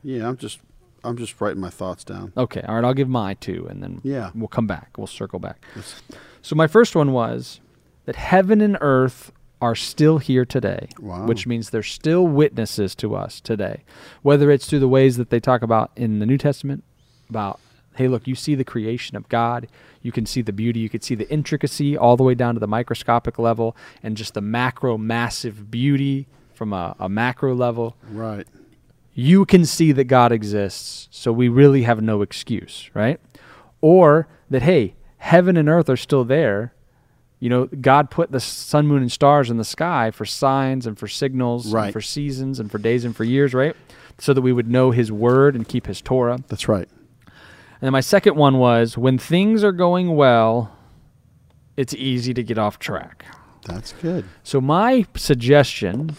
yeah, 0.04 0.28
I'm 0.28 0.36
just, 0.36 0.60
I'm 1.02 1.16
just 1.16 1.40
writing 1.40 1.60
my 1.60 1.70
thoughts 1.70 2.04
down. 2.04 2.32
Okay, 2.36 2.60
all 2.62 2.74
right, 2.76 2.84
I'll 2.84 2.94
give 2.94 3.08
my 3.08 3.34
two 3.34 3.66
and 3.68 3.82
then 3.82 4.00
Yeah. 4.04 4.30
we'll 4.34 4.48
come 4.48 4.66
back. 4.66 4.90
We'll 4.98 5.06
circle 5.06 5.38
back. 5.38 5.64
Let's- 5.74 6.02
So 6.42 6.54
my 6.54 6.66
first 6.66 6.94
one 6.94 7.12
was 7.12 7.60
that 8.04 8.16
heaven 8.16 8.60
and 8.60 8.76
earth 8.80 9.32
are 9.60 9.74
still 9.74 10.18
here 10.18 10.44
today, 10.44 10.88
Wow. 11.00 11.26
which 11.26 11.46
means 11.46 11.70
they're 11.70 11.82
still 11.82 12.26
witnesses 12.26 12.94
to 12.96 13.14
us 13.14 13.40
today. 13.40 13.82
Whether 14.22 14.50
it's 14.50 14.66
through 14.68 14.78
the 14.80 14.88
ways 14.88 15.16
that 15.18 15.30
they 15.30 15.40
talk 15.40 15.62
about 15.62 15.90
in 15.96 16.18
the 16.18 16.26
New 16.26 16.38
Testament 16.38 16.82
about 17.28 17.60
hey, 17.96 18.08
look, 18.08 18.26
you 18.26 18.34
see 18.34 18.54
the 18.54 18.64
creation 18.64 19.14
of 19.16 19.28
God, 19.28 19.66
you 20.00 20.10
can 20.10 20.24
see 20.24 20.40
the 20.40 20.52
beauty, 20.54 20.80
you 20.80 20.88
can 20.88 21.02
see 21.02 21.14
the 21.14 21.28
intricacy 21.30 21.96
all 21.98 22.16
the 22.16 22.22
way 22.22 22.34
down 22.34 22.54
to 22.54 22.60
the 22.60 22.66
microscopic 22.68 23.38
level 23.38 23.76
and 24.02 24.16
just 24.16 24.32
the 24.32 24.40
macro 24.40 24.96
massive 24.96 25.70
beauty 25.70 26.26
from 26.54 26.72
a, 26.72 26.96
a 26.98 27.08
macro 27.10 27.54
level 27.54 27.96
Right. 28.10 28.46
you 29.12 29.44
can 29.44 29.66
see 29.66 29.92
that 29.92 30.04
God 30.04 30.32
exists, 30.32 31.08
so 31.10 31.30
we 31.30 31.48
really 31.48 31.82
have 31.82 32.00
no 32.00 32.22
excuse, 32.22 32.88
right? 32.94 33.20
Or 33.82 34.28
that, 34.48 34.62
hey, 34.62 34.94
heaven 35.18 35.56
and 35.58 35.68
earth 35.68 35.90
are 35.90 35.96
still 35.96 36.24
there. 36.24 36.72
You 37.40 37.48
know, 37.48 37.66
God 37.66 38.10
put 38.10 38.30
the 38.30 38.38
sun, 38.38 38.86
moon, 38.86 39.00
and 39.00 39.10
stars 39.10 39.50
in 39.50 39.56
the 39.56 39.64
sky 39.64 40.10
for 40.10 40.26
signs 40.26 40.86
and 40.86 40.98
for 40.98 41.08
signals, 41.08 41.72
and 41.86 41.92
for 41.92 42.00
seasons 42.02 42.60
and 42.60 42.70
for 42.70 42.78
days 42.78 43.04
and 43.04 43.16
for 43.16 43.24
years, 43.24 43.54
right? 43.54 43.74
So 44.18 44.34
that 44.34 44.42
we 44.42 44.52
would 44.52 44.68
know 44.68 44.90
His 44.90 45.10
word 45.10 45.56
and 45.56 45.66
keep 45.66 45.86
His 45.86 46.02
Torah. 46.02 46.38
That's 46.48 46.68
right. 46.68 46.88
And 47.26 47.86
then 47.86 47.92
my 47.92 48.00
second 48.00 48.36
one 48.36 48.58
was 48.58 48.98
when 48.98 49.16
things 49.16 49.64
are 49.64 49.72
going 49.72 50.14
well, 50.14 50.76
it's 51.78 51.94
easy 51.94 52.34
to 52.34 52.42
get 52.42 52.58
off 52.58 52.78
track. 52.78 53.24
That's 53.64 53.92
good. 53.94 54.26
So 54.42 54.60
my 54.60 55.06
suggestion 55.16 56.14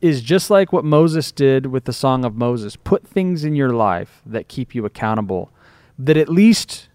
is 0.00 0.22
just 0.22 0.48
like 0.48 0.72
what 0.72 0.84
Moses 0.84 1.30
did 1.30 1.66
with 1.66 1.84
the 1.84 1.92
Song 1.92 2.24
of 2.24 2.34
Moses. 2.34 2.76
Put 2.76 3.06
things 3.06 3.44
in 3.44 3.54
your 3.54 3.70
life 3.70 4.22
that 4.24 4.48
keep 4.48 4.74
you 4.74 4.86
accountable, 4.86 5.52
that 5.98 6.16
at 6.16 6.30
least 6.30 6.88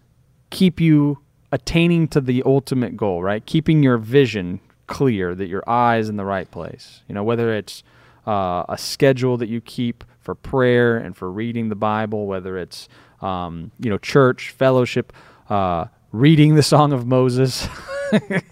keep 0.50 0.80
you 0.80 1.20
attaining 1.52 2.08
to 2.08 2.20
the 2.20 2.42
ultimate 2.44 2.96
goal, 2.96 3.22
right? 3.22 3.44
Keeping 3.46 3.82
your 3.82 3.98
vision 3.98 4.60
clear, 4.86 5.34
that 5.34 5.48
your 5.48 5.62
eyes 5.68 6.08
in 6.08 6.16
the 6.16 6.24
right 6.24 6.50
place. 6.50 7.02
You 7.08 7.14
know, 7.14 7.24
whether 7.24 7.54
it's 7.54 7.82
uh, 8.26 8.64
a 8.68 8.76
schedule 8.78 9.36
that 9.38 9.48
you 9.48 9.60
keep 9.60 10.04
for 10.20 10.34
prayer 10.34 10.96
and 10.96 11.16
for 11.16 11.30
reading 11.30 11.68
the 11.68 11.74
Bible, 11.76 12.26
whether 12.26 12.58
it's 12.58 12.88
um, 13.22 13.70
you 13.80 13.90
know 13.90 13.98
church 13.98 14.50
fellowship, 14.50 15.12
uh, 15.48 15.86
reading 16.12 16.54
the 16.54 16.62
Song 16.62 16.92
of 16.92 17.06
Moses 17.06 17.66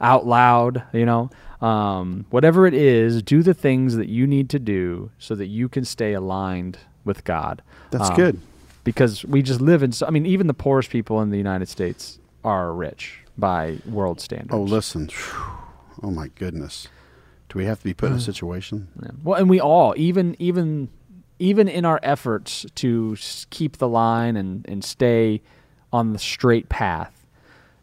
out 0.00 0.26
loud, 0.26 0.82
you 0.92 1.04
know, 1.06 1.30
um, 1.60 2.26
whatever 2.30 2.66
it 2.66 2.74
is, 2.74 3.22
do 3.22 3.42
the 3.42 3.54
things 3.54 3.96
that 3.96 4.08
you 4.08 4.26
need 4.26 4.48
to 4.50 4.58
do 4.58 5.10
so 5.18 5.34
that 5.34 5.46
you 5.46 5.68
can 5.68 5.84
stay 5.84 6.12
aligned 6.12 6.78
with 7.04 7.24
God. 7.24 7.62
That's 7.90 8.10
Um, 8.10 8.16
good. 8.16 8.40
Because 8.92 9.22
we 9.26 9.42
just 9.42 9.60
live 9.60 9.82
in. 9.82 9.92
So, 9.92 10.06
I 10.06 10.10
mean, 10.10 10.24
even 10.24 10.46
the 10.46 10.54
poorest 10.54 10.88
people 10.88 11.20
in 11.20 11.28
the 11.28 11.36
United 11.36 11.68
States 11.68 12.18
are 12.42 12.72
rich 12.72 13.18
by 13.36 13.78
world 13.86 14.18
standards. 14.18 14.54
Oh, 14.54 14.62
listen. 14.62 15.10
Oh 16.02 16.10
my 16.10 16.28
goodness. 16.36 16.88
Do 17.50 17.58
we 17.58 17.66
have 17.66 17.78
to 17.78 17.84
be 17.84 17.92
put 17.92 18.10
in 18.10 18.16
a 18.16 18.20
situation? 18.20 18.88
Yeah. 19.02 19.10
Well, 19.22 19.38
and 19.38 19.50
we 19.50 19.60
all, 19.60 19.92
even 19.98 20.36
even 20.38 20.88
even 21.38 21.68
in 21.68 21.84
our 21.84 22.00
efforts 22.02 22.64
to 22.76 23.16
keep 23.50 23.76
the 23.76 23.88
line 23.88 24.36
and 24.36 24.64
and 24.68 24.82
stay 24.82 25.42
on 25.92 26.12
the 26.14 26.18
straight 26.18 26.68
path, 26.70 27.26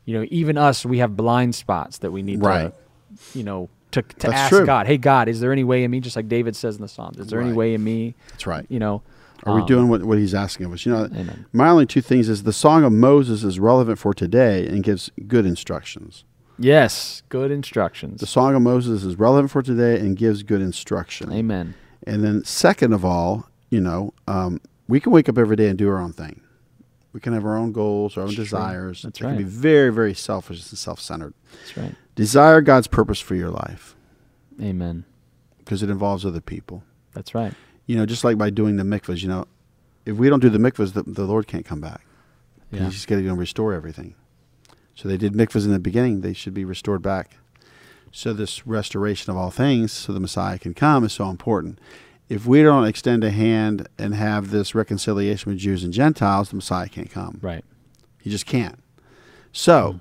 you 0.06 0.18
know, 0.18 0.26
even 0.32 0.58
us, 0.58 0.86
we 0.86 0.98
have 1.00 1.15
blind 1.15 1.54
spots 1.56 2.00
that 2.00 2.12
we 2.12 2.22
need 2.24 2.41
Right. 2.44 2.72
to, 2.72 3.38
you 3.38 3.44
know, 3.44 3.70
to 3.91 4.02
to 4.02 4.15
That's 4.28 4.34
ask 4.34 4.50
true. 4.50 4.65
God, 4.65 4.88
hey 4.88 4.98
God, 4.98 5.28
is 5.28 5.39
there 5.39 5.52
any 5.52 5.63
way 5.63 5.84
in 5.84 5.91
me? 5.91 6.00
Just 6.00 6.15
like 6.15 6.28
David 6.28 6.56
says 6.56 6.76
in 6.76 6.82
the 6.82 6.88
Psalms, 6.88 7.18
is 7.20 7.28
there 7.28 7.41
any 7.41 7.54
way 7.54 7.74
in 7.76 7.84
me? 7.84 8.15
That's 8.32 8.48
right. 8.48 8.65
You 8.70 8.80
know, 8.80 9.02
Are 9.45 9.53
we 9.53 9.62
um, 9.62 9.67
doing 9.67 9.88
what, 9.89 10.03
what 10.03 10.17
he's 10.17 10.34
asking 10.34 10.65
of 10.65 10.73
us? 10.73 10.86
You 10.86 10.91
know, 10.93 11.05
Amen. 11.05 11.45
my 11.53 11.69
only 11.69 11.86
two 11.86 12.01
things 12.01 12.29
is 12.29 12.43
the 12.43 12.53
Song 12.53 12.84
of 12.84 12.91
Moses 12.91 13.43
is 13.43 13.60
relevant 13.60 13.99
for 13.99 14.13
today 14.13 14.65
and 14.67 14.84
gives 14.84 15.12
good 15.27 15.45
instructions. 15.45 16.23
Yes, 16.58 17.21
good 17.29 17.51
instructions. 17.51 18.21
The 18.21 18.27
Song 18.27 18.55
of 18.55 18.62
Moses 18.62 19.03
is 19.03 19.17
relevant 19.17 19.51
for 19.51 19.62
today 19.62 19.99
and 19.99 20.17
gives 20.17 20.41
good 20.43 20.62
instruction. 20.62 21.31
Amen. 21.31 21.75
And 22.08 22.23
then, 22.23 22.43
second 22.43 22.93
of 22.93 23.03
all, 23.03 23.47
you 23.69 23.81
know, 23.81 24.13
um, 24.27 24.62
we 24.88 24.99
can 24.99 25.11
wake 25.11 25.28
up 25.28 25.38
every 25.38 25.55
day 25.55 25.67
and 25.67 25.78
do 25.78 25.89
our 25.89 25.97
own 25.97 26.13
thing. 26.13 26.41
We 27.13 27.20
can 27.20 27.34
have 27.34 27.45
our 27.45 27.57
own 27.57 27.72
goals, 27.72 28.17
our 28.17 28.24
own 28.24 28.28
That's 28.28 28.36
true. 28.36 28.43
desires. 28.43 29.01
That's 29.03 29.20
it 29.20 29.24
can 29.24 29.38
be 29.38 29.43
very, 29.43 29.91
very 29.91 30.13
selfish 30.13 30.70
and 30.70 30.78
self 30.78 30.99
centered. 30.99 31.34
That's 31.59 31.78
right. 31.78 31.95
Desire 32.15 32.61
God's 32.61 32.88
purpose 32.88 33.20
for 33.20 33.36
your 33.36 33.49
life 33.49 33.95
Amen. 34.61 35.05
because 35.59 35.84
it 35.84 35.89
involves 35.89 36.26
other 36.26 36.41
people. 36.41 36.84
That's 37.13 37.34
right. 37.36 37.53
You 37.86 37.95
know, 37.95 38.05
just 38.05 38.23
like 38.23 38.38
by 38.38 38.49
doing 38.49 38.77
the 38.77 38.83
mikvahs, 38.83 39.21
you 39.21 39.27
know, 39.27 39.45
if 40.05 40.17
we 40.17 40.29
don't 40.29 40.39
do 40.39 40.49
the 40.49 40.57
mikvahs, 40.57 40.93
the, 40.93 41.03
the 41.03 41.25
Lord 41.25 41.47
can't 41.47 41.65
come 41.65 41.81
back. 41.81 42.05
Yeah. 42.71 42.86
He's 42.86 42.93
just 42.93 43.07
going 43.07 43.23
to 43.23 43.33
restore 43.33 43.73
everything. 43.73 44.15
So 44.95 45.07
they 45.07 45.17
did 45.17 45.33
mikvahs 45.33 45.65
in 45.65 45.71
the 45.71 45.79
beginning. 45.79 46.21
They 46.21 46.33
should 46.33 46.53
be 46.53 46.65
restored 46.65 47.01
back. 47.01 47.38
So 48.11 48.33
this 48.33 48.65
restoration 48.65 49.29
of 49.31 49.38
all 49.38 49.51
things, 49.51 49.91
so 49.91 50.13
the 50.13 50.19
Messiah 50.19 50.57
can 50.57 50.73
come, 50.73 51.03
is 51.03 51.13
so 51.13 51.29
important. 51.29 51.79
If 52.29 52.45
we 52.45 52.63
don't 52.63 52.86
extend 52.86 53.23
a 53.23 53.29
hand 53.29 53.88
and 53.99 54.15
have 54.15 54.51
this 54.51 54.73
reconciliation 54.73 55.51
with 55.51 55.59
Jews 55.59 55.83
and 55.83 55.93
Gentiles, 55.93 56.49
the 56.49 56.55
Messiah 56.55 56.88
can't 56.88 57.11
come. 57.11 57.39
Right. 57.41 57.63
He 58.21 58.29
just 58.29 58.45
can't. 58.45 58.81
So 59.51 59.99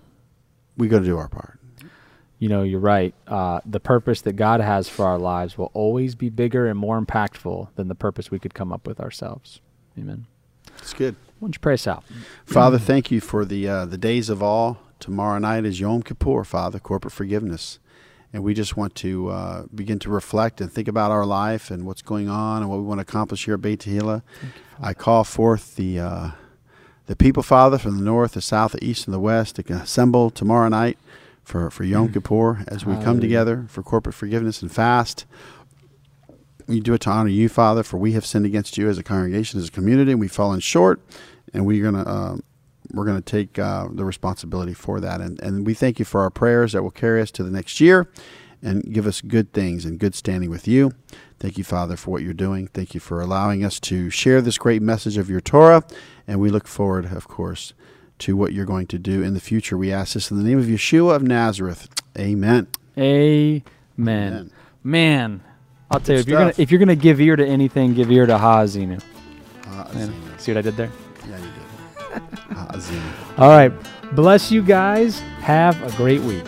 we 0.76 0.88
got 0.88 1.00
to 1.00 1.04
do 1.04 1.18
our 1.18 1.28
part. 1.28 1.58
You 2.44 2.50
know, 2.50 2.62
you're 2.62 2.78
right. 2.78 3.14
Uh, 3.26 3.60
the 3.64 3.80
purpose 3.80 4.20
that 4.20 4.34
God 4.34 4.60
has 4.60 4.86
for 4.86 5.06
our 5.06 5.18
lives 5.18 5.56
will 5.56 5.70
always 5.72 6.14
be 6.14 6.28
bigger 6.28 6.66
and 6.66 6.78
more 6.78 7.00
impactful 7.00 7.68
than 7.74 7.88
the 7.88 7.94
purpose 7.94 8.30
we 8.30 8.38
could 8.38 8.52
come 8.52 8.70
up 8.70 8.86
with 8.86 9.00
ourselves. 9.00 9.62
Amen. 9.98 10.26
It's 10.76 10.92
good. 10.92 11.14
Why 11.38 11.46
don't 11.46 11.54
you 11.54 11.60
pray 11.60 11.72
us 11.72 11.86
out? 11.86 12.04
Father, 12.44 12.76
thank 12.76 13.10
you 13.10 13.22
for 13.22 13.46
the 13.46 13.66
uh, 13.66 13.86
the 13.86 13.96
days 13.96 14.28
of 14.28 14.42
awe. 14.42 14.74
Tomorrow 15.00 15.38
night 15.38 15.64
is 15.64 15.80
Yom 15.80 16.02
Kippur, 16.02 16.44
Father, 16.44 16.78
corporate 16.78 17.14
forgiveness. 17.14 17.78
And 18.30 18.44
we 18.44 18.52
just 18.52 18.76
want 18.76 18.94
to 18.96 19.30
uh, 19.30 19.62
begin 19.74 19.98
to 20.00 20.10
reflect 20.10 20.60
and 20.60 20.70
think 20.70 20.86
about 20.86 21.10
our 21.10 21.24
life 21.24 21.70
and 21.70 21.86
what's 21.86 22.02
going 22.02 22.28
on 22.28 22.60
and 22.60 22.70
what 22.70 22.76
we 22.76 22.84
want 22.84 22.98
to 22.98 23.02
accomplish 23.08 23.46
here 23.46 23.54
at 23.54 23.62
Beit 23.62 23.80
Tehillah. 23.80 24.20
I 24.78 24.92
call 24.92 25.24
forth 25.24 25.76
the 25.76 25.98
uh, 25.98 26.30
the 27.06 27.16
people, 27.16 27.42
Father, 27.42 27.78
from 27.78 27.96
the 27.96 28.04
north, 28.04 28.32
the 28.32 28.42
south, 28.42 28.72
the 28.72 28.84
east, 28.84 29.06
and 29.06 29.14
the 29.14 29.18
west 29.18 29.56
to 29.56 29.72
assemble 29.72 30.28
tomorrow 30.28 30.68
night 30.68 30.98
for, 31.44 31.70
for 31.70 31.84
Yom 31.84 32.12
Kippur 32.12 32.64
as 32.68 32.84
we 32.84 32.94
come 33.02 33.20
together 33.20 33.66
for 33.68 33.82
corporate 33.82 34.14
forgiveness 34.14 34.62
and 34.62 34.72
fast. 34.72 35.26
We 36.66 36.80
do 36.80 36.94
it 36.94 37.02
to 37.02 37.10
honor 37.10 37.28
you, 37.28 37.48
Father, 37.48 37.82
for 37.82 37.98
we 37.98 38.12
have 38.12 38.24
sinned 38.24 38.46
against 38.46 38.78
you 38.78 38.88
as 38.88 38.96
a 38.96 39.02
congregation, 39.02 39.60
as 39.60 39.68
a 39.68 39.72
community, 39.72 40.12
and 40.12 40.20
we've 40.20 40.32
fallen 40.32 40.60
short, 40.60 41.00
and 41.52 41.66
we're 41.66 41.84
gonna 41.84 42.02
uh, 42.02 42.36
we're 42.92 43.04
gonna 43.04 43.20
take 43.20 43.58
uh, 43.58 43.88
the 43.90 44.04
responsibility 44.04 44.72
for 44.72 44.98
that, 45.00 45.20
and 45.20 45.38
and 45.40 45.66
we 45.66 45.74
thank 45.74 45.98
you 45.98 46.06
for 46.06 46.22
our 46.22 46.30
prayers 46.30 46.72
that 46.72 46.82
will 46.82 46.90
carry 46.90 47.20
us 47.20 47.30
to 47.32 47.44
the 47.44 47.50
next 47.50 47.80
year, 47.80 48.08
and 48.62 48.94
give 48.94 49.06
us 49.06 49.20
good 49.20 49.52
things 49.52 49.84
and 49.84 49.98
good 49.98 50.14
standing 50.14 50.48
with 50.48 50.66
you. 50.66 50.92
Thank 51.38 51.58
you, 51.58 51.64
Father, 51.64 51.96
for 51.96 52.10
what 52.10 52.22
you're 52.22 52.32
doing. 52.32 52.68
Thank 52.68 52.94
you 52.94 53.00
for 53.00 53.20
allowing 53.20 53.62
us 53.62 53.78
to 53.80 54.08
share 54.08 54.40
this 54.40 54.56
great 54.56 54.80
message 54.80 55.18
of 55.18 55.28
your 55.28 55.42
Torah, 55.42 55.84
and 56.26 56.40
we 56.40 56.48
look 56.48 56.66
forward, 56.66 57.12
of 57.12 57.28
course, 57.28 57.74
to 58.20 58.36
what 58.36 58.52
you're 58.52 58.64
going 58.64 58.86
to 58.88 58.98
do 58.98 59.22
in 59.22 59.34
the 59.34 59.40
future. 59.40 59.76
We 59.76 59.92
ask 59.92 60.14
this 60.14 60.30
in 60.30 60.36
the 60.36 60.44
name 60.44 60.58
of 60.58 60.66
Yeshua 60.66 61.16
of 61.16 61.22
Nazareth. 61.22 61.88
Amen. 62.18 62.68
Amen. 62.96 63.62
Amen. 63.98 64.50
Man, 64.82 65.42
I'll 65.90 66.00
tell 66.00 66.16
you 66.16 66.20
if 66.20 66.28
you're 66.28 66.38
gonna 66.38 66.54
if 66.58 66.70
you're 66.70 66.78
gonna 66.78 66.94
give 66.94 67.20
ear 67.20 67.36
to 67.36 67.46
anything, 67.46 67.94
give 67.94 68.10
ear 68.10 68.26
to 68.26 68.34
Haazinu. 68.34 69.02
Ah, 69.66 69.90
Man, 69.94 70.12
See 70.38 70.52
what 70.52 70.58
I 70.58 70.62
did 70.62 70.76
there? 70.76 70.90
Yeah, 71.28 71.38
you 71.38 71.44
did. 71.44 73.38
All 73.38 73.48
right. 73.48 73.72
Bless 74.14 74.52
you 74.52 74.62
guys. 74.62 75.20
Have 75.40 75.82
a 75.82 75.96
great 75.96 76.20
week. 76.20 76.44